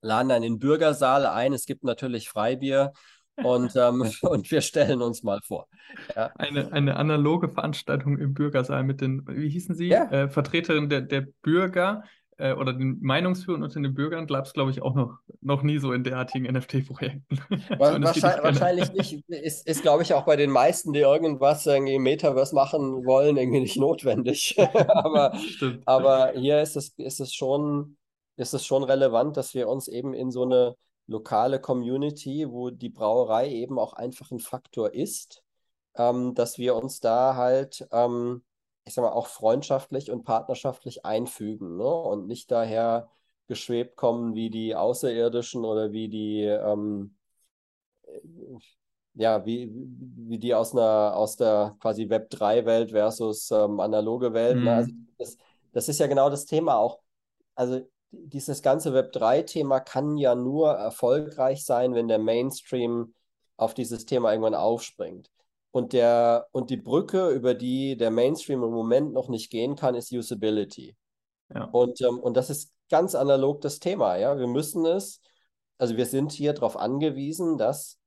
laden 0.00 0.28
dann 0.28 0.42
in 0.42 0.54
den 0.54 0.58
Bürgersaal 0.58 1.26
ein. 1.26 1.52
Es 1.52 1.66
gibt 1.66 1.84
natürlich 1.84 2.28
Freibier 2.28 2.92
und, 3.36 3.74
ähm, 3.76 4.02
und 4.22 4.50
wir 4.50 4.60
stellen 4.60 5.02
uns 5.02 5.22
mal 5.22 5.40
vor. 5.46 5.66
Ja. 6.14 6.30
Eine, 6.36 6.72
eine 6.72 6.96
analoge 6.96 7.48
Veranstaltung 7.48 8.18
im 8.18 8.34
Bürgersaal 8.34 8.84
mit 8.84 9.00
den, 9.00 9.24
wie 9.28 9.48
hießen 9.48 9.74
sie? 9.74 9.88
Ja. 9.88 10.10
Äh, 10.10 10.28
Vertreterin 10.28 10.88
der, 10.88 11.02
der 11.02 11.26
Bürger 11.42 12.02
äh, 12.38 12.52
oder 12.52 12.72
den 12.72 12.98
Meinungsführern 13.00 13.62
unter 13.62 13.80
den 13.80 13.94
Bürgern 13.94 14.26
gab 14.26 14.44
es, 14.44 14.52
glaube 14.52 14.70
ich, 14.70 14.80
auch 14.80 14.94
noch, 14.94 15.18
noch 15.40 15.62
nie 15.62 15.78
so 15.78 15.92
in 15.92 16.04
derartigen 16.04 16.46
NFT-Projekten. 16.52 17.24
wahrscheinlich, 17.78 18.22
wahrscheinlich 18.22 18.92
nicht. 18.92 19.24
Ist, 19.28 19.66
ist 19.66 19.82
glaube 19.82 20.04
ich, 20.04 20.14
auch 20.14 20.24
bei 20.24 20.36
den 20.36 20.50
meisten, 20.50 20.92
die 20.92 21.00
irgendwas 21.00 21.66
irgendwie 21.66 21.94
im 21.94 22.02
Metaverse 22.02 22.54
machen 22.54 23.04
wollen, 23.04 23.36
irgendwie 23.36 23.60
nicht 23.60 23.76
notwendig. 23.76 24.56
aber, 24.88 25.36
aber 25.84 26.32
hier 26.34 26.62
ist 26.62 26.76
es, 26.76 26.94
ist, 26.96 27.20
es 27.20 27.34
schon, 27.34 27.96
ist 28.38 28.54
es 28.54 28.64
schon 28.64 28.84
relevant, 28.84 29.36
dass 29.36 29.54
wir 29.54 29.68
uns 29.68 29.88
eben 29.88 30.14
in 30.14 30.30
so 30.30 30.42
eine 30.44 30.76
lokale 31.06 31.60
Community, 31.60 32.50
wo 32.50 32.70
die 32.70 32.88
Brauerei 32.88 33.50
eben 33.50 33.78
auch 33.78 33.94
einfach 33.94 34.30
ein 34.30 34.38
Faktor 34.38 34.94
ist, 34.94 35.42
ähm, 35.96 36.34
dass 36.34 36.58
wir 36.58 36.76
uns 36.76 37.00
da 37.00 37.34
halt, 37.34 37.86
ähm, 37.92 38.44
ich 38.84 38.94
sag 38.94 39.02
mal, 39.02 39.12
auch 39.12 39.26
freundschaftlich 39.26 40.10
und 40.10 40.24
partnerschaftlich 40.24 41.04
einfügen 41.04 41.76
ne? 41.76 41.84
und 41.84 42.26
nicht 42.26 42.50
daher 42.50 43.10
geschwebt 43.48 43.96
kommen 43.96 44.34
wie 44.34 44.50
die 44.50 44.74
Außerirdischen 44.76 45.64
oder 45.64 45.92
wie 45.92 46.08
die, 46.08 46.42
ähm, 46.42 47.16
ja, 49.14 49.44
wie, 49.44 49.72
wie 49.72 50.38
die 50.38 50.54
aus 50.54 50.72
einer, 50.74 51.16
aus 51.16 51.36
der 51.36 51.76
quasi 51.80 52.04
Web3-Welt 52.04 52.92
versus 52.92 53.50
ähm, 53.50 53.80
analoge 53.80 54.32
Welt. 54.32 54.58
Mhm. 54.58 54.64
Ne? 54.64 54.74
Also 54.74 54.92
das, 55.18 55.36
das 55.72 55.88
ist 55.88 55.98
ja 55.98 56.06
genau 56.06 56.30
das 56.30 56.46
Thema 56.46 56.76
auch. 56.76 57.00
Also 57.54 57.80
dieses 58.10 58.62
ganze 58.62 58.90
Web3-Thema 58.90 59.80
kann 59.80 60.16
ja 60.16 60.34
nur 60.34 60.72
erfolgreich 60.72 61.64
sein, 61.64 61.94
wenn 61.94 62.08
der 62.08 62.18
Mainstream 62.18 63.14
auf 63.56 63.74
dieses 63.74 64.06
Thema 64.06 64.32
irgendwann 64.32 64.54
aufspringt. 64.54 65.30
Und, 65.70 65.92
der, 65.92 66.46
und 66.52 66.70
die 66.70 66.76
Brücke, 66.76 67.28
über 67.30 67.54
die 67.54 67.96
der 67.96 68.10
Mainstream 68.10 68.62
im 68.62 68.70
Moment 68.70 69.12
noch 69.12 69.28
nicht 69.28 69.50
gehen 69.50 69.76
kann, 69.76 69.94
ist 69.94 70.12
Usability. 70.12 70.96
Ja. 71.54 71.64
Und, 71.64 72.00
ähm, 72.00 72.18
und 72.18 72.36
das 72.36 72.50
ist 72.50 72.72
ganz 72.88 73.14
analog 73.14 73.60
das 73.60 73.78
Thema. 73.78 74.16
Ja? 74.16 74.38
Wir 74.38 74.46
müssen 74.46 74.86
es, 74.86 75.20
also 75.76 75.96
wir 75.96 76.06
sind 76.06 76.32
hier 76.32 76.54
darauf 76.54 76.76
angewiesen, 76.76 77.58
dass 77.58 77.98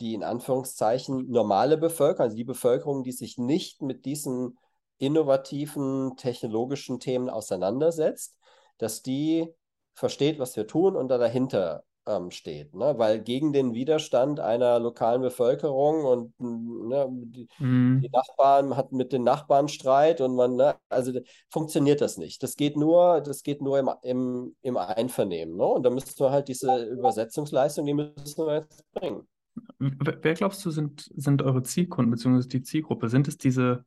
die 0.00 0.14
in 0.14 0.22
Anführungszeichen 0.22 1.30
normale 1.30 1.78
Bevölkerung, 1.78 2.24
also 2.24 2.36
die 2.36 2.44
Bevölkerung, 2.44 3.02
die 3.02 3.12
sich 3.12 3.38
nicht 3.38 3.82
mit 3.82 4.04
diesen 4.04 4.58
innovativen 4.98 6.16
technologischen 6.16 7.00
Themen 7.00 7.30
auseinandersetzt, 7.30 8.37
dass 8.78 9.02
die 9.02 9.52
versteht, 9.94 10.38
was 10.38 10.56
wir 10.56 10.66
tun 10.66 10.96
und 10.96 11.08
da 11.08 11.18
dahinter 11.18 11.84
ähm, 12.08 12.30
steht. 12.30 12.74
Ne? 12.74 12.94
Weil 12.96 13.20
gegen 13.20 13.52
den 13.52 13.74
Widerstand 13.74 14.40
einer 14.40 14.78
lokalen 14.80 15.20
Bevölkerung 15.20 16.04
und 16.04 16.40
ne, 16.40 17.06
die, 17.10 17.48
mhm. 17.58 18.00
die, 18.02 18.08
Nachbarn 18.08 18.76
hat 18.76 18.92
mit 18.92 19.12
den 19.12 19.24
Nachbarn 19.24 19.68
Streit 19.68 20.20
und 20.20 20.34
man, 20.34 20.56
ne, 20.56 20.76
also 20.88 21.12
funktioniert 21.50 22.00
das 22.00 22.16
nicht. 22.16 22.42
Das 22.42 22.56
geht 22.56 22.76
nur, 22.76 23.20
das 23.20 23.42
geht 23.42 23.60
nur 23.60 23.78
im, 23.78 23.90
im, 24.02 24.56
im 24.62 24.76
Einvernehmen. 24.76 25.56
Ne? 25.56 25.64
Und 25.64 25.82
da 25.82 25.90
müssen 25.90 26.18
wir 26.18 26.30
halt 26.30 26.48
diese 26.48 26.84
Übersetzungsleistung, 26.84 27.84
die 27.84 27.94
müssen 27.94 28.46
wir 28.46 28.60
jetzt 28.60 28.84
bringen. 28.92 29.28
Wer 29.78 30.34
glaubst 30.34 30.64
du, 30.64 30.70
sind, 30.70 31.10
sind 31.14 31.42
eure 31.42 31.62
Zielkunden 31.62 32.12
bzw. 32.12 32.48
die 32.48 32.62
Zielgruppe? 32.62 33.08
Sind 33.08 33.28
es 33.28 33.36
diese, 33.38 33.84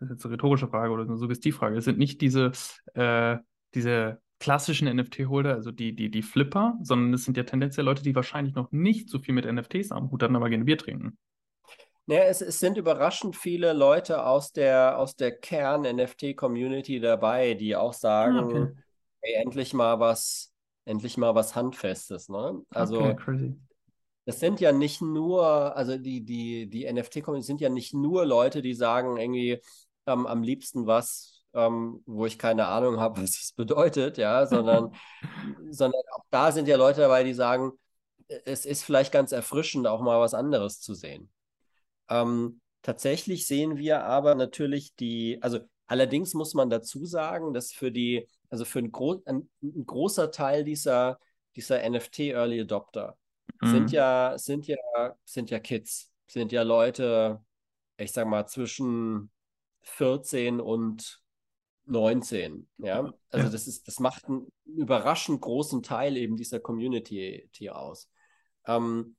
das 0.00 0.08
ist 0.08 0.10
jetzt 0.10 0.24
eine 0.24 0.34
rhetorische 0.34 0.68
Frage 0.68 0.92
oder 0.92 1.02
eine 1.02 1.16
Suggestivfrage, 1.16 1.80
sind 1.82 1.98
nicht 1.98 2.20
diese 2.20 2.52
äh, 2.94 3.36
diese 3.76 4.20
klassischen 4.38 4.88
NFT-Holder, 4.94 5.54
also 5.54 5.70
die, 5.70 5.94
die, 5.94 6.10
die 6.10 6.22
Flipper, 6.22 6.76
sondern 6.82 7.14
es 7.14 7.24
sind 7.24 7.36
ja 7.36 7.44
tendenziell 7.44 7.86
Leute, 7.86 8.02
die 8.02 8.14
wahrscheinlich 8.14 8.54
noch 8.54 8.70
nicht 8.72 9.08
so 9.08 9.18
viel 9.18 9.34
mit 9.34 9.50
NFTs 9.50 9.92
am 9.92 10.10
Hut 10.10 10.22
hatten, 10.22 10.36
aber 10.36 10.50
gerne 10.50 10.64
Bier 10.64 10.78
trinken. 10.78 11.16
Naja, 12.06 12.24
es, 12.24 12.40
es 12.40 12.58
sind 12.58 12.76
überraschend 12.76 13.34
viele 13.34 13.72
Leute 13.72 14.24
aus 14.24 14.52
der, 14.52 14.98
aus 14.98 15.16
der 15.16 15.36
Kern-NFT-Community 15.36 17.00
dabei, 17.00 17.54
die 17.54 17.74
auch 17.74 17.92
sagen, 17.92 18.36
ah, 18.36 18.44
okay. 18.44 18.68
hey, 19.22 19.34
endlich 19.42 19.74
mal 19.74 19.98
was, 19.98 20.52
endlich 20.84 21.16
mal 21.16 21.34
was 21.34 21.56
Handfestes. 21.56 22.28
Ne? 22.28 22.62
Also 22.70 23.00
okay, 23.00 23.16
crazy. 23.16 23.56
Das 24.24 24.40
sind 24.40 24.60
ja 24.60 24.72
nicht 24.72 25.00
nur, 25.02 25.76
also 25.76 25.96
die, 25.96 26.24
die, 26.24 26.68
die 26.68 26.92
NFT-Community 26.92 27.46
sind 27.46 27.60
ja 27.60 27.68
nicht 27.68 27.94
nur 27.94 28.26
Leute, 28.26 28.60
die 28.60 28.74
sagen, 28.74 29.16
irgendwie 29.16 29.60
ähm, 30.06 30.26
am 30.26 30.42
liebsten 30.42 30.86
was 30.86 31.35
ähm, 31.56 32.02
wo 32.06 32.26
ich 32.26 32.38
keine 32.38 32.66
Ahnung 32.66 33.00
habe, 33.00 33.20
was 33.22 33.32
das 33.40 33.52
bedeutet, 33.52 34.18
ja, 34.18 34.46
sondern, 34.46 34.94
sondern 35.70 36.02
auch 36.12 36.24
da 36.30 36.52
sind 36.52 36.68
ja 36.68 36.76
Leute 36.76 37.00
dabei, 37.00 37.24
die 37.24 37.34
sagen, 37.34 37.72
es 38.28 38.66
ist 38.66 38.84
vielleicht 38.84 39.12
ganz 39.12 39.32
erfrischend, 39.32 39.86
auch 39.86 40.02
mal 40.02 40.20
was 40.20 40.34
anderes 40.34 40.80
zu 40.80 40.94
sehen. 40.94 41.30
Ähm, 42.08 42.60
tatsächlich 42.82 43.46
sehen 43.46 43.76
wir 43.76 44.04
aber 44.04 44.34
natürlich 44.34 44.94
die, 44.96 45.38
also 45.42 45.60
allerdings 45.86 46.34
muss 46.34 46.54
man 46.54 46.68
dazu 46.68 47.04
sagen, 47.06 47.54
dass 47.54 47.72
für 47.72 47.90
die, 47.90 48.28
also 48.50 48.64
für 48.64 48.80
ein, 48.80 48.92
gro 48.92 49.22
ein, 49.24 49.48
ein 49.62 49.86
großer 49.86 50.30
Teil 50.30 50.64
dieser, 50.64 51.18
dieser 51.54 51.88
NFT 51.88 52.20
Early 52.20 52.60
Adopter 52.60 53.16
mhm. 53.60 53.70
sind 53.70 53.92
ja, 53.92 54.36
sind 54.38 54.66
ja, 54.66 54.76
sind 55.24 55.50
ja 55.50 55.60
Kids, 55.60 56.10
sind 56.26 56.52
ja 56.52 56.62
Leute, 56.62 57.40
ich 57.96 58.12
sag 58.12 58.26
mal, 58.26 58.46
zwischen 58.46 59.30
14 59.82 60.60
und 60.60 61.22
19. 61.86 62.68
Ja, 62.78 63.12
also 63.30 63.46
ja. 63.46 63.52
das 63.52 63.66
ist, 63.66 63.86
das 63.88 64.00
macht 64.00 64.26
einen 64.26 64.50
überraschend 64.64 65.40
großen 65.40 65.82
Teil 65.82 66.16
eben 66.16 66.36
dieser 66.36 66.60
Community 66.60 67.48
hier 67.52 67.76
aus. 67.76 68.10
Ähm, 68.66 69.16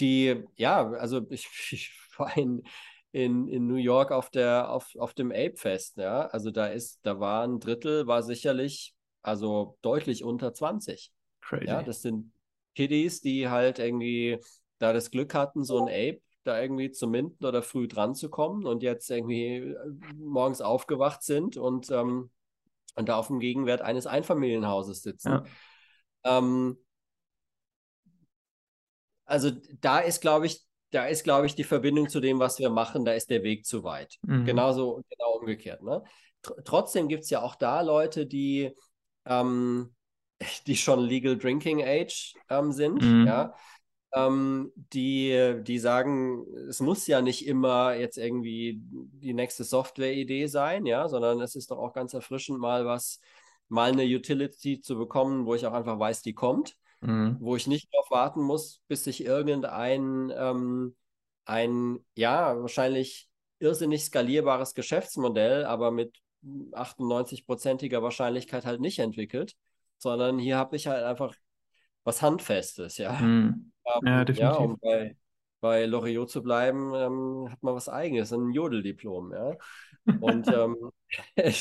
die, 0.00 0.42
ja, 0.56 0.90
also 0.90 1.26
ich, 1.30 1.48
ich 1.72 1.92
war 2.16 2.36
in, 2.36 2.62
in, 3.12 3.48
in 3.48 3.66
New 3.66 3.76
York 3.76 4.12
auf 4.12 4.30
der, 4.30 4.70
auf, 4.70 4.94
auf 4.98 5.14
dem 5.14 5.30
Ape-Fest, 5.30 5.96
ja. 5.98 6.26
Also 6.26 6.50
da 6.50 6.66
ist, 6.66 7.00
da 7.02 7.20
war 7.20 7.46
ein 7.46 7.60
Drittel, 7.60 8.06
war 8.06 8.22
sicherlich, 8.22 8.94
also 9.22 9.78
deutlich 9.82 10.24
unter 10.24 10.52
20. 10.52 11.12
Crazy. 11.40 11.66
Ja, 11.66 11.82
das 11.82 12.02
sind 12.02 12.32
Kiddies, 12.74 13.20
die 13.20 13.48
halt 13.48 13.78
irgendwie 13.78 14.38
da 14.78 14.92
das 14.92 15.10
Glück 15.10 15.34
hatten, 15.34 15.64
so 15.64 15.78
ein 15.78 15.88
Ape 15.88 16.20
da 16.46 16.60
irgendwie 16.60 16.90
zum 16.90 17.10
Minden 17.10 17.44
oder 17.44 17.62
früh 17.62 17.88
dran 17.88 18.14
zu 18.14 18.30
kommen 18.30 18.66
und 18.66 18.82
jetzt 18.82 19.10
irgendwie 19.10 19.56
äh, 19.56 19.76
morgens 20.16 20.60
aufgewacht 20.60 21.22
sind 21.22 21.56
und, 21.56 21.90
ähm, 21.90 22.30
und 22.94 23.08
da 23.08 23.16
auf 23.16 23.28
dem 23.28 23.40
Gegenwert 23.40 23.82
eines 23.82 24.06
Einfamilienhauses 24.06 25.02
sitzen. 25.02 25.30
Ja. 26.24 26.38
Ähm, 26.38 26.78
also 29.24 29.50
da 29.80 29.98
ist, 29.98 30.20
glaube 30.20 30.46
ich, 30.46 30.62
da 30.90 31.06
ist, 31.06 31.24
glaube 31.24 31.46
ich, 31.46 31.54
die 31.54 31.64
Verbindung 31.64 32.08
zu 32.08 32.20
dem, 32.20 32.38
was 32.38 32.58
wir 32.58 32.70
machen, 32.70 33.04
da 33.04 33.12
ist 33.12 33.28
der 33.28 33.42
Weg 33.42 33.66
zu 33.66 33.82
weit. 33.82 34.16
Mhm. 34.22 34.44
Genauso, 34.44 35.02
genau 35.08 35.38
umgekehrt. 35.38 35.82
Ne? 35.82 36.04
Tr 36.42 36.62
trotzdem 36.64 37.08
gibt 37.08 37.24
es 37.24 37.30
ja 37.30 37.42
auch 37.42 37.56
da 37.56 37.80
Leute, 37.80 38.26
die, 38.26 38.72
ähm, 39.24 39.94
die 40.66 40.76
schon 40.76 41.00
Legal 41.00 41.36
Drinking 41.36 41.82
Age 41.82 42.34
ähm, 42.48 42.72
sind, 42.72 43.02
mhm. 43.02 43.26
ja 43.26 43.54
ähm, 44.16 44.72
die, 44.94 45.60
die 45.62 45.78
sagen, 45.78 46.46
es 46.68 46.80
muss 46.80 47.06
ja 47.06 47.20
nicht 47.20 47.46
immer 47.46 47.94
jetzt 47.94 48.16
irgendwie 48.16 48.78
die 48.80 49.34
nächste 49.34 49.62
Software-Idee 49.62 50.46
sein, 50.46 50.86
ja, 50.86 51.06
sondern 51.08 51.40
es 51.42 51.54
ist 51.54 51.70
doch 51.70 51.78
auch 51.78 51.92
ganz 51.92 52.14
erfrischend, 52.14 52.58
mal 52.58 52.86
was, 52.86 53.20
mal 53.68 53.92
eine 53.92 54.04
Utility 54.04 54.80
zu 54.80 54.96
bekommen, 54.96 55.44
wo 55.44 55.54
ich 55.54 55.66
auch 55.66 55.74
einfach 55.74 55.98
weiß, 55.98 56.22
die 56.22 56.32
kommt, 56.32 56.76
mhm. 57.02 57.36
wo 57.40 57.56
ich 57.56 57.66
nicht 57.66 57.92
darauf 57.92 58.10
warten 58.10 58.40
muss, 58.40 58.80
bis 58.88 59.04
sich 59.04 59.22
irgendein 59.22 60.32
ähm, 60.34 60.96
ein, 61.44 61.98
ja, 62.14 62.58
wahrscheinlich 62.58 63.28
irrsinnig 63.58 64.02
skalierbares 64.04 64.72
Geschäftsmodell, 64.72 65.66
aber 65.66 65.90
mit 65.90 66.16
98-prozentiger 66.72 68.02
Wahrscheinlichkeit 68.02 68.64
halt 68.64 68.80
nicht 68.80 68.98
entwickelt, 68.98 69.56
sondern 69.98 70.38
hier 70.38 70.56
habe 70.56 70.76
ich 70.76 70.86
halt 70.86 71.04
einfach 71.04 71.34
was 72.04 72.22
Handfestes, 72.22 72.96
ja. 72.96 73.18
Hm. 73.94 74.06
Ja, 74.06 74.24
definitiv. 74.24 74.58
Ja, 74.58 74.64
um 74.64 74.78
bei, 74.78 75.16
bei 75.60 75.86
Loriot 75.86 76.30
zu 76.30 76.42
bleiben, 76.42 76.92
ähm, 76.94 77.48
hat 77.50 77.62
man 77.62 77.74
was 77.74 77.88
Eigenes, 77.88 78.32
ein 78.32 78.50
Jodeldiplom, 78.52 79.32
ja. 79.32 79.56
Und 80.20 80.48
ähm, 80.52 80.90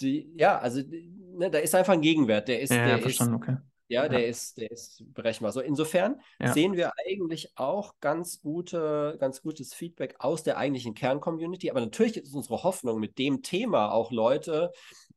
die, 0.00 0.32
ja, 0.36 0.58
also 0.58 0.82
ne, 0.88 1.50
da 1.50 1.58
ist 1.58 1.74
einfach 1.74 1.92
ein 1.92 2.02
Gegenwert, 2.02 2.48
der 2.48 2.60
ist, 2.60 2.70
ja, 2.70 2.86
der 2.86 2.98
ja, 2.98 3.06
ist, 3.06 3.20
okay. 3.20 3.56
Ja, 3.88 4.08
der 4.08 4.28
ist, 4.28 4.56
der 4.56 4.70
ist 4.70 5.02
berechenbar. 5.14 5.50
So, 5.50 5.60
insofern 5.60 6.20
sehen 6.40 6.76
wir 6.76 6.92
eigentlich 7.08 7.50
auch 7.56 7.94
ganz 7.98 8.40
gute, 8.40 9.16
ganz 9.18 9.42
gutes 9.42 9.74
Feedback 9.74 10.14
aus 10.20 10.44
der 10.44 10.58
eigentlichen 10.58 10.94
Kern-Community. 10.94 11.72
Aber 11.72 11.80
natürlich 11.80 12.16
ist 12.16 12.32
unsere 12.32 12.62
Hoffnung, 12.62 13.00
mit 13.00 13.18
dem 13.18 13.42
Thema 13.42 13.90
auch 13.90 14.12
Leute 14.12 14.70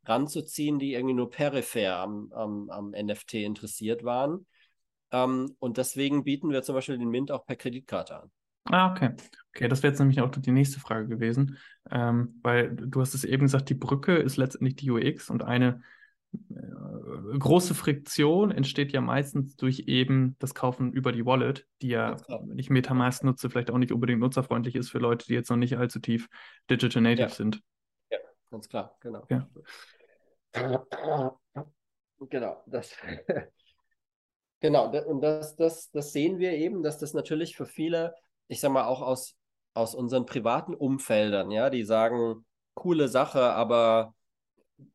ranzuziehen, 0.05 0.79
die 0.79 0.93
irgendwie 0.93 1.13
nur 1.13 1.29
peripher 1.29 1.97
am, 1.97 2.31
am, 2.33 2.69
am 2.71 2.93
NFT 2.95 3.35
interessiert 3.35 4.03
waren. 4.03 4.47
Ähm, 5.13 5.55
und 5.59 5.77
deswegen 5.77 6.23
bieten 6.23 6.49
wir 6.49 6.63
zum 6.63 6.75
Beispiel 6.75 6.97
den 6.97 7.09
Mint 7.09 7.31
auch 7.31 7.45
per 7.45 7.55
Kreditkarte 7.55 8.21
an. 8.21 8.31
Ah, 8.65 8.91
okay. 8.91 9.11
Okay, 9.55 9.67
das 9.67 9.83
wäre 9.83 9.91
jetzt 9.91 9.99
nämlich 9.99 10.19
auch 10.21 10.31
die 10.31 10.51
nächste 10.51 10.79
Frage 10.79 11.07
gewesen, 11.07 11.57
ähm, 11.91 12.39
weil 12.41 12.75
du 12.75 13.01
hast 13.01 13.13
es 13.13 13.23
eben 13.23 13.43
gesagt, 13.43 13.69
die 13.69 13.75
Brücke 13.75 14.15
ist 14.15 14.37
letztendlich 14.37 14.75
die 14.77 14.89
UX 14.89 15.29
und 15.29 15.43
eine 15.43 15.83
äh, 16.33 17.37
große 17.37 17.75
Friktion 17.75 18.49
entsteht 18.49 18.91
ja 18.91 19.01
meistens 19.01 19.55
durch 19.57 19.81
eben 19.87 20.35
das 20.39 20.55
Kaufen 20.55 20.91
über 20.93 21.11
die 21.11 21.25
Wallet, 21.25 21.67
die 21.81 21.89
ja, 21.89 22.17
wenn 22.27 22.57
ich 22.57 22.71
Metamask 22.71 23.23
nutze, 23.23 23.49
vielleicht 23.49 23.69
auch 23.69 23.77
nicht 23.77 23.91
unbedingt 23.91 24.21
nutzerfreundlich 24.21 24.75
ist 24.75 24.89
für 24.89 24.99
Leute, 24.99 25.27
die 25.27 25.33
jetzt 25.33 25.49
noch 25.49 25.57
nicht 25.57 25.77
allzu 25.77 25.99
tief 25.99 26.27
Digital 26.69 27.03
Native 27.03 27.27
ja. 27.27 27.29
sind. 27.29 27.61
Ja, 28.09 28.17
ganz 28.49 28.69
klar, 28.69 28.97
genau. 29.01 29.27
Ja. 29.29 29.47
Genau, 32.29 32.63
das. 32.65 32.95
genau, 34.63 34.89
und 34.89 35.21
das, 35.21 35.55
das, 35.55 35.91
das 35.91 36.13
sehen 36.13 36.39
wir 36.39 36.53
eben, 36.53 36.81
dass 36.81 36.97
das 36.97 37.13
natürlich 37.13 37.55
für 37.55 37.65
viele, 37.67 38.15
ich 38.47 38.59
sag 38.59 38.71
mal, 38.71 38.85
auch 38.85 39.01
aus, 39.01 39.35
aus 39.75 39.93
unseren 39.93 40.25
privaten 40.25 40.73
Umfeldern, 40.73 41.51
ja, 41.51 41.69
die 41.69 41.83
sagen, 41.83 42.45
coole 42.73 43.09
Sache, 43.09 43.41
aber 43.41 44.15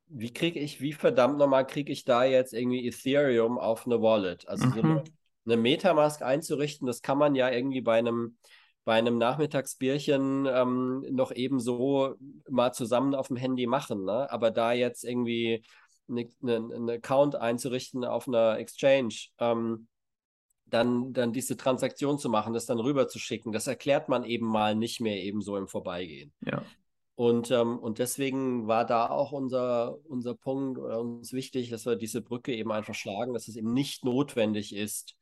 wie 0.07 0.33
kriege 0.33 0.59
ich, 0.59 0.81
wie 0.81 0.95
verdammt 0.95 1.39
nochmal 1.39 1.67
kriege 1.67 1.93
ich 1.93 2.05
da 2.05 2.25
jetzt 2.25 2.55
irgendwie 2.55 2.89
Ethereum 2.89 3.59
auf 3.59 3.87
eine 3.87 4.01
Wallet? 4.01 4.49
Also 4.49 4.67
mhm. 4.67 4.73
so 4.73 4.81
eine, 4.81 5.05
eine, 5.45 5.57
Metamask 5.59 6.23
einzurichten, 6.23 6.87
das 6.87 7.03
kann 7.03 7.19
man 7.19 7.35
ja 7.35 7.51
irgendwie 7.51 7.83
bei 7.83 7.99
einem, 7.99 8.39
bei 8.85 8.95
einem 8.95 9.19
Nachmittagsbierchen 9.19 10.47
ähm, 10.51 11.05
noch 11.11 11.31
eben 11.31 11.61
so 11.61 12.15
mal 12.49 12.73
zusammen 12.73 13.15
auf 13.15 13.29
dem 13.29 13.37
Handy 13.37 13.67
machen. 13.67 14.05
Ne? 14.07 14.31
Aber 14.31 14.51
da 14.51 14.73
jetzt 14.73 15.05
irgendwie 15.05 15.63
einen 16.09 16.73
eine, 16.73 16.93
Account 16.95 17.37
einzurichten 17.37 18.05
auf 18.05 18.29
einer 18.29 18.59
Exchange, 18.59 19.15
ähm, 19.39 19.89
dann, 20.67 21.13
dann 21.13 21.33
diese 21.33 21.57
Transaktion 21.57 22.19
zu 22.19 22.29
machen, 22.29 22.53
das 22.53 22.67
dann 22.67 22.79
rüber 22.79 23.09
zu 23.09 23.19
schicken, 23.19 23.53
das 23.53 23.67
erklärt 23.67 24.09
man 24.09 24.25
eben 24.25 24.47
mal 24.47 24.75
nicht 24.75 25.01
mehr 25.01 25.23
eben 25.23 25.41
so 25.41 25.57
im 25.57 25.69
Vorbeigehen. 25.69 26.33
Ja. 26.41 26.63
Und, 27.15 27.51
ähm, 27.51 27.79
und 27.79 27.99
deswegen 27.99 28.69
war 28.69 28.87
da 28.87 29.09
auch 29.09 29.33
unser, 29.33 29.99
unser 30.05 30.35
Punkt 30.35 30.79
oder 30.79 31.01
uns 31.01 31.33
wichtig, 31.33 31.69
dass 31.71 31.85
wir 31.85 31.97
diese 31.97 32.23
Brücke 32.23 32.55
eben 32.55 32.71
einfach 32.71 32.95
schlagen, 32.95 33.35
dass 33.35 33.49
es 33.49 33.57
eben 33.57 33.73
nicht 33.73 34.05
notwendig 34.05 34.75
ist, 34.75 35.17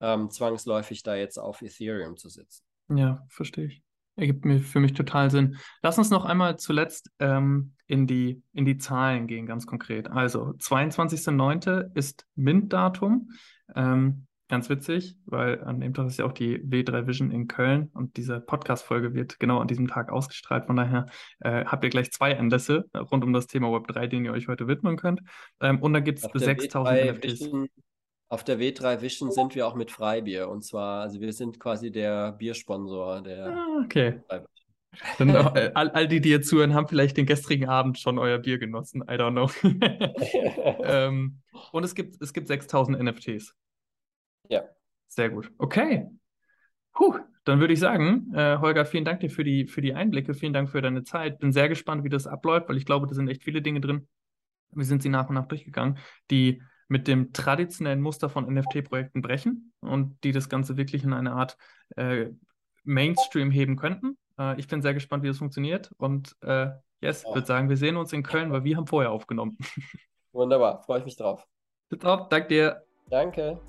ähm, 0.00 0.30
zwangsläufig 0.30 1.02
da 1.02 1.16
jetzt 1.16 1.38
auf 1.38 1.60
Ethereum 1.60 2.16
zu 2.16 2.30
sitzen. 2.30 2.64
Ja, 2.88 3.26
verstehe 3.28 3.66
ich. 3.66 3.83
Ergibt 4.16 4.44
mir 4.44 4.60
für 4.60 4.80
mich 4.80 4.92
total 4.92 5.30
Sinn. 5.30 5.56
Lass 5.82 5.98
uns 5.98 6.10
noch 6.10 6.24
einmal 6.24 6.56
zuletzt 6.58 7.10
ähm, 7.18 7.72
in, 7.86 8.06
die, 8.06 8.42
in 8.52 8.64
die 8.64 8.78
Zahlen 8.78 9.26
gehen, 9.26 9.46
ganz 9.46 9.66
konkret. 9.66 10.10
Also, 10.10 10.54
22.09. 10.58 11.94
ist 11.94 12.26
MINT-Datum. 12.36 13.30
Ähm, 13.74 14.26
Ganz 14.48 14.68
witzig, 14.68 15.16
weil 15.24 15.64
an 15.64 15.80
dem 15.80 15.94
Tag 15.94 16.06
ist 16.06 16.18
ja 16.18 16.26
auch 16.26 16.32
die 16.32 16.58
W3 16.58 17.06
Vision 17.06 17.30
in 17.30 17.48
Köln 17.48 17.90
und 17.94 18.18
diese 18.18 18.40
Podcast-Folge 18.40 19.14
wird 19.14 19.40
genau 19.40 19.58
an 19.58 19.68
diesem 19.68 19.88
Tag 19.88 20.12
ausgestrahlt. 20.12 20.66
Von 20.66 20.76
daher 20.76 21.06
äh, 21.40 21.64
habt 21.64 21.82
ihr 21.82 21.88
gleich 21.88 22.12
zwei 22.12 22.38
Anlässe 22.38 22.84
rund 23.10 23.24
um 23.24 23.32
das 23.32 23.46
Thema 23.46 23.68
Web3, 23.68 24.06
denen 24.06 24.26
ihr 24.26 24.32
euch 24.32 24.46
heute 24.46 24.68
widmen 24.68 24.98
könnt. 24.98 25.22
Ähm, 25.60 25.80
und 25.80 25.94
da 25.94 26.00
gibt 26.00 26.18
es 26.18 26.30
6000 26.30 27.16
NFTs. 27.16 27.50
Auf 28.34 28.42
der 28.42 28.58
W3 28.58 29.00
Vision 29.00 29.30
sind 29.30 29.54
wir 29.54 29.64
auch 29.64 29.76
mit 29.76 29.92
Freibier. 29.92 30.48
Und 30.48 30.64
zwar, 30.64 31.02
also 31.02 31.20
wir 31.20 31.32
sind 31.32 31.60
quasi 31.60 31.92
der 31.92 32.32
Biersponsor 32.32 33.22
der. 33.22 33.46
Ah, 33.46 33.84
okay. 33.84 34.20
Dann, 35.18 35.28
äh, 35.28 35.70
all, 35.74 35.90
all, 35.90 36.08
die, 36.08 36.20
die 36.20 36.30
jetzt 36.30 36.48
zuhören, 36.48 36.74
haben 36.74 36.88
vielleicht 36.88 37.16
den 37.16 37.26
gestrigen 37.26 37.68
Abend 37.68 37.96
schon 37.96 38.18
euer 38.18 38.38
Bier 38.38 38.58
genossen. 38.58 39.02
I 39.02 39.12
don't 39.12 39.30
know. 39.30 39.48
ähm, 40.82 41.42
und 41.70 41.84
es 41.84 41.94
gibt, 41.94 42.20
es 42.20 42.32
gibt 42.32 42.48
6000 42.48 43.00
NFTs. 43.00 43.54
Ja. 44.48 44.64
Sehr 45.06 45.30
gut. 45.30 45.52
Okay. 45.58 46.08
Puh, 46.92 47.16
dann 47.44 47.60
würde 47.60 47.72
ich 47.72 47.78
sagen, 47.78 48.34
äh, 48.34 48.58
Holger, 48.58 48.84
vielen 48.84 49.04
Dank 49.04 49.20
dir 49.20 49.30
für 49.30 49.44
die, 49.44 49.68
für 49.68 49.80
die 49.80 49.94
Einblicke, 49.94 50.34
vielen 50.34 50.52
Dank 50.52 50.70
für 50.70 50.82
deine 50.82 51.04
Zeit. 51.04 51.38
Bin 51.38 51.52
sehr 51.52 51.68
gespannt, 51.68 52.02
wie 52.02 52.08
das 52.08 52.26
abläuft, 52.26 52.68
weil 52.68 52.78
ich 52.78 52.84
glaube, 52.84 53.06
da 53.06 53.14
sind 53.14 53.28
echt 53.28 53.44
viele 53.44 53.62
Dinge 53.62 53.80
drin. 53.80 54.08
Wir 54.72 54.84
sind 54.86 55.04
sie 55.04 55.08
nach 55.08 55.28
und 55.28 55.36
nach 55.36 55.46
durchgegangen, 55.46 55.98
die 56.32 56.60
mit 56.88 57.08
dem 57.08 57.32
traditionellen 57.32 58.00
Muster 58.00 58.28
von 58.28 58.52
NFT-Projekten 58.52 59.22
brechen 59.22 59.72
und 59.80 60.22
die 60.24 60.32
das 60.32 60.48
Ganze 60.48 60.76
wirklich 60.76 61.04
in 61.04 61.12
eine 61.12 61.32
Art 61.32 61.56
äh, 61.96 62.26
Mainstream 62.84 63.50
heben 63.50 63.76
könnten. 63.76 64.18
Äh, 64.38 64.58
ich 64.58 64.68
bin 64.68 64.82
sehr 64.82 64.94
gespannt, 64.94 65.22
wie 65.22 65.28
das 65.28 65.38
funktioniert. 65.38 65.90
Und 65.96 66.36
äh, 66.42 66.70
yes, 67.00 67.24
ja. 67.24 67.34
würde 67.34 67.46
sagen, 67.46 67.68
wir 67.68 67.76
sehen 67.76 67.96
uns 67.96 68.12
in 68.12 68.22
Köln, 68.22 68.52
weil 68.52 68.64
wir 68.64 68.76
haben 68.76 68.86
vorher 68.86 69.10
aufgenommen. 69.10 69.58
Wunderbar, 70.32 70.82
freue 70.82 70.98
ich 70.98 71.04
mich 71.04 71.16
drauf. 71.16 71.46
Bis 71.88 72.00
drauf, 72.00 72.28
danke 72.28 72.48
dir. 72.48 72.82
Danke. 73.08 73.60